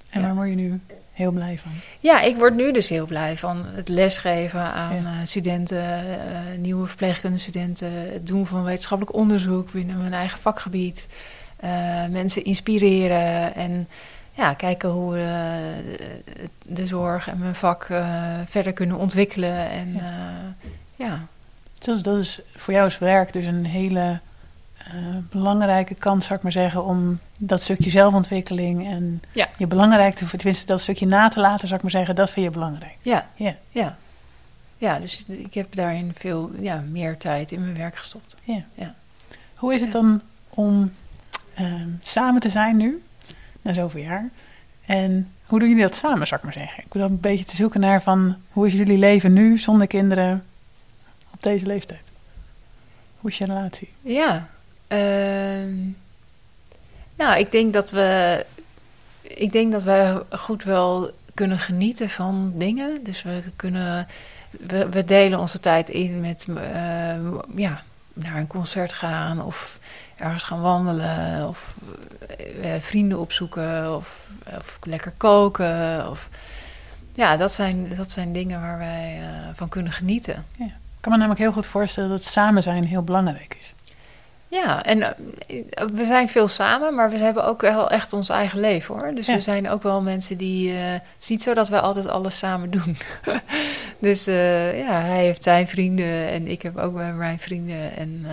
En 0.10 0.22
waar 0.22 0.36
word 0.36 0.50
je 0.50 0.56
nu 0.56 0.82
heel 1.14 1.32
blij 1.32 1.60
van? 1.62 1.72
Ja, 2.00 2.22
ik 2.22 2.36
word 2.36 2.56
nu 2.56 2.72
dus 2.72 2.90
heel 2.90 3.06
blij 3.06 3.38
van 3.38 3.66
het 3.66 3.90
lesgeven 3.90 4.62
aan 4.62 5.06
eh, 5.06 5.12
studenten, 5.24 6.06
uh, 6.06 6.58
nieuwe 6.58 6.88
verpleegkundestudenten, 6.88 7.92
het 8.14 8.28
doen 8.28 8.48
van 8.48 8.64
wetenschappelijk 8.64 9.16
onderzoek 9.16 9.72
binnen 9.72 9.98
mijn 9.98 10.14
eigen 10.14 10.40
vakgebied, 10.40 11.08
uh, 11.64 11.70
mensen 12.10 12.44
inspireren 12.44 13.56
en 13.56 13.88
ja, 14.32 14.54
kijken 14.54 14.90
hoe 14.90 15.14
we 15.14 15.58
de 16.66 16.86
zorg 16.86 17.28
en 17.28 17.38
mijn 17.38 17.56
vak 17.56 17.88
verder 18.46 18.74
kunnen 18.74 18.98
ontwikkelen. 18.98 19.70
En 19.70 19.94
ja. 19.94 20.56
ja. 20.96 21.28
Dus 21.80 22.02
dat 22.02 22.20
is 22.20 22.40
voor 22.56 22.74
jou 22.74 22.86
als 22.86 22.98
werk 22.98 23.34
dus 23.34 23.46
een 23.46 23.66
hele 23.66 24.20
belangrijke 25.30 25.96
kans, 25.96 26.26
zou 26.26 26.38
ik 26.38 26.44
maar 26.44 26.52
zeggen, 26.52 26.86
om 26.86 27.20
dat 27.38 27.62
stukje 27.62 27.90
zelfontwikkeling 27.90 28.88
en 28.88 29.22
ja. 29.32 29.50
je 29.58 29.68
belangrijkste, 29.68 30.26
tenminste 30.26 30.66
dat 30.66 30.82
stukje 30.82 31.06
na 31.06 31.30
te 31.30 31.40
laten, 31.40 31.68
zou 31.68 31.76
ik 31.76 31.82
maar 31.82 31.92
zeggen, 31.92 32.16
dat 32.16 32.30
vind 32.30 32.46
je 32.46 32.52
belangrijk. 32.52 32.98
Ja, 33.02 33.28
ja. 33.36 33.56
ja. 33.70 33.98
ja 34.78 35.00
dus 35.00 35.26
ik 35.28 35.54
heb 35.54 35.76
daarin 35.76 36.12
veel 36.16 36.52
ja, 36.60 36.84
meer 36.90 37.18
tijd 37.18 37.52
in 37.52 37.62
mijn 37.62 37.78
werk 37.78 37.96
gestopt. 37.96 38.36
Ja. 38.44 38.64
ja. 38.74 38.96
Hoe 39.56 39.74
is 39.74 39.82
het 39.82 39.92
dan 39.92 40.22
om 40.50 40.92
ehm, 41.54 41.90
samen 42.02 42.42
te 42.42 42.50
zijn 42.50 42.78
nu, 42.78 43.04
na 43.62 43.74
zoveel 43.74 44.02
jaar? 44.02 44.30
En 44.86 45.32
hoe 45.46 45.60
doen 45.60 45.68
jullie 45.68 45.84
dat 45.84 45.96
samen, 45.96 46.28
zou 46.28 46.40
ik 46.40 46.46
maar 46.46 46.66
zeggen? 46.66 46.84
Ik 46.86 46.94
wil 46.94 47.06
een 47.06 47.20
beetje 47.20 47.46
te 47.46 47.56
zoeken 47.56 47.80
naar 47.80 48.02
van, 48.02 48.36
hoe 48.52 48.66
is 48.68 48.74
jullie 48.74 48.98
leven 48.98 49.34
nu 49.34 49.58
zonder 49.58 49.88
kinderen 49.88 50.46
op 51.34 51.44
deze 51.44 51.66
leeftijd? 51.66 52.02
Hoe 53.20 53.30
is 53.30 53.38
je 53.38 53.46
relatie? 53.46 53.90
Ja, 54.02 54.50
nou, 57.16 57.40
ik 57.40 57.52
denk 57.52 57.74
dat 57.74 57.92
we. 57.92 58.46
Ik 59.22 59.52
denk 59.52 59.72
dat 59.72 59.84
we 59.84 60.26
goed 60.30 60.64
wel 60.64 61.12
kunnen 61.34 61.60
genieten 61.60 62.10
van 62.10 62.52
dingen. 62.56 63.04
Dus 63.04 63.24
we 63.24 63.44
kunnen. 63.56 64.08
We, 64.90 65.04
delen 65.06 65.40
onze 65.40 65.60
tijd 65.60 65.90
in 65.90 66.22
met 66.22 66.46
uh, 66.50 66.58
ja, 67.56 67.84
naar 68.14 68.36
een 68.36 68.48
concert 68.48 68.94
gaan 68.94 69.42
of 69.42 69.80
ergens 70.16 70.44
gaan 70.44 70.62
wandelen 70.62 71.48
of 71.48 71.74
uh, 72.62 72.74
vrienden 72.80 73.20
opzoeken 73.20 73.96
of, 73.96 74.28
of, 74.58 74.80
lekker 74.84 75.14
koken. 75.18 76.10
Of, 76.10 76.30
ja, 77.14 77.38
dat 77.38 77.54
zijn, 77.54 77.96
dat 77.96 78.12
zijn 78.12 78.34
dingen 78.34 78.62
waar 78.62 78.78
wij 78.78 79.20
uh, 79.22 79.28
van 79.54 79.70
kunnen 79.70 79.92
genieten. 79.92 80.46
Ja. 80.58 80.66
Ik 80.66 81.10
kan 81.10 81.12
me 81.12 81.18
namelijk 81.18 81.42
heel 81.42 81.52
goed 81.52 81.68
voorstellen 81.68 82.10
dat 82.10 82.24
samen 82.24 82.64
zijn 82.64 82.86
heel 82.86 83.04
belangrijk 83.04 83.56
is. 83.60 83.73
Ja, 84.54 84.84
en 84.84 85.02
eh, 85.02 85.10
we 85.94 86.06
zijn 86.06 86.30
veel 86.30 86.48
samen, 86.48 86.96
maar 86.96 87.10
we 87.10 87.18
hebben 87.18 87.46
ook 87.46 87.62
wel 87.62 87.90
echt 87.90 88.14
ons 88.14 88.30
eigen 88.30 88.60
leven 88.60 88.96
hoor. 88.96 89.12
Dus 89.16 89.26
Ja. 89.26 89.34
we 89.34 89.42
zijn 89.42 89.70
ook 89.70 89.84
wel 89.84 90.02
mensen 90.02 90.38
die. 90.38 90.72
eh, 90.72 90.92
het 90.92 91.02
is 91.22 91.28
niet 91.30 91.42
zo 91.42 91.54
dat 91.54 91.70
wij 91.70 91.80
altijd 91.80 92.08
alles 92.08 92.38
samen 92.38 92.70
doen. 92.72 92.98
dus 94.00 94.28
eh, 94.28 94.80
ja, 94.80 95.02
hij 95.02 95.24
heeft 95.24 95.44
zijn 95.44 95.68
vrienden 95.68 96.28
en 96.28 96.48
ik 96.48 96.62
heb 96.62 96.78
ook 96.78 96.94
mijn 96.94 97.40
vrienden. 97.40 97.96
En, 97.96 98.26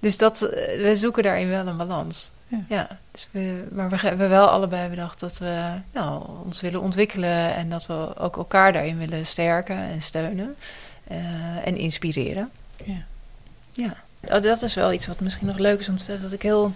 dus 0.00 0.16
dat, 0.16 0.38
we 0.78 0.92
zoeken 0.94 1.22
daarin 1.22 1.48
wel 1.48 1.66
een 1.66 1.76
balans. 1.76 2.30
Ja. 2.68 2.88
dus 3.10 3.28
we, 3.30 3.64
maar 3.72 3.88
we 3.88 3.96
hebben 3.96 4.28
wel 4.28 4.46
allebei 4.48 4.88
bedacht 4.88 5.20
dat 5.20 5.38
we 5.38 5.70
nou, 5.92 6.22
ons 6.44 6.60
willen 6.60 6.80
ontwikkelen 6.80 7.54
en 7.54 7.68
dat 7.68 7.86
we 7.86 8.16
ook 8.18 8.36
elkaar 8.36 8.72
daarin 8.72 8.98
willen 8.98 9.26
sterken 9.26 9.76
en 9.76 10.02
steunen 10.02 10.56
en 11.64 11.76
inspireren. 11.76 12.50
Ja. 12.84 13.02
Ja, 13.72 13.96
Oh, 14.20 14.42
dat 14.42 14.62
is 14.62 14.74
wel 14.74 14.92
iets 14.92 15.06
wat 15.06 15.20
misschien 15.20 15.46
nog 15.46 15.58
leuk 15.58 15.78
is 15.78 15.88
om 15.88 15.98
te 15.98 16.04
zeggen. 16.04 16.24
Dat 16.24 16.32
ik 16.32 16.42
heel. 16.42 16.72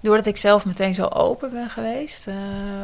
Doordat 0.00 0.26
ik 0.26 0.36
zelf 0.36 0.64
meteen 0.64 0.94
zo 0.94 1.06
open 1.06 1.50
ben 1.50 1.70
geweest 1.70 2.26
eh, 2.26 2.34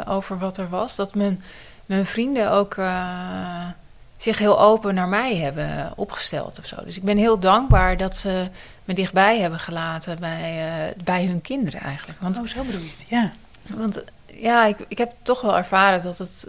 over 0.07 0.39
wat 0.39 0.59
er 0.59 0.69
was, 0.69 0.97
dat 0.97 1.15
mijn, 1.15 1.43
mijn 1.87 2.07
vrienden 2.07 2.51
ook 2.51 2.75
eh, 2.75 3.69
zich 4.17 4.39
heel 4.39 4.61
open 4.61 4.95
naar 4.95 5.09
mij 5.09 5.37
hebben 5.37 5.93
opgesteld 5.97 6.59
of 6.59 6.67
zo. 6.67 6.77
Dus 6.85 6.97
ik 6.97 7.03
ben 7.03 7.17
heel 7.17 7.39
dankbaar 7.39 7.97
dat 7.97 8.17
ze 8.17 8.49
me 8.85 8.95
dichtbij 8.95 9.41
hebben 9.41 9.59
gelaten 9.59 10.19
bij, 10.19 10.67
eh, 10.67 11.03
bij 11.05 11.27
hun 11.27 11.41
kinderen 11.41 11.81
eigenlijk. 11.81 12.21
Want 12.21 12.39
Oh, 12.39 12.47
zo 12.47 12.63
bedoel 12.65 12.81
je 12.81 12.91
het. 12.97 13.09
Ja. 13.09 13.31
want 13.67 14.05
ja, 14.27 14.65
ik, 14.65 14.77
ik 14.89 14.99
heb 14.99 15.13
toch 15.23 15.41
wel 15.41 15.57
ervaren 15.57 16.03
dat 16.03 16.19
het 16.19 16.49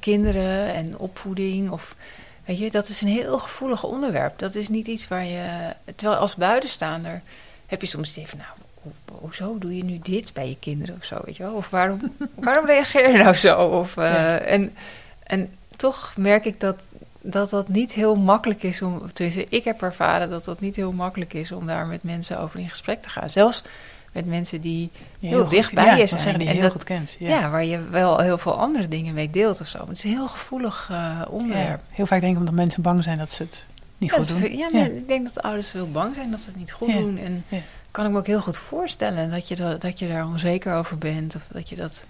kinderen 0.00 0.74
en 0.74 0.98
opvoeding 0.98 1.70
of 1.70 1.94
weet 2.48 2.58
je, 2.58 2.70
dat 2.70 2.88
is 2.88 3.00
een 3.02 3.08
heel 3.08 3.38
gevoelig 3.38 3.84
onderwerp. 3.84 4.38
Dat 4.38 4.54
is 4.54 4.68
niet 4.68 4.86
iets 4.86 5.08
waar 5.08 5.24
je, 5.24 5.72
terwijl 5.94 6.20
als 6.20 6.34
buitenstaander 6.36 7.22
heb 7.66 7.80
je 7.80 7.86
soms 7.86 8.14
het 8.14 8.28
van, 8.28 8.38
nou, 8.38 8.50
ho- 8.82 9.18
hoezo 9.18 9.58
doe 9.58 9.76
je 9.76 9.84
nu 9.84 9.98
dit 10.02 10.32
bij 10.32 10.48
je 10.48 10.56
kinderen 10.60 10.94
of 10.98 11.04
zo, 11.04 11.20
weet 11.24 11.36
je 11.36 11.42
wel? 11.42 11.52
Of 11.54 11.70
waarom, 11.70 12.16
waarom 12.34 12.66
reageer 12.66 13.10
je 13.12 13.18
nou 13.18 13.34
zo? 13.34 13.58
Of, 13.64 13.96
eh, 13.96 14.04
Ja. 14.12 14.38
en, 14.38 14.74
en 15.22 15.50
toch 15.76 16.12
merk 16.16 16.44
ik 16.44 16.60
dat, 16.60 16.86
dat 17.20 17.50
dat 17.50 17.68
niet 17.68 17.92
heel 17.92 18.16
makkelijk 18.16 18.62
is 18.62 18.82
om, 18.82 19.12
tenminste, 19.12 19.46
ik 19.48 19.64
heb 19.64 19.82
ervaren 19.82 20.30
dat 20.30 20.44
dat 20.44 20.60
niet 20.60 20.76
heel 20.76 20.92
makkelijk 20.92 21.34
is 21.34 21.52
om 21.52 21.66
daar 21.66 21.86
met 21.86 22.02
mensen 22.02 22.38
over 22.40 22.58
in 22.60 22.68
gesprek 22.68 23.02
te 23.02 23.08
gaan. 23.08 23.30
Zelfs 23.30 23.62
met 24.12 24.26
mensen 24.26 24.60
die 24.60 24.90
heel 25.20 25.40
goed- 25.40 25.50
dicht 25.50 25.72
bij 25.74 25.84
ja, 25.84 25.94
je 25.94 26.06
zijn. 26.06 26.22
Die 26.24 26.32
En 26.34 26.38
je 26.44 26.50
heel 26.52 26.60
dat- 26.62 26.72
goed 26.72 26.84
kent. 26.84 27.16
Ja. 27.18 27.28
ja. 27.28 27.50
waar 27.50 27.64
je 27.64 27.88
wel 27.90 28.18
heel 28.18 28.38
veel 28.38 28.58
andere 28.58 28.88
dingen 28.88 29.14
mee 29.14 29.30
deelt 29.30 29.60
of 29.60 29.66
zo. 29.66 29.78
Maar 29.78 29.88
het 29.88 29.96
is 29.96 30.04
een 30.04 30.10
heel 30.10 30.28
gevoelig 30.28 30.88
eh, 30.90 31.20
onderwerp. 31.30 31.80
Ja. 31.88 31.94
Heel 31.96 32.06
vaak 32.06 32.20
denk 32.20 32.32
ik 32.32 32.38
omdat 32.38 32.54
mensen 32.54 32.82
bang 32.82 33.02
zijn 33.04 33.18
dat 33.18 33.32
ze 33.32 33.42
het 33.42 33.64
niet 33.98 34.12
goed 34.12 34.28
doen. 34.28 34.38
veel- 34.38 34.50
ja, 34.50 34.68
maar 34.72 34.86
ik 34.90 35.08
denk 35.08 35.26
dat 35.34 35.42
ouders 35.42 35.68
veel 35.68 35.90
bang 35.90 36.14
zijn 36.14 36.30
dat 36.30 36.40
ze 36.40 36.46
het 36.46 36.56
niet 36.56 36.72
goed 36.72 36.92
doen. 36.92 37.18
En 37.18 37.44
kan 37.90 38.06
ik 38.06 38.12
me 38.12 38.18
ook 38.18 38.26
heel 38.26 38.40
goed 38.40 38.56
voorstellen 38.56 39.30
dat 39.30 39.48
je, 39.48 39.56
dat, 39.56 39.80
dat 39.80 39.98
je 39.98 40.08
daar 40.08 40.26
onzeker 40.26 40.74
over 40.74 40.98
bent. 40.98 41.36
Of 41.36 41.42
dat 41.52 41.68
je 41.68 41.76
dat. 41.76 42.06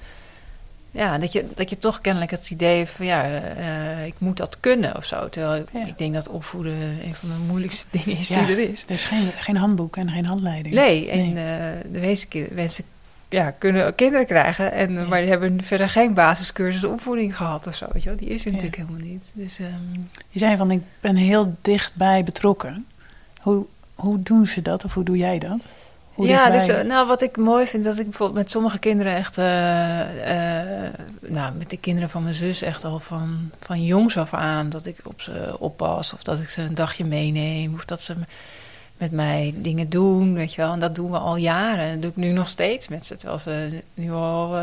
Ja, 0.90 1.18
dat 1.18 1.32
je, 1.32 1.44
dat 1.54 1.70
je 1.70 1.78
toch 1.78 2.00
kennelijk 2.00 2.30
het 2.30 2.50
idee 2.50 2.86
van 2.86 3.06
ja, 3.06 3.24
eh, 3.24 4.06
ik 4.06 4.14
moet 4.18 4.36
dat 4.36 4.60
kunnen 4.60 4.96
of 4.96 5.04
zo. 5.04 5.28
Terwijl 5.28 5.60
ik- 5.62 5.68
Ja. 5.72 5.86
ik 5.86 5.98
denk 5.98 6.14
dat 6.14 6.28
opvoeden 6.28 6.72
een 7.04 7.14
van 7.14 7.28
de 7.28 7.34
moeilijkste 7.46 7.86
dingen 8.04 8.18
is 8.18 8.28
Ja. 8.28 8.44
die 8.44 8.56
er 8.56 8.70
is. 8.70 8.82
Er 8.82 8.90
is 8.94 9.04
geen, 9.04 9.30
geen 9.38 9.56
handboek 9.56 9.96
en 9.96 10.10
geen 10.10 10.24
handleiding. 10.24 10.74
Nee, 10.74 11.10
en 11.10 11.26
eh, 11.36 11.92
de 11.92 11.98
meeste 11.98 12.48
mensen 12.50 12.84
ja, 13.28 13.50
kunnen 13.50 13.94
kinderen 13.94 14.26
krijgen, 14.26 14.72
en, 14.72 14.92
Ja. 14.92 15.04
maar 15.06 15.20
die 15.20 15.30
hebben 15.30 15.62
verder 15.64 15.88
geen 15.88 16.14
basiscursus 16.14 16.84
opvoeding 16.84 17.36
gehad 17.36 17.66
of 17.66 17.74
zo. 17.74 17.86
Weet 17.92 18.02
je 18.02 18.08
wel? 18.08 18.18
Die 18.18 18.28
is 18.28 18.44
er 18.44 18.50
natuurlijk 18.50 18.76
helemaal 18.76 19.00
niet. 19.08 19.30
Dus 19.34 19.58
ehm, 19.58 20.00
Je 20.28 20.38
zei 20.38 20.56
van 20.56 20.70
ik 20.70 20.82
ben 21.00 21.16
heel 21.16 21.56
dichtbij 21.62 22.24
betrokken. 22.24 22.86
Hoe, 23.40 23.66
hoe 23.94 24.22
doen 24.22 24.46
ze 24.46 24.62
dat 24.62 24.84
of 24.84 24.94
hoe 24.94 25.04
doe 25.04 25.16
jij 25.16 25.38
dat? 25.38 25.66
Hoe 26.18 26.26
ja, 26.26 26.50
dus 26.50 26.68
eh, 26.68 26.84
nou, 26.84 27.06
wat 27.06 27.22
ik 27.22 27.36
mooi 27.36 27.66
vind, 27.66 27.84
dat 27.84 27.98
ik 27.98 28.04
bijvoorbeeld 28.04 28.38
met 28.38 28.50
sommige 28.50 28.78
kinderen 28.78 29.14
echt, 29.14 29.38
eh, 29.38 30.84
eh, 30.84 30.92
nou, 31.20 31.52
met 31.58 31.70
de 31.70 31.76
kinderen 31.76 32.10
van 32.10 32.22
mijn 32.22 32.34
zus 32.34 32.62
echt 32.62 32.84
al 32.84 32.98
van, 32.98 33.50
van 33.60 33.84
jongs 33.84 34.16
af 34.16 34.34
aan, 34.34 34.68
dat 34.68 34.86
ik 34.86 34.96
op 35.04 35.20
ze 35.20 35.56
oppas 35.58 36.12
of 36.12 36.22
dat 36.22 36.38
ik 36.40 36.48
ze 36.48 36.62
een 36.62 36.74
dagje 36.74 37.04
meeneem 37.04 37.74
of 37.74 37.84
dat 37.84 38.00
ze 38.00 38.14
met 38.96 39.10
mij 39.12 39.54
dingen 39.56 39.88
doen, 39.88 40.34
weet 40.34 40.54
je 40.54 40.60
wel. 40.62 40.72
En 40.72 40.78
dat 40.78 40.94
doen 40.94 41.10
we 41.10 41.18
al 41.18 41.36
jaren 41.36 41.84
en 41.84 41.92
dat 41.92 42.02
doe 42.02 42.10
ik 42.10 42.16
nu 42.16 42.30
nog 42.32 42.48
steeds 42.48 42.88
met 42.88 43.06
ze, 43.06 43.16
terwijl 43.16 43.38
ze 43.38 43.82
nu 43.94 44.12
al, 44.12 44.56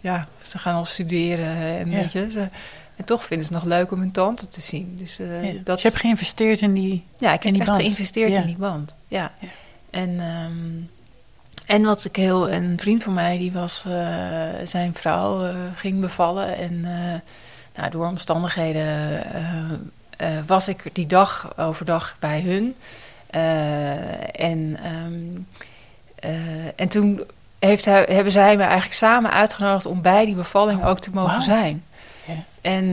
ja, 0.00 0.28
ze 0.42 0.58
gaan 0.58 0.74
al 0.74 0.84
studeren 0.84 1.56
en 1.56 1.90
Ja. 1.90 1.96
weet 1.96 2.12
je, 2.12 2.30
ze, 2.30 2.48
en 2.96 3.04
toch 3.04 3.24
vinden 3.24 3.46
ze 3.46 3.52
het 3.54 3.62
nog 3.62 3.72
leuk 3.72 3.92
om 3.92 3.98
hun 3.98 4.10
tante 4.12 4.48
te 4.48 4.60
zien. 4.60 4.94
Dus, 4.98 5.16
Ja. 5.16 5.24
dat, 5.52 5.64
Dus 5.74 5.82
je 5.82 5.88
hebt 5.88 6.00
geïnvesteerd 6.00 6.60
in 6.60 6.74
die... 6.74 7.04
ja, 7.18 7.32
ik 7.32 7.42
heb 7.42 7.54
echt 7.54 7.64
band. 7.64 7.80
geïnvesteerd 7.80 8.30
Ja. 8.32 8.40
in 8.40 8.46
die 8.46 8.56
band. 8.56 8.94
Ja. 9.08 9.32
Ja. 9.40 9.48
En, 9.90 10.20
ehm, 10.20 10.52
en 11.66 11.82
wat 11.84 12.04
ik 12.04 12.16
heel... 12.16 12.50
Een 12.50 12.78
vriend 12.80 13.02
van 13.02 13.12
mij, 13.12 13.38
die 13.38 13.52
was... 13.52 13.84
eh, 13.86 13.94
zijn 14.64 14.94
vrouw 14.94 15.44
eh, 15.46 15.54
ging 15.74 16.00
bevallen. 16.00 16.56
En 16.56 16.84
eh, 16.84 17.20
nou, 17.80 17.90
door 17.90 18.06
omstandigheden 18.06 19.22
was 20.46 20.68
ik 20.68 20.82
die 20.92 21.06
dag 21.06 21.52
overdag 21.56 22.16
bij 22.18 22.40
hun. 22.40 22.74
En, 24.32 24.78
ehm, 24.82 25.40
eh, 26.14 26.66
en 26.76 26.88
toen 26.88 27.20
heeft 27.58 27.84
hij, 27.84 28.06
hebben 28.08 28.32
zij 28.32 28.56
me 28.56 28.62
eigenlijk 28.62 28.94
samen 28.94 29.30
uitgenodigd... 29.30 29.86
om 29.86 30.02
bij 30.02 30.24
die 30.24 30.34
bevalling 30.34 30.80
Oh, 30.80 30.88
ook 30.88 30.98
te 31.00 31.10
mogen 31.12 31.42
zijn. 31.42 31.84
En, 32.60 32.90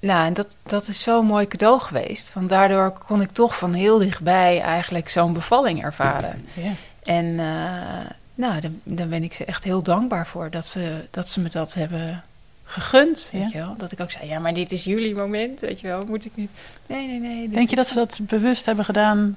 nou, 0.00 0.26
en 0.26 0.34
dat, 0.34 0.56
dat 0.62 0.88
is 0.88 1.02
zo'n 1.02 1.26
mooi 1.26 1.48
cadeau 1.48 1.80
geweest. 1.80 2.32
Want 2.32 2.48
daardoor 2.48 2.90
kon 3.06 3.20
ik 3.20 3.30
toch 3.30 3.56
van 3.56 3.72
heel 3.72 3.98
dichtbij 3.98 4.60
eigenlijk 4.60 5.08
zo'n 5.08 5.32
bevalling 5.32 5.84
ervaren. 5.84 6.46
Ja. 6.54 6.70
En 7.06 7.24
uh, 7.24 8.10
nou, 8.34 8.60
dan, 8.60 8.80
dan, 8.82 9.08
ben 9.08 9.22
ik 9.22 9.32
ze 9.34 9.44
echt 9.44 9.64
heel 9.64 9.82
dankbaar 9.82 10.26
voor 10.26 10.50
dat 10.50 10.66
ze, 10.68 11.04
dat 11.10 11.28
ze 11.28 11.40
me 11.40 11.48
dat 11.48 11.74
hebben 11.74 12.22
gegund. 12.64 13.28
Weet 13.32 13.42
Ja. 13.42 13.48
je 13.58 13.58
wel? 13.66 13.76
Dat 13.76 13.92
ik 13.92 14.00
ook 14.00 14.10
zei, 14.10 14.28
ja, 14.28 14.38
maar 14.38 14.54
dit 14.54 14.72
is 14.72 14.84
jullie 14.84 15.14
moment, 15.14 15.60
weet 15.60 15.80
je 15.80 15.86
wel, 15.86 16.04
moet 16.04 16.24
ik 16.24 16.36
niet... 16.36 16.50
Nee, 16.86 17.06
nee, 17.06 17.20
nee. 17.20 17.48
Denk 17.48 17.64
je 17.68 17.76
is- 17.76 17.76
dat 17.78 17.88
ze 17.88 17.94
dat 17.94 18.18
bewust 18.22 18.66
hebben 18.66 18.84
gedaan? 18.84 19.36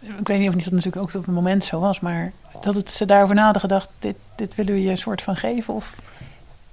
Ik 0.00 0.26
weet 0.28 0.38
niet 0.38 0.48
of 0.48 0.54
niet 0.54 0.64
dat 0.64 0.72
natuurlijk 0.72 1.02
ook 1.02 1.14
op 1.14 1.26
het 1.26 1.34
moment 1.34 1.64
zo 1.64 1.80
was, 1.80 2.00
maar 2.00 2.32
dat 2.60 2.74
het, 2.74 2.90
ze 2.90 3.04
daarover 3.06 3.34
na 3.34 3.42
hadden 3.42 3.60
gedacht, 3.60 3.88
dit, 3.98 4.16
dit 4.36 4.54
willen 4.54 4.72
we 4.74 4.82
je 4.82 4.90
een 4.90 4.98
soort 4.98 5.22
van 5.22 5.36
geven? 5.36 5.74
Of, 5.74 5.94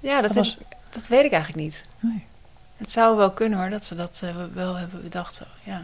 Ja, 0.00 0.20
dat, 0.20 0.32
dat 0.34 0.46
heb- 0.46 0.76
dat 0.90 1.06
weet 1.08 1.24
ik 1.24 1.32
eigenlijk 1.32 1.62
niet. 1.62 1.84
nee. 2.00 2.24
Het 2.76 2.90
zou 2.90 3.16
wel 3.16 3.30
kunnen 3.30 3.58
hoor, 3.58 3.70
dat 3.70 3.84
ze 3.84 3.94
dat 3.94 4.20
eh, 4.24 4.30
wel 4.54 4.74
hebben 4.74 5.02
bedacht 5.02 5.34
zo, 5.34 5.44
ja. 5.62 5.82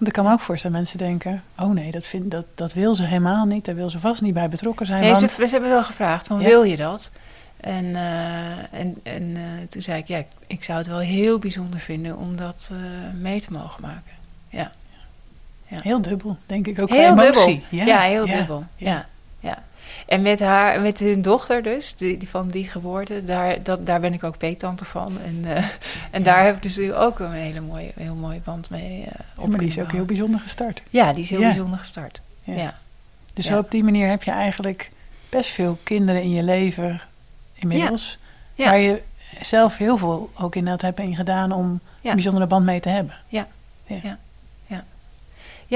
Want 0.00 0.12
ik 0.12 0.18
kan 0.18 0.24
me 0.24 0.32
ook 0.32 0.40
voorstellen, 0.40 0.76
mensen 0.76 0.98
denken, 0.98 1.42
oh 1.58 1.70
nee, 1.70 1.90
dat, 1.90 2.06
vind, 2.06 2.30
dat, 2.30 2.44
dat 2.54 2.72
wil 2.72 2.94
ze 2.94 3.04
helemaal 3.04 3.44
niet, 3.44 3.64
daar 3.64 3.74
wil 3.74 3.90
ze 3.90 4.00
vast 4.00 4.22
niet 4.22 4.34
bij 4.34 4.48
betrokken 4.48 4.86
zijn. 4.86 5.00
Nee, 5.00 5.14
ze, 5.14 5.20
want, 5.20 5.32
ze 5.32 5.46
hebben 5.46 5.70
wel 5.70 5.84
gevraagd 5.84 6.26
van 6.26 6.40
Ja. 6.40 6.46
wil 6.46 6.62
je 6.62 6.76
dat? 6.76 7.10
En, 7.56 7.96
eh, 7.96 8.80
en, 8.80 9.00
en 9.02 9.36
eh, 9.36 9.42
toen 9.68 9.82
zei 9.82 9.98
ik 9.98 10.06
ja, 10.06 10.18
ik, 10.18 10.26
ik 10.46 10.62
zou 10.62 10.78
het 10.78 10.86
wel 10.86 10.98
heel 10.98 11.38
bijzonder 11.38 11.80
vinden 11.80 12.16
om 12.16 12.36
dat 12.36 12.70
eh, 12.72 12.78
mee 13.20 13.40
te 13.40 13.52
mogen 13.52 13.82
maken. 13.82 14.12
Ja. 14.48 14.70
Heel 15.64 16.02
dubbel, 16.02 16.36
denk 16.46 16.66
ik 16.66 16.78
ook. 16.78 16.90
Heel 16.90 17.14
dubbel. 17.14 17.42
emotie. 17.42 17.64
Ja, 17.68 18.00
heel 18.00 18.26
ja. 18.26 18.36
dubbel. 18.36 18.64
ja. 18.76 19.06
Ja. 19.40 19.62
Ja. 20.06 20.14
En 20.14 20.22
met 20.22 20.40
haar, 20.40 20.80
met 20.80 20.98
hun 20.98 21.22
dochter 21.22 21.62
dus, 21.62 21.94
die, 21.96 22.16
die 22.16 22.28
van 22.28 22.48
die 22.48 22.68
geboorte, 22.68 23.24
daar, 23.24 23.62
dat, 23.62 23.86
daar 23.86 24.00
ben 24.00 24.12
ik 24.12 24.24
ook 24.24 24.38
peetante 24.38 24.84
van. 24.84 25.12
En, 25.24 25.56
eh, 25.56 25.64
en 26.10 26.22
daar 26.22 26.44
heb 26.44 26.56
ik 26.56 26.62
dus 26.62 26.92
ook 26.92 27.18
een 27.18 27.32
hele 27.32 27.60
mooie, 27.60 27.92
heel 27.96 28.14
mooie 28.14 28.40
band 28.44 28.70
mee 28.70 29.00
Ja, 29.00 29.12
op 29.36 29.48
maar 29.48 29.58
die 29.58 29.68
is 29.68 29.78
ook 29.78 29.92
heel 29.92 30.04
bijzonder 30.04 30.40
gestart. 30.40 30.82
Ja, 30.90 31.12
die 31.12 31.22
is 31.22 31.30
heel 31.30 31.40
Ja. 31.40 31.46
bijzonder 31.48 31.78
gestart. 31.78 32.20
Ja. 32.42 32.54
Ja. 32.54 32.78
Dus 33.34 33.46
Ja. 33.46 33.58
op 33.58 33.70
die 33.70 33.84
manier 33.84 34.08
heb 34.08 34.22
je 34.22 34.30
eigenlijk 34.30 34.90
best 35.28 35.50
veel 35.50 35.78
kinderen 35.82 36.22
in 36.22 36.30
je 36.30 36.42
leven 36.42 37.00
inmiddels. 37.54 38.18
Ja. 38.54 38.64
Waar 38.64 38.78
je 38.78 39.02
zelf 39.40 39.76
heel 39.76 39.96
veel 39.98 40.30
ook 40.34 40.54
inderdaad 40.54 40.82
hebt 40.82 40.98
in 40.98 41.16
gedaan 41.16 41.52
om 41.52 41.80
Ja. 42.00 42.08
een 42.08 42.14
bijzondere 42.14 42.46
band 42.46 42.64
mee 42.64 42.80
te 42.80 42.88
hebben. 42.88 43.14
Ja, 43.28 43.46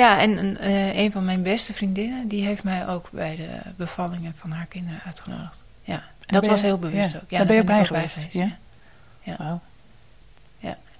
en 0.02 0.38
een, 0.38 0.58
eh, 0.58 0.96
een 0.96 1.12
van 1.12 1.24
mijn 1.24 1.42
beste 1.42 1.74
vriendinnen, 1.74 2.28
die 2.28 2.44
heeft 2.44 2.62
mij 2.62 2.88
ook 2.88 3.08
bij 3.10 3.36
de 3.36 3.70
bevallingen 3.76 4.34
van 4.36 4.50
haar 4.50 4.66
kinderen 4.66 5.00
uitgenodigd. 5.04 5.58
Ja, 5.82 6.02
dat 6.26 6.40
ben 6.40 6.50
was 6.50 6.62
heel 6.62 6.78
bewust 6.78 7.12
ja, 7.12 7.18
ook. 7.22 7.30
Ja, 7.30 7.36
daar 7.36 7.46
ben 7.46 7.56
je 7.56 7.62
ik 7.62 7.68
bij 7.68 7.78
ook 7.78 7.86
geweest, 7.86 8.32
ja? 8.32 8.56
Ja. 9.22 9.36
Wauw. 9.38 9.60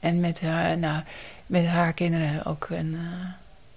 En 0.04 0.20
met 0.20 0.40
haar, 0.40 0.78
nou, 0.78 1.02
met 1.46 1.66
haar 1.66 1.92
kinderen 1.92 2.44
ook 2.44 2.66
een... 2.70 2.94
eh, 2.94 3.28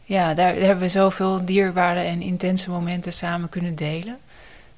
ja, 0.04 0.34
daar, 0.34 0.54
daar 0.54 0.64
hebben 0.64 0.84
we 0.84 0.90
zoveel 0.90 1.46
dierbare 1.46 2.00
en 2.00 2.22
intense 2.22 2.70
momenten 2.70 3.14
samen 3.14 3.50
kunnen 3.50 3.76
delen. 3.76 4.18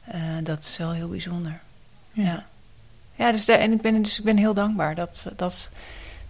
Eh, 0.04 0.22
dat 0.44 0.60
is 0.60 0.78
wel 0.78 0.92
heel 0.92 1.10
bijzonder. 1.10 1.60
Ja. 2.12 2.24
Ja, 2.24 2.46
ja. 3.16 3.32
dus, 3.32 3.46
daar, 3.46 3.60
en 3.60 3.72
ik 3.72 3.82
ben, 3.82 4.02
dus 4.02 4.18
ik 4.20 4.24
ben 4.26 4.38
heel 4.38 4.54
dankbaar 4.54 4.96
dat, 4.96 5.32
dat, 5.36 5.70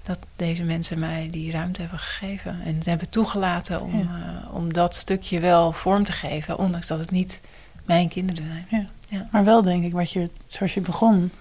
dat 0.10 0.20
deze 0.36 0.64
mensen 0.64 1.00
mij 1.00 1.28
die 1.32 1.52
ruimte 1.52 1.82
hebben 1.82 2.00
gegeven. 2.00 2.60
En 2.66 2.76
het 2.76 2.86
hebben 2.86 3.10
toegelaten 3.10 3.82
om, 3.82 3.98
Ja. 3.98 4.04
eh, 4.06 4.54
om 4.56 4.74
dat 4.74 4.96
stukje 4.96 5.40
wel 5.40 5.72
vorm 5.72 6.04
te 6.04 6.12
geven. 6.12 6.58
Ondanks 6.58 6.88
dat 6.88 7.00
het 7.00 7.12
niet 7.12 7.42
mijn 7.86 8.08
kinderen 8.08 8.66
zijn. 8.70 8.90
Maar 9.32 9.44
wel 9.44 9.62
denk 9.62 9.84
ik, 9.84 9.92
wat 9.92 10.12
je, 10.12 10.30
zoals 10.48 10.74
je 10.74 10.82
begon, 10.82 11.32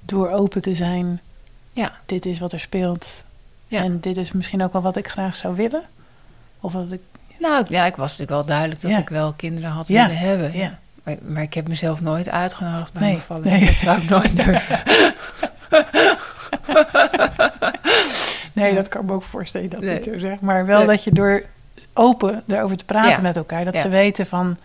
door 0.00 0.30
open 0.30 0.62
te 0.62 0.74
zijn. 0.74 1.20
Ja. 1.72 1.92
Dit 2.06 2.26
is 2.26 2.38
wat 2.38 2.52
er 2.52 2.60
speelt. 2.60 3.24
Ja. 3.68 3.82
En 3.82 4.00
dit 4.00 4.16
is 4.16 4.32
misschien 4.32 4.62
ook 4.62 4.72
wel 4.72 4.82
wat 4.82 4.96
ik 4.96 5.08
graag 5.08 5.36
zou 5.36 5.56
willen. 5.56 5.82
Of 6.60 6.72
wat 6.72 6.92
ik, 6.92 7.00
Nou, 7.38 7.64
ja, 7.68 7.84
ik 7.84 7.96
was 7.96 8.10
natuurlijk 8.10 8.30
wel 8.30 8.44
duidelijk 8.46 8.80
dat 8.80 8.90
Ja. 8.90 8.98
ik 8.98 9.08
wel 9.08 9.32
kinderen 9.32 9.70
had 9.70 9.88
Ja, 9.88 10.06
willen 10.06 10.20
hebben. 10.20 10.52
ja. 10.56 10.78
Maar, 11.02 11.16
maar 11.22 11.42
ik 11.42 11.54
heb 11.54 11.68
mezelf 11.68 12.00
nooit 12.00 12.28
uitgenodigd 12.28 12.92
bij 12.92 13.02
Nee, 13.02 13.10
mijn 13.10 13.22
bevalling. 13.26 13.50
nee. 13.50 13.64
Dat 13.66 13.74
zou 13.74 14.00
ik 14.02 14.08
nooit 14.08 14.36
durven. 14.44 14.80
Nee, 18.60 18.68
Ja. 18.68 18.74
dat 18.74 18.88
kan 18.88 19.00
ik 19.00 19.06
me 19.06 19.12
ook 19.14 19.22
voorstellen 19.22 19.70
dat 19.70 19.80
Nee. 19.80 19.94
niet 19.94 20.04
zo 20.04 20.18
zeg. 20.18 20.40
Maar 20.40 20.66
wel 20.66 20.78
Nee. 20.78 20.86
dat 20.86 21.04
je 21.04 21.12
door 21.12 21.42
open 21.92 22.42
erover 22.46 22.76
te 22.76 22.84
praten 22.84 23.10
Ja. 23.10 23.20
met 23.20 23.36
elkaar, 23.36 23.64
dat 23.64 23.74
Ja. 23.74 23.80
ze 23.80 23.88
weten 23.88 24.26
van 24.26 24.56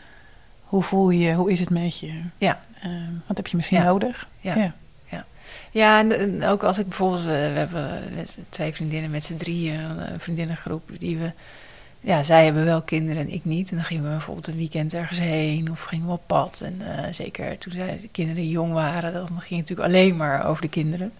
hoe 0.63 0.83
voel 0.83 1.09
je, 1.09 1.33
hoe 1.33 1.51
is 1.51 1.59
het 1.59 1.69
met 1.69 1.99
je, 1.99 2.21
Ja. 2.38 2.59
Eh, 2.81 2.91
wat 3.27 3.38
heb 3.38 3.47
je 3.47 3.55
misschien 3.57 3.83
nodig. 3.83 4.27
Ja. 4.39 4.55
ja. 4.55 4.73
Ja, 5.71 5.99
en, 5.99 6.19
en 6.19 6.43
ook 6.45 6.63
als 6.63 6.79
ik 6.79 6.88
bijvoorbeeld... 6.88 7.23
We 7.23 7.29
hebben 7.31 8.01
twee 8.49 8.73
vriendinnen 8.73 9.11
met 9.11 9.23
z'n 9.23 9.35
drieën, 9.35 9.79
een 9.79 10.19
vriendinnengroep... 10.19 10.89
die 10.99 11.17
we... 11.17 11.31
Ja, 11.99 12.23
zij 12.23 12.43
hebben 12.45 12.65
wel 12.65 12.81
kinderen 12.81 13.21
en 13.21 13.33
ik 13.33 13.45
niet. 13.45 13.69
En 13.69 13.75
dan 13.75 13.85
gingen 13.85 14.03
we 14.03 14.09
bijvoorbeeld 14.09 14.47
een 14.47 14.57
weekend 14.57 14.93
ergens 14.93 15.19
heen 15.19 15.71
of 15.71 15.83
gingen 15.83 16.05
we 16.05 16.11
op 16.11 16.21
pad. 16.25 16.61
En 16.65 16.81
eh, 16.97 17.11
zeker 17.13 17.57
toen 17.57 17.73
zij, 17.73 17.99
de 18.01 18.07
kinderen 18.07 18.47
jong 18.49 18.73
waren, 18.73 19.13
dan 19.13 19.25
ging 19.27 19.38
het 19.38 19.49
natuurlijk 19.69 19.88
alleen 19.88 20.15
maar 20.17 20.45
over 20.45 20.61
de 20.61 20.69
kinderen. 20.69 21.11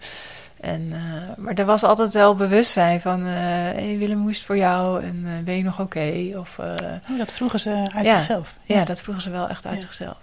En, 0.60 0.88
eh, 0.92 1.36
maar 1.36 1.54
er 1.54 1.64
was 1.64 1.82
altijd 1.82 2.12
wel 2.12 2.34
bewustzijn 2.34 3.00
van... 3.00 3.20
eh 3.26 3.32
hey 3.32 3.96
Willem, 3.98 4.20
hoe 4.20 4.30
is 4.30 4.36
het 4.36 4.46
voor 4.46 4.56
jou? 4.56 5.02
En 5.02 5.22
eh, 5.26 5.44
ben 5.44 5.56
je 5.56 5.62
nog 5.62 5.80
oké? 5.80 6.32
Of 6.36 6.58
Oh, 6.58 7.18
dat 7.18 7.32
vroegen 7.32 7.60
ze 7.60 7.70
uit 7.94 8.06
Ja. 8.06 8.16
zichzelf. 8.16 8.54
ja, 8.64 8.84
dat 8.84 9.02
vroegen 9.02 9.22
ze 9.22 9.30
wel 9.30 9.48
echt 9.48 9.66
uit 9.66 9.74
Ja. 9.76 9.80
zichzelf. 9.82 10.16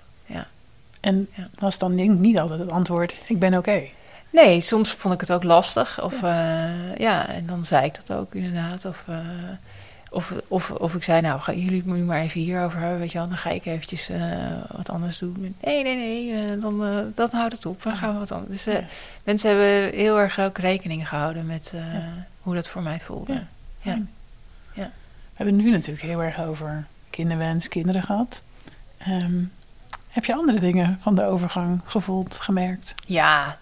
En 1.02 1.28
Ja. 1.34 1.48
was 1.60 1.78
dan 1.78 1.96
niet, 1.96 2.12
niet 2.20 2.40
altijd 2.40 2.60
het 2.60 2.70
antwoord, 2.70 3.16
ik 3.28 3.40
ben 3.40 3.58
oké. 3.58 3.82
Nee, 4.30 4.62
soms 4.62 4.92
vond 4.92 5.14
ik 5.14 5.20
het 5.20 5.32
ook 5.32 5.44
lastig. 5.44 6.02
Of 6.04 6.22
ja, 6.22 6.70
ja 6.98 7.28
en 7.28 7.46
dan 7.46 7.66
zei 7.66 7.86
ik 7.86 7.96
dat 8.06 8.18
ook 8.18 8.34
inderdaad. 8.36 8.86
Of, 8.86 9.06
of, 10.16 10.34
of, 10.48 10.72
of 10.72 10.96
ik 10.96 11.04
zei, 11.04 11.22
nou, 11.22 11.40
gaan 11.42 11.60
jullie 11.60 11.78
het 11.78 11.86
nu 11.86 12.04
maar 12.04 12.20
even 12.22 12.40
hierover 12.42 12.80
hebben, 12.80 13.00
weet 13.00 13.12
je 13.12 13.18
wel. 13.18 13.28
Dan 13.28 13.38
ga 13.38 13.50
ik 13.50 13.66
eventjes 13.66 14.10
eh, 14.10 14.22
wat 14.76 14.90
anders 14.90 15.18
doen. 15.18 15.56
Nee, 15.64 15.84
nee, 15.84 15.96
nee, 15.96 16.34
eh, 16.34 16.62
dan, 16.62 16.86
eh, 16.86 16.98
dan 17.16 17.30
houdt 17.32 17.54
het 17.54 17.66
op. 17.66 17.84
Dan 17.84 17.96
gaan 17.96 18.14
we 18.14 18.20
wat 18.20 18.32
anders. 18.32 18.64
Dus 18.64 18.74
Ja. 18.74 18.84
mensen 19.24 19.50
hebben 19.50 20.00
heel 20.00 20.20
erg 20.20 20.40
ook 20.40 20.58
rekening 20.58 21.08
gehouden 21.10 21.46
met 21.46 21.72
Ja. 21.76 22.14
hoe 22.42 22.56
dat 22.56 22.68
voor 22.70 22.82
mij 22.82 23.00
voelde. 23.00 23.34
Ja. 23.82 23.98
Ja. 24.74 24.92
We 25.38 25.44
hebben 25.44 25.56
het 25.56 25.64
nu 25.66 25.72
natuurlijk 25.72 26.06
heel 26.06 26.24
erg 26.24 26.40
over 26.40 26.86
kinderwens, 27.10 27.68
kinderen 27.68 28.04
gehad. 28.04 28.42
Ehm, 28.98 29.44
heb 30.10 30.26
je 30.26 30.36
andere 30.36 30.60
dingen 30.60 31.00
van 31.02 31.16
de 31.16 31.24
overgang 31.26 31.82
gevoeld, 31.86 32.36
gemerkt? 32.36 32.94
Ja. 33.06 33.58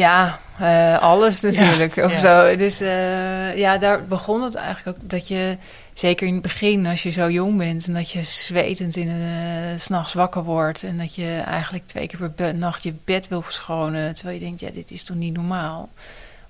Ja, 0.00 0.38
eh, 0.58 0.98
alles 0.98 1.40
natuurlijk. 1.40 1.96
of 1.96 2.12
ja. 2.12 2.18
zo. 2.20 2.56
Dus 2.56 2.80
eh, 2.80 3.56
ja, 3.56 3.78
daar 3.78 4.04
begon 4.06 4.42
het 4.42 4.54
eigenlijk 4.54 4.98
ook 4.98 5.10
dat 5.10 5.28
je, 5.28 5.56
zeker 5.92 6.26
in 6.26 6.32
het 6.32 6.42
begin, 6.42 6.86
als 6.86 7.02
je 7.02 7.10
zo 7.10 7.30
jong 7.30 7.58
bent 7.58 7.86
en 7.86 7.92
dat 7.92 8.10
je 8.10 8.22
zwetend 8.22 8.96
in 8.96 9.06
de 9.06 9.74
s 9.76 9.82
s'nachts 9.82 10.12
wakker 10.14 10.42
wordt 10.42 10.82
en 10.82 10.98
dat 10.98 11.14
je 11.14 11.42
eigenlijk 11.46 11.86
twee 11.86 12.06
keer 12.06 12.18
per 12.18 12.32
be- 12.32 12.52
nacht 12.52 12.82
je 12.82 12.94
bed 13.04 13.28
wil 13.28 13.42
verschonen, 13.42 14.14
terwijl 14.14 14.38
je 14.38 14.44
denkt, 14.44 14.60
ja, 14.60 14.70
dit 14.70 14.90
is 14.90 15.04
toch 15.04 15.16
niet 15.16 15.34
normaal. 15.34 15.88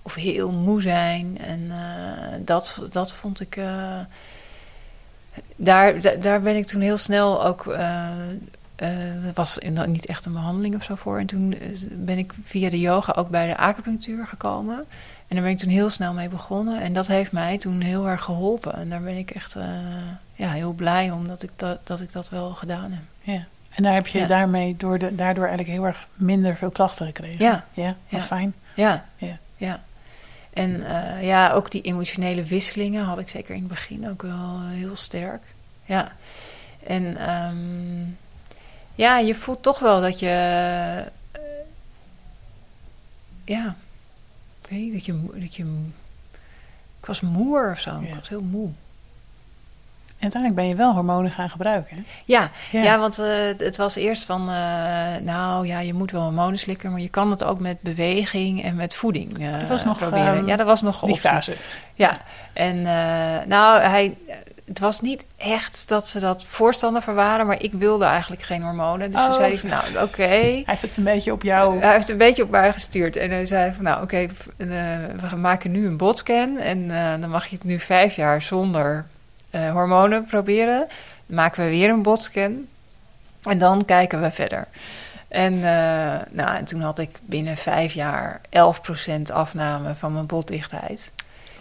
Of 0.02 0.14
heel 0.14 0.50
moe 0.50 0.82
zijn. 0.82 1.38
En 1.46 1.66
eh, 1.70 2.38
dat, 2.44 2.82
dat 2.90 3.12
vond 3.12 3.40
ik. 3.40 3.58
daar, 5.56 6.00
da- 6.00 6.16
daar 6.16 6.40
ben 6.40 6.56
ik 6.56 6.66
toen 6.66 6.80
heel 6.80 6.96
snel 6.98 7.44
ook. 7.44 7.76
Er 8.86 9.32
was 9.34 9.58
in- 9.58 9.90
niet 9.90 10.06
echt 10.06 10.26
een 10.26 10.32
behandeling 10.32 10.74
of 10.74 10.82
zo 10.82 10.94
voor. 10.94 11.18
En 11.18 11.26
toen 11.26 11.52
eh, 11.54 11.68
ben 11.90 12.18
ik 12.18 12.32
via 12.44 12.70
de 12.70 12.80
yoga 12.80 13.12
ook 13.16 13.28
bij 13.28 13.46
de 13.46 13.56
acupunctuur 13.56 14.26
gekomen. 14.26 14.76
En 15.28 15.36
daar 15.36 15.42
ben 15.42 15.50
ik 15.52 15.58
toen 15.58 15.68
heel 15.70 15.90
snel 15.90 16.12
mee 16.12 16.28
begonnen. 16.28 16.80
En 16.80 16.92
dat 16.92 17.06
heeft 17.06 17.32
mij 17.32 17.58
toen 17.58 17.80
heel 17.80 18.08
erg 18.08 18.22
geholpen. 18.24 18.74
En 18.74 18.88
daar 18.90 19.00
ben 19.02 19.16
ik 19.16 19.30
echt 19.30 19.56
eh, 19.56 19.64
ja, 20.34 20.50
heel 20.50 20.72
blij 20.72 21.10
om 21.10 21.28
dat 21.28 21.42
ik 21.42 21.50
dat, 21.56 21.86
dat 21.86 22.00
ik 22.00 22.12
dat 22.12 22.28
wel 22.28 22.54
gedaan 22.54 22.90
heb. 22.92 23.02
Ja. 23.22 23.44
En 23.70 23.82
daar 23.82 23.94
heb 23.94 24.06
je 24.06 24.18
Ja. 24.18 24.26
daarmee 24.26 24.76
door 24.76 24.98
de, 24.98 25.14
daardoor 25.14 25.46
eigenlijk 25.46 25.76
heel 25.78 25.86
erg 25.86 26.06
minder 26.14 26.56
veel 26.56 26.70
klachten 26.70 27.06
gekregen. 27.06 27.44
Ja. 27.44 27.64
Ja, 27.72 27.86
wat 28.08 28.20
Ja. 28.20 28.26
fijn. 28.26 28.54
Ja. 28.74 29.04
Ja. 29.16 29.38
ja. 29.56 29.80
En 30.52 30.84
ja, 31.20 31.50
ook 31.52 31.70
die 31.70 31.82
emotionele 31.82 32.42
wisselingen 32.42 33.04
had 33.04 33.18
ik 33.18 33.28
zeker 33.28 33.54
in 33.54 33.60
het 33.60 33.68
begin 33.68 34.08
ook 34.10 34.22
wel 34.22 34.60
heel 34.68 34.96
sterk. 34.96 35.42
Ja. 35.84 36.12
En 36.86 37.16
ehm, 37.16 37.56
ja, 39.00 39.18
je 39.18 39.34
voelt 39.34 39.62
toch 39.62 39.78
wel 39.78 40.00
dat 40.00 40.18
je. 40.18 40.26
eh, 41.32 41.40
ja. 43.44 43.74
Ik 44.62 44.68
weet 44.70 44.80
niet, 44.80 44.92
dat 44.92 45.04
je, 45.04 45.20
dat 45.34 45.54
je. 45.54 45.62
Ik 47.00 47.06
was 47.06 47.20
moer 47.20 47.70
of 47.70 47.80
zo. 47.80 47.90
Ja. 47.90 48.08
Ik 48.08 48.14
was 48.14 48.28
heel 48.28 48.42
moe. 48.42 48.68
En 50.06 50.26
uiteindelijk 50.32 50.60
ben 50.60 50.70
je 50.70 50.76
wel 50.76 50.92
hormonen 50.94 51.30
gaan 51.30 51.50
gebruiken. 51.50 51.96
hè? 51.96 52.02
Ja, 52.24 52.50
Ja. 52.72 52.82
ja. 52.82 52.98
want 52.98 53.18
eh, 53.18 53.26
het- 53.58 53.76
was 53.76 53.94
eerst 53.94 54.24
van, 54.24 54.40
eh, 54.50 55.16
nou 55.22 55.66
ja, 55.66 55.78
je 55.78 55.94
moet 55.94 56.10
wel 56.10 56.22
hormonen 56.22 56.58
slikken, 56.58 56.90
maar 56.90 57.00
je 57.00 57.08
kan 57.08 57.30
het 57.30 57.44
ook 57.44 57.60
met 57.60 57.80
beweging 57.80 58.62
en 58.64 58.74
met 58.74 58.94
voeding 58.94 59.38
eh, 59.46 59.58
Dat 59.58 59.68
was 59.68 59.84
nog, 59.84 59.98
proberen. 59.98 60.36
ehm, 60.36 60.46
ja, 60.46 60.56
dat 60.56 60.66
was 60.66 60.82
nog 60.82 61.00
Die 61.00 61.08
optie. 61.10 61.28
fase. 61.28 61.56
Ja, 61.94 62.20
en 62.52 62.82
nou, 63.48 63.80
hij, 63.80 64.16
het 64.70 64.78
was 64.78 65.00
niet 65.00 65.24
echt 65.36 65.88
dat 65.88 66.08
ze 66.08 66.20
dat 66.20 66.44
voorstander 66.44 67.02
van 67.02 67.14
waren, 67.14 67.46
maar 67.46 67.62
ik 67.62 67.72
wilde 67.72 68.04
eigenlijk 68.04 68.42
geen 68.42 68.62
hormonen. 68.62 69.10
Dus 69.10 69.20
Oh. 69.20 69.26
toen 69.26 69.34
zei 69.34 69.48
hij 69.48 69.58
van, 69.58 69.68
nou, 69.68 70.02
oké. 70.02 70.22
Hij 70.28 70.62
heeft 70.64 70.82
het 70.82 70.96
een 70.96 71.04
beetje 71.04 71.32
op 71.32 71.42
jou. 71.42 71.80
Hij 71.80 71.92
heeft 71.92 72.08
een 72.08 72.16
beetje 72.16 72.42
op 72.42 72.50
mij 72.50 72.72
gestuurd. 72.72 73.16
En 73.16 73.30
hij 73.30 73.46
zei 73.46 73.72
van, 73.72 73.84
nou, 73.84 74.02
oké, 74.02 74.16
eh, 74.16 74.28
we 75.30 75.36
maken 75.36 75.70
nu 75.70 75.86
een 75.86 75.96
botscan. 75.96 76.58
En 76.58 76.90
eh, 76.90 77.20
dan 77.20 77.30
mag 77.30 77.46
je 77.46 77.54
het 77.54 77.64
nu 77.64 77.78
vijf 77.78 78.14
jaar 78.16 78.42
zonder 78.42 79.06
eh, 79.50 79.70
hormonen 79.70 80.24
proberen. 80.24 80.86
Dan 81.26 81.36
maken 81.36 81.64
we 81.64 81.70
weer 81.70 81.90
een 81.90 82.02
botscan. 82.02 82.66
En 83.42 83.58
dan 83.58 83.84
kijken 83.84 84.22
we 84.22 84.30
verder. 84.30 84.68
En, 85.28 85.60
nou, 86.30 86.56
en 86.56 86.64
toen 86.64 86.80
had 86.80 86.98
ik 86.98 87.18
binnen 87.22 87.56
vijf 87.56 87.92
jaar 87.92 88.40
11% 88.48 89.32
afname 89.32 89.94
van 89.94 90.12
mijn 90.12 90.26
botdichtheid. 90.26 91.10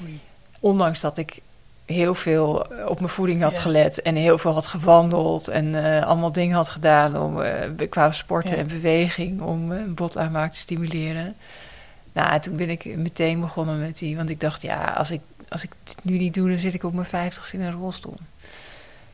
Oei. 0.02 0.20
Ondanks 0.60 1.00
dat 1.00 1.18
ik 1.18 1.42
heel 1.90 2.16
veel 2.16 2.66
op 2.88 3.00
mijn 3.00 3.12
voeding 3.12 3.42
had 3.42 3.56
Ja. 3.56 3.62
gelet 3.62 4.02
en 4.02 4.16
heel 4.16 4.38
veel 4.38 4.54
had 4.54 4.68
gewandeld 4.68 5.48
en 5.48 5.96
eh, 5.96 6.06
allemaal 6.08 6.32
dingen 6.32 6.56
had 6.56 6.70
gedaan 6.70 7.18
om 7.18 7.42
eh, 7.42 7.90
qua 7.90 8.12
sporten 8.12 8.56
Ja. 8.56 8.62
en 8.62 8.68
beweging 8.68 9.42
om 9.42 9.72
eh, 9.72 9.80
botaanmaak 9.88 10.52
te 10.52 10.58
stimuleren. 10.58 11.36
Nou, 12.14 12.32
en 12.32 12.42
toen 12.42 12.56
ben 12.56 12.70
ik 12.70 12.98
meteen 12.98 13.40
begonnen 13.40 13.80
met 13.80 13.98
die, 13.98 14.16
want 14.16 14.30
ik 14.30 14.40
dacht, 14.40 14.62
ja, 14.62 14.84
als 14.84 15.12
ik, 15.12 15.22
als 15.50 15.64
ik 15.64 15.70
het 15.84 15.98
nu 16.02 16.18
niet 16.18 16.34
doe, 16.34 16.50
dan 16.50 16.60
zit 16.60 16.74
ik 16.74 16.84
op 16.84 16.94
mijn 16.94 17.06
vijftigste 17.08 17.58
in 17.58 17.64
een 17.64 17.72
rolstoel. 17.72 18.18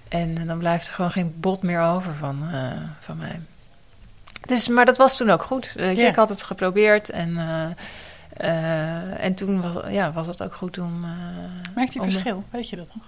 En 0.08 0.38
eh, 0.38 0.48
dan 0.48 0.58
blijft 0.58 0.88
er 0.88 0.94
gewoon 0.94 1.12
geen 1.12 1.34
bot 1.40 1.62
meer 1.64 1.82
over 1.82 2.14
van, 2.14 2.48
eh, 2.52 2.72
van 3.00 3.18
mij. 3.18 3.40
Dus, 4.46 4.68
maar 4.70 4.86
dat 4.86 4.98
was 4.98 5.18
toen 5.18 5.30
ook 5.30 5.44
goed. 5.44 5.74
Ja. 5.78 6.08
Ik 6.08 6.16
had 6.16 6.30
het 6.30 6.44
geprobeerd 6.44 7.10
en, 7.10 7.38
eh, 8.38 9.24
en 9.24 9.34
toen 9.36 9.62
was, 9.62 9.84
ja, 9.90 10.12
was 10.12 10.28
het 10.28 10.44
ook 10.44 10.54
goed 10.54 10.78
om. 10.78 11.06
je 11.76 12.00
om 12.00 12.06
de- 12.06 12.12
verschil? 12.12 12.44
Weet 12.50 12.70
je 12.70 12.76
dat 12.76 12.88
nog? 12.94 13.04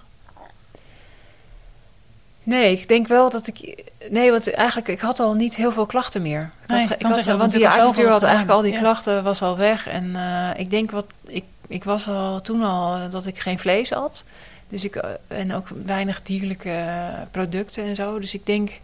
Nee, 2.42 2.72
ik 2.72 2.88
denk 2.88 3.06
wel 3.06 3.30
dat 3.30 3.46
ik. 3.46 3.84
Nee, 4.10 4.30
want 4.30 4.52
eigenlijk, 4.54 4.88
ik 4.88 5.00
had 5.00 5.20
al 5.20 5.34
niet 5.34 5.56
heel 5.56 5.72
veel 5.72 5.86
klachten 5.86 6.22
meer. 6.22 6.50
Ik 6.62 6.68
Nee, 6.68 6.80
had, 6.80 6.90
ik 6.90 7.02
had, 7.06 7.24
want 7.24 7.52
die 7.52 7.68
acupunctuur 7.68 8.08
had 8.10 8.22
eigenlijk 8.22 8.52
al 8.54 8.60
die 8.62 8.72
ja. 8.72 8.78
klachten 8.78 9.22
was 9.24 9.42
al 9.42 9.56
weg. 9.56 9.86
En 9.88 10.16
eh, 10.16 10.60
ik 10.60 10.70
denk 10.70 10.90
wat. 10.90 11.06
Ik, 11.26 11.44
ik 11.66 11.84
was 11.84 12.08
al 12.08 12.40
toen 12.40 12.62
al 12.62 13.08
dat 13.10 13.26
ik 13.26 13.38
geen 13.38 13.58
vlees 13.58 13.90
had. 13.90 14.24
Dus 14.68 14.84
ik, 14.84 14.96
en 15.26 15.54
ook 15.54 15.68
weinig 15.84 16.22
dierlijke 16.22 16.84
producten 17.30 17.84
en 17.84 17.94
zo. 17.96 18.18
Dus 18.18 18.34
ik 18.34 18.46
denk. 18.46 18.80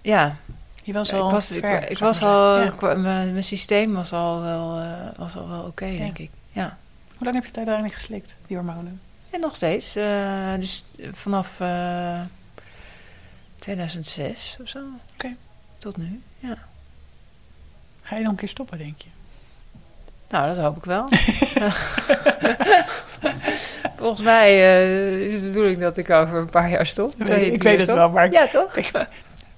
ja, 0.00 0.36
Je 0.82 0.92
was 0.92 1.08
ik 1.08 1.14
al 1.14 1.30
was, 1.30 1.50
ik, 1.50 1.60
ver, 1.60 1.90
ik 1.90 1.98
was 1.98 2.22
al. 2.22 2.60
Ja. 2.60 2.74
Mijn, 2.80 3.02
mijn 3.32 3.44
systeem 3.44 3.92
was 3.92 4.12
al 4.12 4.40
wel, 4.42 4.78
eh, 4.78 5.18
was 5.18 5.36
al 5.36 5.48
wel 5.48 5.62
oké, 5.62 5.86
denk 5.86 6.18
ik. 6.18 6.30
Ja. 6.52 6.76
Hoe 7.16 7.24
lang 7.24 7.34
heb 7.34 7.44
je 7.50 7.56
uiteindelijk 7.56 7.94
geslikt, 7.94 8.34
die 8.46 8.56
hormonen? 8.56 9.00
En 9.30 9.40
nog 9.40 9.54
steeds. 9.56 9.96
eh, 9.96 10.54
dus 10.58 10.84
vanaf 11.12 11.60
eh, 11.60 12.20
2006 13.58 14.56
of 14.62 14.68
zo. 14.68 14.78
Oké. 15.14 15.34
Tot 15.78 15.96
nu, 15.96 16.22
ja. 16.38 16.54
Ga 18.02 18.16
je 18.16 18.22
dan 18.22 18.30
een 18.30 18.36
keer 18.36 18.48
stoppen, 18.48 18.78
denk 18.78 19.00
je? 19.02 19.08
Nou, 20.28 20.54
dat 20.54 20.64
hoop 20.64 20.76
ik 20.76 20.84
wel. 20.84 21.04
Volgens 23.96 24.22
mij 24.22 24.48
eh, 24.50 25.20
is 25.26 25.32
het 25.32 25.42
de 25.42 25.48
bedoeling 25.48 25.80
dat 25.80 25.96
ik 25.96 26.10
over 26.10 26.38
een 26.38 26.50
paar 26.50 26.70
jaar 26.70 26.86
stop. 26.86 27.14
Ik 27.18 27.26
weet- 27.26 27.54
ik 27.54 27.62
het 27.62 27.82
stop. 27.82 27.96
wel, 27.96 28.10
maar 28.10 28.30
Ja, 28.32 28.46
toch? 28.48 28.76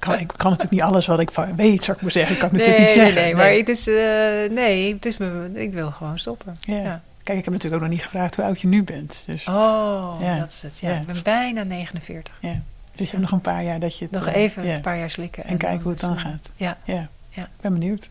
Ik 0.03 0.09
kan, 0.09 0.19
ik 0.19 0.29
kan 0.37 0.51
natuurlijk 0.51 0.71
niet 0.83 0.91
alles 0.91 1.07
wat 1.07 1.21
ik 1.21 1.31
van 1.31 1.57
weet, 1.57 1.85
zou 1.85 1.97
ik 1.97 2.03
maar 2.03 2.13
zeggen. 2.13 2.39
Kan 2.39 2.47
ik 2.47 2.53
Nee, 2.53 2.61
natuurlijk 2.61 2.87
niet 2.89 2.97
nee, 2.97 3.07
zeggen. 3.13 3.23
nee, 3.23 3.35
maar 3.35 3.53
het 3.53 3.69
is, 3.69 3.89
eh, 3.89 4.51
nee, 4.51 4.93
het 4.95 5.07
is 5.07 5.17
me, 5.17 5.51
ik 5.55 5.73
wil 5.73 5.91
gewoon 5.91 6.19
stoppen. 6.19 6.57
Ja. 6.61 6.77
Ja. 6.77 7.03
Kijk, 7.23 7.39
ik 7.39 7.45
heb 7.45 7.53
natuurlijk 7.53 7.83
ook 7.83 7.89
nog 7.89 7.97
niet 7.99 8.05
gevraagd 8.07 8.37
hoe 8.37 8.45
oud 8.45 8.61
je 8.61 8.67
nu 8.67 8.83
bent. 8.85 9.23
Dus, 9.27 9.47
Oh, 9.49 10.17
Ja. 10.21 10.39
dat 10.39 10.51
is 10.51 10.63
het. 10.63 10.79
Ja. 10.81 10.91
Ja. 10.91 11.01
Ik 11.01 11.07
ben 11.07 11.23
bijna 11.23 11.63
49. 11.63 12.35
dus 12.41 12.51
je 12.95 13.05
hebt 13.07 13.21
nog 13.21 13.31
een 13.31 13.41
paar 13.41 13.63
jaar 13.63 13.81
dat 13.81 13.99
je 13.99 14.05
het... 14.05 14.13
Nog 14.15 14.27
eh, 14.27 14.35
even 14.35 14.65
ja, 14.67 14.75
een 14.75 14.81
paar 14.81 14.99
jaar 14.99 15.11
slikken. 15.11 15.45
En 15.45 15.57
kijken 15.59 15.83
hoe 15.83 15.93
het 15.93 16.01
dan 16.01 16.17
eh, 16.17 16.23
gaat. 16.23 16.51
Ja. 16.57 16.77
Ja. 16.85 17.09
Ja. 17.29 17.43
Ik 17.43 17.61
ben 17.61 17.73
benieuwd. 17.73 18.11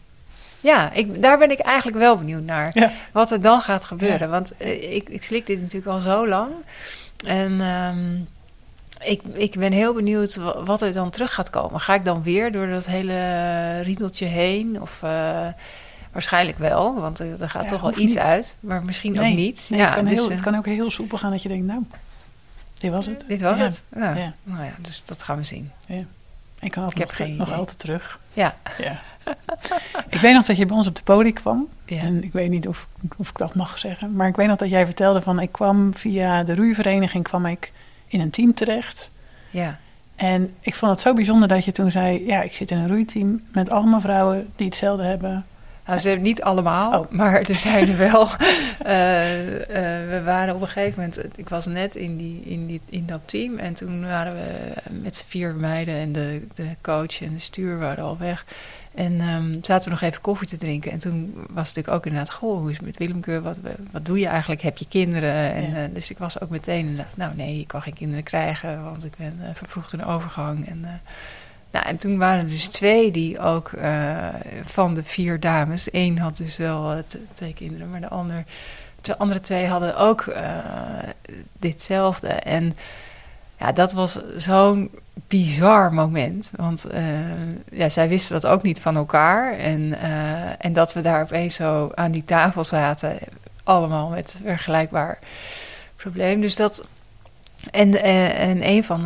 Ja, 0.60 0.92
ik, 0.92 1.22
daar 1.22 1.38
ben 1.38 1.52
ik 1.52 1.60
eigenlijk 1.60 1.98
wel 1.98 2.18
benieuwd 2.18 2.44
naar. 2.44 2.70
Ja. 2.74 2.92
Wat 3.12 3.32
er 3.32 3.42
dan 3.42 3.62
gaat 3.62 3.84
gebeuren. 3.84 4.20
Ja. 4.20 4.28
Want 4.28 4.58
eh, 4.58 4.96
ik, 4.96 5.10
ik 5.10 5.24
slik 5.24 5.46
dit 5.46 5.62
natuurlijk 5.62 5.92
al 5.92 6.00
zo 6.00 6.28
lang. 6.28 6.52
En 7.26 7.62
ehm, 7.62 8.20
ik, 9.04 9.22
ik 9.34 9.56
ben 9.58 9.72
heel 9.72 9.94
benieuwd 9.94 10.36
wa- 10.36 10.64
wat 10.64 10.82
er 10.82 10.94
dan 10.94 11.10
terug 11.10 11.34
gaat 11.34 11.50
komen. 11.50 11.80
Ga 11.80 11.94
ik 11.94 12.06
dan 12.06 12.24
weer 12.24 12.52
door 12.52 12.68
dat 12.68 12.86
hele 12.86 13.80
riedeltje 13.82 14.26
heen? 14.26 14.82
Of 14.82 15.04
eh, 15.04 15.48
waarschijnlijk 16.12 16.58
wel, 16.58 17.00
want 17.00 17.20
er, 17.20 17.42
er 17.42 17.50
gaat 17.50 17.64
Ja, 17.64 17.70
toch 17.70 17.82
wel 17.82 17.90
iets 17.90 18.00
niet. 18.00 18.18
uit. 18.18 18.58
Maar 18.60 18.84
misschien 18.84 19.14
Nee, 19.14 19.32
ook 19.32 19.38
niet. 19.38 19.64
Nee, 19.68 19.80
het, 19.82 19.94
kan 19.94 20.06
dus, 20.06 20.14
heel, 20.14 20.24
eh, 20.26 20.32
het 20.32 20.42
kan 20.42 20.56
ook 20.58 20.66
heel 20.66 20.92
soepel 20.92 21.18
gaan 21.18 21.32
dat 21.32 21.42
je 21.44 21.50
denkt, 21.50 21.66
nou, 21.66 21.82
dit 22.78 22.92
was 22.92 23.06
het. 23.06 23.24
Dit 23.28 23.42
was 23.42 23.58
Ja. 23.58 23.64
het. 23.64 23.82
Ja. 23.96 24.16
Ja. 24.16 24.34
Nou 24.44 24.64
ja, 24.64 24.72
dus 24.78 25.02
dat 25.06 25.24
gaan 25.24 25.38
we 25.38 25.44
zien. 25.44 25.72
Ik 26.60 26.72
kan 26.72 26.84
altijd 26.84 27.12
Ik 27.12 27.18
heb 27.18 27.28
nog, 27.28 27.52
altijd 27.54 27.80
terug. 27.80 28.20
Ja. 28.34 28.56
Ja. 28.78 29.00
ik 30.10 30.20
weet 30.20 30.34
nog 30.34 30.46
dat 30.46 30.58
je 30.58 30.66
bij 30.66 30.76
ons 30.78 30.88
op 30.88 30.96
de 30.96 31.04
podium 31.04 31.34
kwam. 31.34 31.68
Ja. 31.86 31.98
En 32.02 32.24
ik 32.24 32.32
weet 32.34 32.50
niet 32.50 32.68
of, 32.68 32.88
of 33.18 33.30
ik 33.30 33.38
dat 33.38 33.56
mag 33.56 33.78
zeggen. 33.78 34.14
Maar 34.16 34.28
ik 34.28 34.36
weet 34.36 34.48
nog 34.48 34.58
dat 34.58 34.70
jij 34.70 34.86
vertelde 34.86 35.22
van... 35.22 35.40
ik 35.40 35.52
kwam 35.52 35.94
via 35.96 36.44
de 36.44 36.56
roeivereniging 36.56 37.24
kwam 37.24 37.46
ik 37.46 37.72
in 38.12 38.20
een 38.20 38.30
team 38.30 38.54
terecht. 38.54 39.10
ja. 39.52 39.80
En 40.16 40.54
ik 40.60 40.76
vond 40.76 40.92
het 40.92 41.02
zo 41.02 41.14
bijzonder 41.14 41.48
dat 41.48 41.66
je 41.66 41.72
toen 41.72 41.92
zei... 41.92 42.26
ja, 42.26 42.42
ik 42.42 42.54
zit 42.54 42.72
in 42.72 42.78
een 42.78 42.88
roeiteam 42.88 43.42
met 43.54 43.72
allemaal 43.72 44.02
vrouwen 44.02 44.50
die 44.56 44.66
hetzelfde 44.66 45.04
hebben. 45.04 45.46
Nou, 45.86 46.00
ze 46.00 46.08
hebben 46.08 46.28
niet 46.28 46.42
allemaal, 46.42 47.00
Oh. 47.00 47.12
maar 47.12 47.42
er 47.42 47.56
zijn 47.56 47.90
er 47.90 47.98
wel. 47.98 48.28
Eh, 48.82 49.56
eh, 50.02 50.10
we 50.10 50.22
waren 50.26 50.56
op 50.56 50.62
een 50.62 50.68
gegeven 50.68 51.00
moment, 51.00 51.38
ik 51.38 51.50
was 51.50 51.66
net 51.66 51.96
in, 51.96 52.18
die, 52.18 52.42
in, 52.44 52.68
die, 52.68 52.82
in 52.90 53.06
dat 53.06 53.22
team 53.26 53.58
en 53.58 53.74
toen 53.74 54.06
waren 54.06 54.34
we 54.34 54.74
met 55.02 55.16
z'n 55.16 55.26
vier 55.28 55.56
meiden 55.56 55.96
en 55.96 56.12
de, 56.12 56.48
de 56.54 56.68
coach 56.82 57.22
en 57.22 57.34
de 57.34 57.40
stuur 57.40 57.80
waren 57.80 58.04
al 58.04 58.18
weg. 58.18 58.46
En 58.96 59.20
ehm, 59.22 59.54
zaten 59.62 59.84
we 59.84 59.90
nog 59.90 60.02
even 60.02 60.22
koffie 60.22 60.48
te 60.48 60.58
drinken. 60.58 60.92
En 60.92 60.98
toen 60.98 61.34
was 61.34 61.46
het 61.46 61.76
natuurlijk 61.76 61.90
ook 61.90 62.06
inderdaad, 62.06 62.34
goh, 62.34 62.60
hoe 62.60 62.70
is 62.70 62.78
het 62.78 62.86
met 62.86 62.98
Willemkeur? 62.98 63.42
Wat, 63.42 63.58
wat 63.92 64.06
doe 64.06 64.20
je 64.20 64.28
eigenlijk? 64.28 64.62
Heb 64.62 64.78
je 64.78 64.88
kinderen? 64.88 65.54
En, 65.54 65.70
Ja. 65.72 65.84
eh, 65.84 65.94
dus 65.94 66.12
ik 66.12 66.18
was 66.18 66.40
ook 66.42 66.50
meteen, 66.50 66.86
inderdaad, 66.86 67.18
nou 67.18 67.36
nee, 67.36 67.60
ik 67.60 67.68
kan 67.68 67.82
geen 67.82 67.94
kinderen 67.94 68.24
krijgen, 68.24 68.84
want 68.84 69.06
ik 69.06 69.14
ben 69.18 69.38
eh, 69.42 69.50
vervroegd 69.54 69.94
in 69.94 70.00
de 70.00 70.06
overgang. 70.06 70.68
En, 70.68 70.80
eh, 70.86 70.92
nou, 71.72 71.86
en 71.86 71.98
toen 71.98 72.18
waren 72.18 72.44
er 72.44 72.50
dus 72.50 72.68
twee 72.68 73.12
die 73.12 73.40
ook 73.40 73.72
eh, 73.72 74.28
van 74.64 74.94
de 74.94 75.04
vier 75.04 75.40
dames. 75.40 75.88
Een 75.92 76.18
had 76.20 76.38
dus 76.38 76.58
wel 76.58 76.92
eh, 76.92 76.98
twee 77.34 77.54
kinderen, 77.54 77.90
maar 77.90 78.02
de 78.02 78.10
ander, 78.10 78.44
de 79.02 79.18
andere 79.18 79.40
twee 79.40 79.68
hadden 79.68 79.98
ook 79.98 80.22
eh, 80.22 80.58
ditzelfde. 81.60 82.28
En 82.28 82.76
ja, 83.62 83.72
dat 83.72 83.92
was 83.92 84.20
zo'n 84.38 84.90
bizar 85.28 85.94
moment. 85.94 86.52
Want 86.56 86.86
eh, 86.86 87.04
ja, 87.72 87.90
zij 87.90 88.10
wisten 88.10 88.42
dat 88.42 88.52
ook 88.52 88.64
niet 88.64 88.82
van 88.82 88.96
elkaar. 88.96 89.54
En, 89.54 90.00
eh, 90.02 90.66
en 90.66 90.74
dat 90.74 90.94
we 90.94 91.02
daar 91.02 91.22
opeens 91.22 91.56
zo 91.56 91.92
aan 91.96 92.12
die 92.12 92.26
tafel 92.26 92.64
zaten, 92.64 93.18
allemaal 93.64 94.10
met 94.10 94.36
vergelijkbaar 94.44 95.20
probleem. 95.96 96.42
Dus 96.42 96.56
dat. 96.56 96.86
En, 97.72 98.02
eh, 98.02 98.50
en 98.50 98.68
een 98.68 98.84
van 98.84 99.04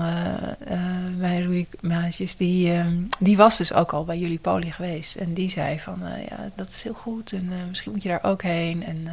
mijn 1.17 1.43
roeimaatjes, 1.45 2.35
die, 2.35 2.73
eh, 2.73 2.85
die 3.19 3.37
was 3.37 3.57
dus 3.57 3.73
ook 3.73 3.93
al 3.93 4.05
bij 4.05 4.17
jullie 4.17 4.39
poli 4.39 4.71
geweest. 4.71 5.15
En 5.15 5.33
die 5.33 5.49
zei 5.49 5.79
van, 5.79 5.99
ja, 6.29 6.49
dat 6.55 6.67
is 6.67 6.83
heel 6.83 6.93
goed 6.93 7.31
en 7.31 7.51
misschien 7.67 7.91
moet 7.91 8.03
je 8.03 8.09
daar 8.09 8.23
ook 8.23 8.41
heen. 8.41 8.85
En 8.85 9.07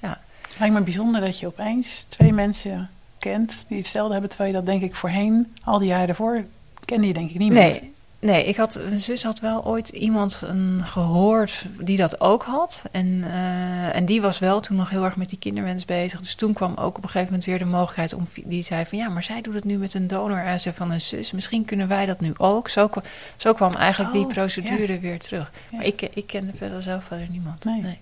ja, 0.00 0.20
Het 0.48 0.58
lijkt 0.58 0.74
me 0.74 0.80
bijzonder 0.80 1.20
dat 1.20 1.38
je 1.38 1.46
opeens 1.46 2.04
twee 2.08 2.32
mensen 2.32 2.90
kent... 3.18 3.64
die 3.68 3.78
hetzelfde 3.78 4.12
hebben, 4.12 4.30
terwijl 4.30 4.50
je 4.50 4.56
dat 4.56 4.66
denk 4.66 4.82
ik 4.82 4.94
voorheen... 4.94 5.54
al 5.64 5.78
die 5.78 5.88
jaren 5.88 6.06
daarvoor 6.06 6.44
kende 6.88 7.06
je 7.06 7.12
denk 7.12 7.30
ik 7.30 7.38
niemand. 7.38 7.60
Nee, 7.60 7.92
nee 8.18 8.44
ik 8.44 8.56
had, 8.56 8.80
mijn 8.84 8.96
zus 8.96 9.22
had 9.22 9.40
wel 9.40 9.64
ooit 9.64 9.88
iemand 9.88 10.42
een, 10.46 10.80
gehoord 10.84 11.66
die 11.80 11.96
dat 11.96 12.20
ook 12.20 12.42
had. 12.42 12.82
En, 12.90 13.24
eh, 13.24 13.96
en 13.96 14.04
die 14.04 14.20
was 14.20 14.38
wel 14.38 14.60
toen 14.60 14.76
nog 14.76 14.90
heel 14.90 15.04
erg 15.04 15.16
met 15.16 15.28
die 15.28 15.38
kinderwens 15.38 15.84
bezig. 15.84 16.20
Dus 16.20 16.34
toen 16.34 16.52
kwam 16.52 16.74
ook 16.76 16.96
op 16.96 17.02
een 17.02 17.10
gegeven 17.10 17.24
moment 17.24 17.44
weer 17.44 17.58
de 17.58 17.64
mogelijkheid 17.64 18.12
om... 18.12 18.28
Die 18.44 18.62
zei 18.62 18.86
van 18.86 18.98
ja, 18.98 19.08
maar 19.08 19.22
zij 19.22 19.40
doet 19.40 19.54
het 19.54 19.64
nu 19.64 19.76
met 19.76 19.94
een 19.94 20.06
donor 20.06 20.44
uit 20.44 20.70
van 20.74 20.90
een 20.90 21.00
zus. 21.00 21.32
Misschien 21.32 21.64
kunnen 21.64 21.88
wij 21.88 22.06
dat 22.06 22.20
nu 22.20 22.32
ook. 22.36 22.68
Zo, 22.68 22.90
zo 23.36 23.52
kwam 23.52 23.72
eigenlijk 23.72 24.12
die 24.12 24.24
Oh, 24.24 24.28
procedure 24.28 25.00
weer 25.00 25.18
terug. 25.18 25.52
Ja. 25.70 25.76
Maar 25.76 25.86
ik, 25.86 26.02
ik 26.02 26.26
kende 26.26 26.52
verder 26.56 26.82
zelf 26.82 27.04
verder 27.04 27.26
niemand. 27.30 27.64
Nee. 27.64 27.98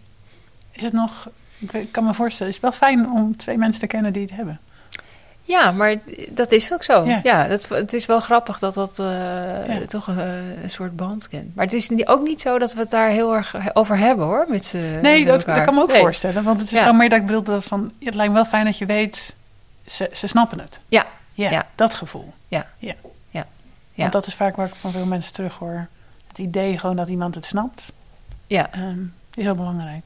Is 0.72 0.82
het 0.82 0.92
nog... 0.92 1.28
Ik 1.70 1.92
kan 1.92 2.04
me 2.04 2.14
voorstellen, 2.14 2.52
het 2.52 2.62
is 2.62 2.68
wel 2.68 2.78
fijn 2.78 3.10
om 3.10 3.36
twee 3.36 3.58
mensen 3.58 3.80
te 3.80 3.86
kennen 3.86 4.12
die 4.12 4.22
het 4.22 4.30
hebben. 4.30 4.60
Ja, 5.46 5.70
maar 5.70 5.96
dat 6.30 6.52
is 6.52 6.72
ook 6.72 6.82
zo. 6.84 7.04
Ja. 7.04 7.20
Ja, 7.22 7.46
dat, 7.48 7.68
het 7.68 7.92
is 7.92 8.06
wel 8.06 8.20
grappig 8.20 8.58
dat 8.58 8.74
dat 8.74 8.98
eh, 8.98 9.06
Ja. 9.78 9.86
toch 9.86 10.06
een, 10.06 10.18
een 10.62 10.70
soort 10.70 10.96
band 10.96 11.28
kent. 11.28 11.54
Maar 11.54 11.64
het 11.64 11.74
is 11.74 12.06
ook 12.06 12.22
niet 12.22 12.40
zo 12.40 12.58
dat 12.58 12.72
we 12.74 12.80
het 12.80 12.90
daar 12.90 13.08
heel 13.10 13.34
erg 13.34 13.54
over 13.74 13.96
hebben 13.98 14.26
hoor, 14.26 14.46
met 14.48 14.72
Nee, 14.74 15.24
met 15.24 15.26
dat, 15.26 15.44
dat 15.56 15.64
kan 15.64 15.74
me 15.74 15.80
ook 15.80 15.88
Nee. 15.92 16.00
voorstellen. 16.00 16.42
Want 16.42 16.60
het 16.60 16.72
is 16.72 16.78
Ja. 16.78 16.92
meer 16.92 17.08
dat 17.08 17.18
ik 17.20 17.26
bedoel 17.26 17.42
dat 17.42 17.64
van... 17.64 17.92
Het 18.02 18.14
lijkt 18.14 18.30
me 18.32 18.38
wel 18.38 18.44
fijn 18.48 18.64
dat 18.64 18.78
je 18.78 18.86
weet, 18.86 19.34
ze, 19.86 20.10
ze 20.12 20.26
snappen 20.26 20.60
het. 20.60 20.80
Ja. 20.88 21.06
ja. 21.32 21.50
Ja. 21.50 21.66
dat 21.74 21.94
gevoel. 21.94 22.32
Ja. 22.48 22.66
ja. 22.78 22.94
Ja. 23.30 24.02
Want 24.02 24.12
dat 24.12 24.26
is 24.26 24.34
vaak 24.34 24.56
waar 24.56 24.66
ik 24.66 24.74
van 24.74 24.92
veel 24.92 25.06
mensen 25.06 25.32
terug 25.32 25.54
hoor. 25.54 25.86
Het 26.28 26.38
idee 26.38 26.78
gewoon 26.78 26.96
dat 26.96 27.08
iemand 27.08 27.34
het 27.34 27.44
snapt, 27.44 27.92
Ja, 28.46 28.72
ehm, 28.72 28.98
is 29.34 29.44
wel 29.44 29.54
belangrijk. 29.54 30.02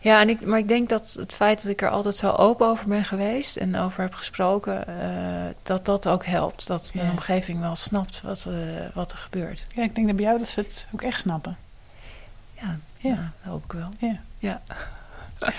Ja 0.00 0.20
en 0.20 0.28
ik, 0.28 0.40
maar 0.46 0.58
ik 0.58 0.68
denk 0.68 0.88
dat 0.88 1.12
het 1.18 1.34
feit 1.34 1.62
dat 1.62 1.72
ik 1.72 1.82
er 1.82 1.90
altijd 1.90 2.14
zo 2.16 2.30
open 2.30 2.66
over 2.66 2.88
ben 2.88 3.04
geweest 3.04 3.56
en 3.56 3.76
over 3.76 4.02
heb 4.02 4.14
gesproken, 4.14 4.86
eh, 4.86 4.94
dat 5.62 5.84
dat 5.84 6.08
ook 6.08 6.24
helpt. 6.26 6.66
Dat 6.66 6.90
mijn 6.94 7.06
Ja. 7.06 7.12
omgeving 7.12 7.60
wel 7.60 7.76
snapt 7.76 8.20
wat, 8.24 8.46
eh, 8.48 8.54
wat 8.94 9.12
er 9.12 9.18
gebeurt. 9.18 9.66
Ja, 9.74 9.82
ik 9.82 9.94
denk 9.94 10.06
dat 10.06 10.16
bij 10.16 10.24
jou 10.24 10.38
dat 10.38 10.48
ze 10.48 10.60
het 10.60 10.86
ook 10.94 11.02
echt 11.02 11.20
snappen. 11.20 11.56
Ja, 12.60 12.76
Ja. 12.98 13.08
dat 13.10 13.52
hoop 13.52 13.64
ik 13.64 13.72
wel. 13.72 13.88
Ja. 13.98 14.16
Ja, 14.38 14.60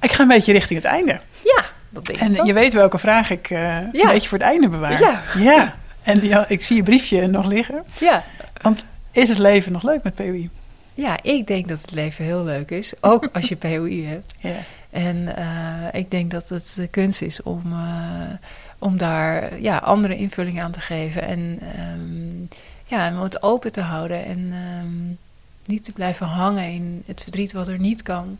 Ik 0.00 0.12
ga 0.12 0.22
een 0.22 0.28
beetje 0.28 0.52
richting 0.52 0.82
het 0.82 0.88
einde. 0.92 1.20
ja 1.44 1.64
dat 1.90 2.06
denk 2.06 2.18
ik 2.18 2.24
En 2.26 2.32
wel. 2.32 2.44
je 2.46 2.52
weet 2.52 2.72
welke 2.74 2.98
vraag 2.98 3.30
ik 3.30 3.50
eh, 3.50 3.76
een 3.76 3.90
beetje 3.92 4.28
voor 4.28 4.38
het 4.38 4.46
einde 4.46 4.68
bewaar. 4.68 5.00
Ja. 5.00 5.22
ja. 5.36 5.76
En 6.02 6.48
ik 6.50 6.62
zie 6.64 6.76
je 6.76 6.82
briefje 6.82 7.26
nog 7.26 7.46
liggen. 7.46 7.84
Ja. 8.00 8.24
Want 8.62 8.84
is 9.10 9.28
het 9.28 9.38
leven 9.38 9.72
nog 9.72 9.82
leuk 9.82 10.02
met 10.02 10.14
POI? 10.14 10.50
Ja, 11.00 11.22
ik 11.22 11.46
denk 11.46 11.68
dat 11.68 11.80
het 11.80 11.90
leven 11.90 12.24
heel 12.24 12.44
leuk 12.44 12.70
is. 12.70 12.92
Ook 13.00 13.28
als 13.32 13.48
je 13.48 13.56
POI 13.66 14.04
hebt. 14.06 14.34
Ja. 14.40 14.56
En 14.90 15.36
eh, 15.36 16.00
ik 16.00 16.10
denk 16.10 16.30
dat 16.30 16.48
het 16.48 16.72
de 16.76 16.86
kunst 16.88 17.22
is 17.22 17.42
om, 17.42 17.62
eh, 17.72 18.22
om 18.78 18.96
daar 18.96 19.60
ja, 19.60 19.76
andere 19.76 20.16
invulling 20.16 20.60
aan 20.62 20.70
te 20.72 20.80
geven. 20.80 21.22
En 21.22 21.58
ehm, 21.60 22.42
ja, 22.84 23.16
om 23.16 23.22
het 23.22 23.42
open 23.42 23.72
te 23.72 23.80
houden. 23.80 24.24
En 24.24 24.52
ehm, 24.52 25.06
niet 25.64 25.84
te 25.84 25.92
blijven 25.92 26.26
hangen 26.26 26.70
in 26.72 27.02
het 27.06 27.22
verdriet 27.22 27.52
wat 27.52 27.68
er 27.68 27.78
niet 27.78 28.02
kan. 28.02 28.38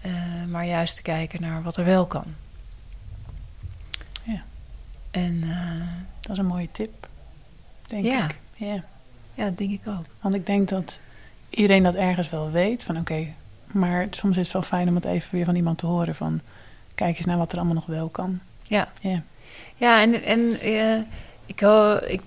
eh, 0.00 0.10
maar 0.48 0.66
juist 0.66 0.96
te 0.96 1.02
kijken 1.02 1.40
naar 1.40 1.62
wat 1.62 1.76
er 1.76 1.84
wel 1.84 2.06
kan. 2.06 2.24
Ja. 4.22 4.42
En 5.10 5.40
Dat 6.20 6.30
is 6.32 6.38
een 6.38 6.46
mooie 6.46 6.68
tip, 6.72 7.08
denk 7.86 8.04
Ja. 8.04 8.24
ik. 8.24 8.36
Ja. 8.54 8.82
ja, 9.34 9.44
dat 9.44 9.58
denk 9.58 9.70
ik 9.70 9.80
ook. 9.88 10.04
Want 10.20 10.34
ik 10.34 10.46
denk 10.46 10.68
dat 10.68 10.98
iedereen 11.50 11.82
dat 11.82 11.94
ergens 11.94 12.30
wel 12.30 12.50
weet. 12.50 12.82
Van 12.84 12.96
oké, 12.98 13.26
maar 13.66 14.06
soms 14.10 14.36
is 14.36 14.42
het 14.44 14.52
wel 14.52 14.62
fijn 14.62 14.88
om 14.88 14.94
het 14.94 15.04
even 15.04 15.28
weer 15.30 15.44
van 15.44 15.56
iemand 15.56 15.78
te 15.78 15.86
horen. 15.86 16.14
Van 16.14 16.40
kijk 16.94 17.16
eens 17.16 17.26
naar 17.26 17.36
wat 17.38 17.52
er 17.52 17.56
allemaal 17.58 17.74
nog 17.74 17.86
wel 17.86 18.08
kan. 18.08 18.38
Ja. 18.66 18.88
Ja. 19.00 19.22
Ja, 19.76 20.00
en, 20.00 20.22
en 20.24 20.60
eh, 20.60 20.94
ik, 21.46 21.60
ik, 22.08 22.20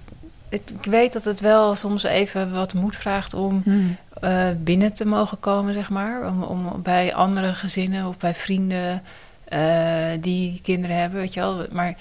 het- 0.49 0.73
ik 0.79 0.85
weet 0.85 1.13
dat 1.13 1.23
het 1.23 1.39
wel 1.39 1.75
soms 1.75 2.03
even 2.03 2.51
wat 2.53 2.73
moed 2.73 2.95
vraagt 2.95 3.33
om 3.33 3.61
Hmm. 3.63 3.97
eh, 4.21 4.47
binnen 4.57 4.93
te 4.93 5.05
mogen 5.05 5.39
komen, 5.39 5.73
zeg 5.73 5.89
maar. 5.89 6.27
Om, 6.27 6.43
om 6.43 6.81
bij 6.81 7.13
andere 7.13 7.53
gezinnen 7.53 8.07
of 8.07 8.17
bij 8.17 8.33
vrienden 8.33 9.01
eh, 9.43 10.05
die 10.19 10.59
kinderen 10.63 10.97
hebben, 10.97 11.19
weet 11.19 11.33
je 11.33 11.39
wel. 11.39 11.65
Maar 11.71 11.95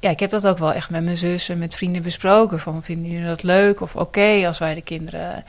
ja, 0.00 0.10
ik 0.10 0.20
heb 0.20 0.30
dat 0.30 0.46
ook 0.46 0.58
wel 0.58 0.72
echt 0.72 0.90
met 0.90 1.04
mijn 1.04 1.16
zus 1.16 1.48
en 1.48 1.58
met 1.58 1.74
vrienden 1.74 2.02
besproken. 2.02 2.60
Van, 2.60 2.82
vinden 2.82 3.10
jullie 3.10 3.26
dat 3.26 3.42
leuk 3.42 3.80
of 3.80 3.96
oké 3.96 4.42
als 4.46 4.58
wij 4.58 4.74
de 4.74 4.82
kinderen 4.82 5.44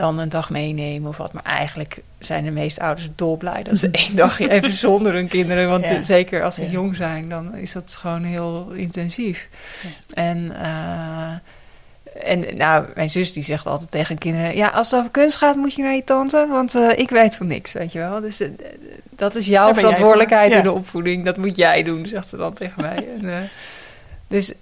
dan 0.00 0.18
een 0.18 0.28
dag 0.28 0.50
meenemen 0.50 1.08
of 1.08 1.16
wat. 1.16 1.32
Maar 1.32 1.42
eigenlijk 1.42 2.02
zijn 2.18 2.44
de 2.44 2.50
meeste 2.50 2.80
ouders 2.80 3.08
dolblij 3.16 3.62
dat 3.62 3.78
ze 3.78 3.88
één 4.06 4.16
dag 4.16 4.38
even 4.40 4.72
zonder 4.72 5.12
hun 5.12 5.28
kinderen... 5.28 5.68
want 5.68 5.88
Ja. 5.88 6.02
zeker 6.02 6.42
als 6.42 6.54
ze 6.54 6.62
Ja. 6.62 6.68
jong 6.70 6.96
zijn, 6.96 7.28
dan 7.28 7.54
is 7.54 7.72
dat 7.72 7.96
gewoon 8.00 8.22
heel 8.22 8.70
intensief. 8.70 9.48
Ja. 9.82 10.22
En... 10.22 10.52
eh, 10.60 11.32
en 12.24 12.56
nou, 12.56 12.84
mijn 12.94 13.10
zus 13.10 13.32
die 13.32 13.42
zegt 13.42 13.66
altijd 13.66 13.90
tegen 13.90 14.18
kinderen... 14.18 14.56
ja, 14.56 14.68
als 14.68 14.90
het 14.90 14.98
over 15.00 15.10
kunst 15.12 15.36
gaat, 15.36 15.56
moet 15.56 15.74
je 15.74 15.82
naar 15.82 15.94
je 15.94 16.04
tante... 16.04 16.46
want 16.50 16.74
eh, 16.74 16.98
ik 16.98 17.10
weet 17.10 17.36
van 17.36 17.46
niks, 17.46 17.72
weet 17.72 17.92
je 17.92 17.98
wel. 17.98 18.20
Dus 18.20 18.40
eh, 18.40 18.48
dat 19.10 19.34
is 19.34 19.46
jouw 19.46 19.74
verantwoordelijkheid 19.74 20.52
in 20.52 20.62
de 20.62 20.72
opvoeding. 20.72 21.24
Dat 21.24 21.36
moet 21.36 21.56
jij 21.56 21.82
doen, 21.82 22.06
zegt 22.06 22.28
ze 22.28 22.36
dan 22.36 22.52
tegen 22.54 22.82
mij. 22.82 23.08
En, 23.20 23.48
dus, 24.28 24.54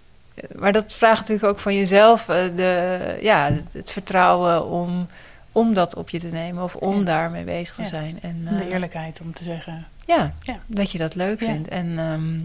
maar 0.57 0.73
dat 0.73 0.95
vraagt 0.95 1.19
natuurlijk 1.21 1.49
ook 1.49 1.59
van 1.61 1.75
jezelf... 1.77 2.25
de, 2.55 2.99
ja, 3.21 3.51
het 3.73 3.93
vertrouwen 3.93 4.67
om, 4.67 5.09
om 5.59 5.75
dat 5.75 5.97
op 5.97 6.11
je 6.11 6.19
te 6.19 6.29
nemen... 6.29 6.63
of 6.63 6.75
om 6.75 6.99
Ja. 6.99 7.05
daarmee 7.05 7.45
bezig 7.45 7.75
te 7.75 7.83
Ja. 7.83 7.89
zijn. 7.89 8.19
En, 8.23 8.49
de 8.59 8.65
eh, 8.65 8.73
eerlijkheid 8.73 9.21
om 9.21 9.33
te 9.33 9.45
zeggen. 9.45 9.87
ja, 10.07 10.33
Ja. 10.41 10.59
dat 10.67 10.91
je 10.91 10.99
dat 10.99 11.15
leuk 11.15 11.39
vindt. 11.39 11.69
En 11.69 11.99
ehm, 11.99 12.39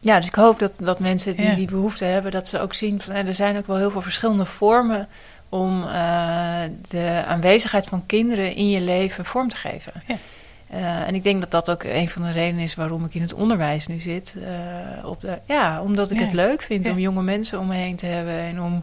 ja, 0.00 0.16
dus 0.16 0.26
ik 0.26 0.34
hoop 0.34 0.58
dat, 0.58 0.72
dat 0.78 0.98
mensen 0.98 1.36
die 1.36 1.54
die 1.54 1.66
behoefte 1.66 2.04
hebben, 2.04 2.30
dat 2.32 2.48
ze 2.48 2.60
ook 2.60 2.74
zien 2.74 3.00
van 3.00 3.14
eh, 3.14 3.26
er 3.26 3.34
zijn 3.34 3.56
ook 3.56 3.66
wel 3.66 3.76
heel 3.76 3.90
veel 3.90 4.02
verschillende 4.02 4.44
vormen 4.44 5.08
om 5.48 5.82
eh, 5.84 6.60
de 6.88 7.22
aanwezigheid 7.26 7.86
van 7.86 8.06
kinderen 8.06 8.54
in 8.54 8.70
je 8.70 8.80
leven 8.80 9.24
vorm 9.24 9.48
te 9.48 9.56
geven. 9.56 9.92
Ja. 10.06 10.16
En 11.06 11.14
ik 11.14 11.22
denk 11.22 11.40
dat 11.40 11.50
dat 11.50 11.70
ook 11.70 11.82
een 11.82 12.08
van 12.08 12.22
de 12.22 12.30
redenen 12.30 12.62
is 12.62 12.74
waarom 12.74 13.04
ik 13.04 13.14
in 13.14 13.20
het 13.22 13.34
onderwijs 13.34 13.86
nu 13.86 13.98
zit. 14.00 14.36
Op 15.04 15.20
de, 15.20 15.38
ja, 15.46 15.82
omdat 15.82 16.10
ik 16.10 16.16
Ja. 16.18 16.22
het 16.24 16.32
leuk 16.32 16.62
vind 16.62 16.86
Ja. 16.86 16.92
om 16.92 16.98
jonge 16.98 17.22
mensen 17.22 17.58
om 17.58 17.66
me 17.66 17.74
heen 17.74 17.96
te 17.96 18.06
hebben. 18.06 18.34
En 18.38 18.62
om. 18.62 18.82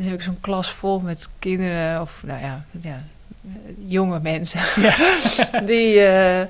Dan 0.00 0.08
heb 0.08 0.18
ik 0.18 0.22
zo'n 0.24 0.40
klas 0.40 0.70
vol 0.70 0.98
met 1.00 1.28
kinderen, 1.38 2.00
of 2.00 2.22
nou 2.26 2.40
ja, 2.40 2.64
ja 2.80 3.02
jonge 3.86 4.20
mensen. 4.20 4.60
die, 5.66 6.00
eh, 6.00 6.46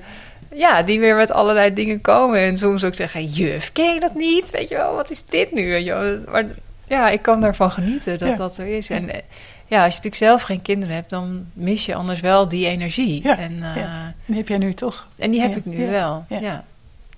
ja, 0.54 0.82
die 0.82 1.00
weer 1.00 1.16
met 1.16 1.30
allerlei 1.30 1.72
dingen 1.72 2.00
komen. 2.00 2.40
En 2.40 2.58
soms 2.58 2.84
ook 2.84 2.94
zeggen: 2.94 3.24
Juf, 3.24 3.72
ken 3.72 3.94
je 3.94 4.00
dat 4.00 4.14
niet? 4.14 4.50
Weet 4.50 4.68
je 4.68 4.74
wel, 4.74 4.94
wat 4.94 5.10
is 5.10 5.26
dit 5.26 5.52
nu? 5.52 5.74
Je? 5.76 6.22
Maar 6.30 6.44
ja, 6.86 7.08
ik 7.08 7.22
kan 7.22 7.40
daarvan 7.40 7.70
genieten 7.70 8.18
dat 8.18 8.28
Ja. 8.28 8.34
dat 8.36 8.56
er 8.56 8.66
is. 8.66 8.90
En 8.90 9.10
eh, 9.10 9.20
ja, 9.66 9.76
als 9.84 9.94
je 9.94 10.00
natuurlijk 10.02 10.14
zelf 10.14 10.42
geen 10.42 10.62
kinderen 10.62 10.94
hebt, 10.94 11.10
dan 11.10 11.46
mis 11.52 11.86
je 11.86 11.94
anders 11.94 12.20
wel 12.20 12.48
die 12.48 12.66
energie. 12.66 13.22
Ja, 13.22 13.38
En, 13.38 13.62
eh. 13.62 13.86
Die 14.26 14.36
heb 14.36 14.48
jij 14.48 14.58
nu 14.58 14.72
toch? 14.74 15.06
en 15.18 15.30
die 15.30 15.40
heb 15.40 15.56
ik 15.56 15.64
nu 15.64 15.86
wel. 15.88 16.24
ja. 16.28 16.64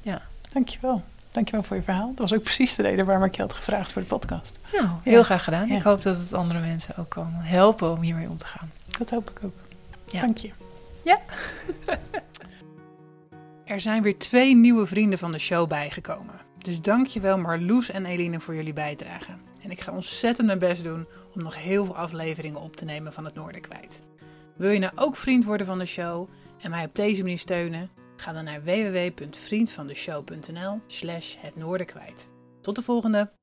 Ja. 0.03 0.23
Dankjewel. 0.53 1.03
Dankjewel 1.33 1.63
voor 1.63 1.77
je 1.77 1.83
verhaal. 1.83 2.09
Dat 2.09 2.19
was 2.19 2.33
ook 2.39 2.43
precies 2.43 2.75
de 2.75 2.83
reden 2.83 3.07
waarom 3.07 3.25
ik 3.25 3.35
je 3.35 3.43
had 3.43 3.53
gevraagd 3.53 3.93
voor 3.93 4.03
de 4.03 4.09
podcast. 4.09 4.59
Nou, 4.73 4.87
heel 5.03 5.17
Ja. 5.19 5.23
graag 5.23 5.45
gedaan. 5.45 5.69
Ja. 5.69 5.77
Ik 5.77 5.83
hoop 5.83 6.03
dat 6.03 6.17
het 6.19 6.33
andere 6.33 6.61
mensen 6.61 6.97
ook 6.97 7.09
kan 7.09 7.31
helpen 7.33 7.91
om 7.93 8.01
hiermee 8.01 8.29
om 8.29 8.37
te 8.37 8.47
gaan. 8.47 8.71
Dat 8.99 9.11
hoop 9.11 9.31
ik 9.31 9.45
ook. 9.45 9.55
Ja. 10.11 10.21
Dank 10.21 10.37
je. 10.37 10.51
Ja. 11.05 11.19
er 13.65 13.81
zijn 13.81 14.03
weer 14.03 14.19
twee 14.19 14.57
nieuwe 14.57 14.87
vrienden 14.87 15.19
van 15.19 15.33
de 15.33 15.39
show 15.39 15.69
bijgekomen. 15.69 16.35
Dus 16.59 16.81
dankjewel 16.81 17.39
Marloes 17.39 17.91
en 17.91 18.07
Eline 18.07 18.41
voor 18.41 18.55
jullie 18.55 18.73
bijdrage. 18.73 19.33
En 19.63 19.71
ik 19.71 19.81
ga 19.81 19.93
ontzettend 19.93 20.47
mijn 20.47 20.59
best 20.59 20.85
doen 20.85 21.07
om 21.35 21.43
nog 21.43 21.57
heel 21.63 21.85
veel 21.85 21.97
afleveringen 21.97 22.61
op 22.61 22.77
te 22.77 22.85
nemen 22.85 23.13
van 23.13 23.25
het 23.25 23.35
Noorden 23.35 23.61
kwijt. 23.61 24.03
Wil 24.57 24.71
je 24.71 24.79
nou 24.79 24.93
ook 24.97 25.17
vriend 25.17 25.45
worden 25.45 25.67
van 25.67 25.79
de 25.79 25.85
show 25.87 26.29
en 26.61 26.71
mij 26.71 26.85
op 26.85 26.95
deze 26.95 27.23
manier 27.23 27.39
steunen? 27.39 27.91
Ga 28.23 28.33
dan 28.33 28.45
naar 28.45 28.65
www.vriendvandeshow.nl 28.65 30.81
slash. 30.87 31.37
Tot 32.61 32.77
de 32.77 32.83
volgende! 32.83 33.42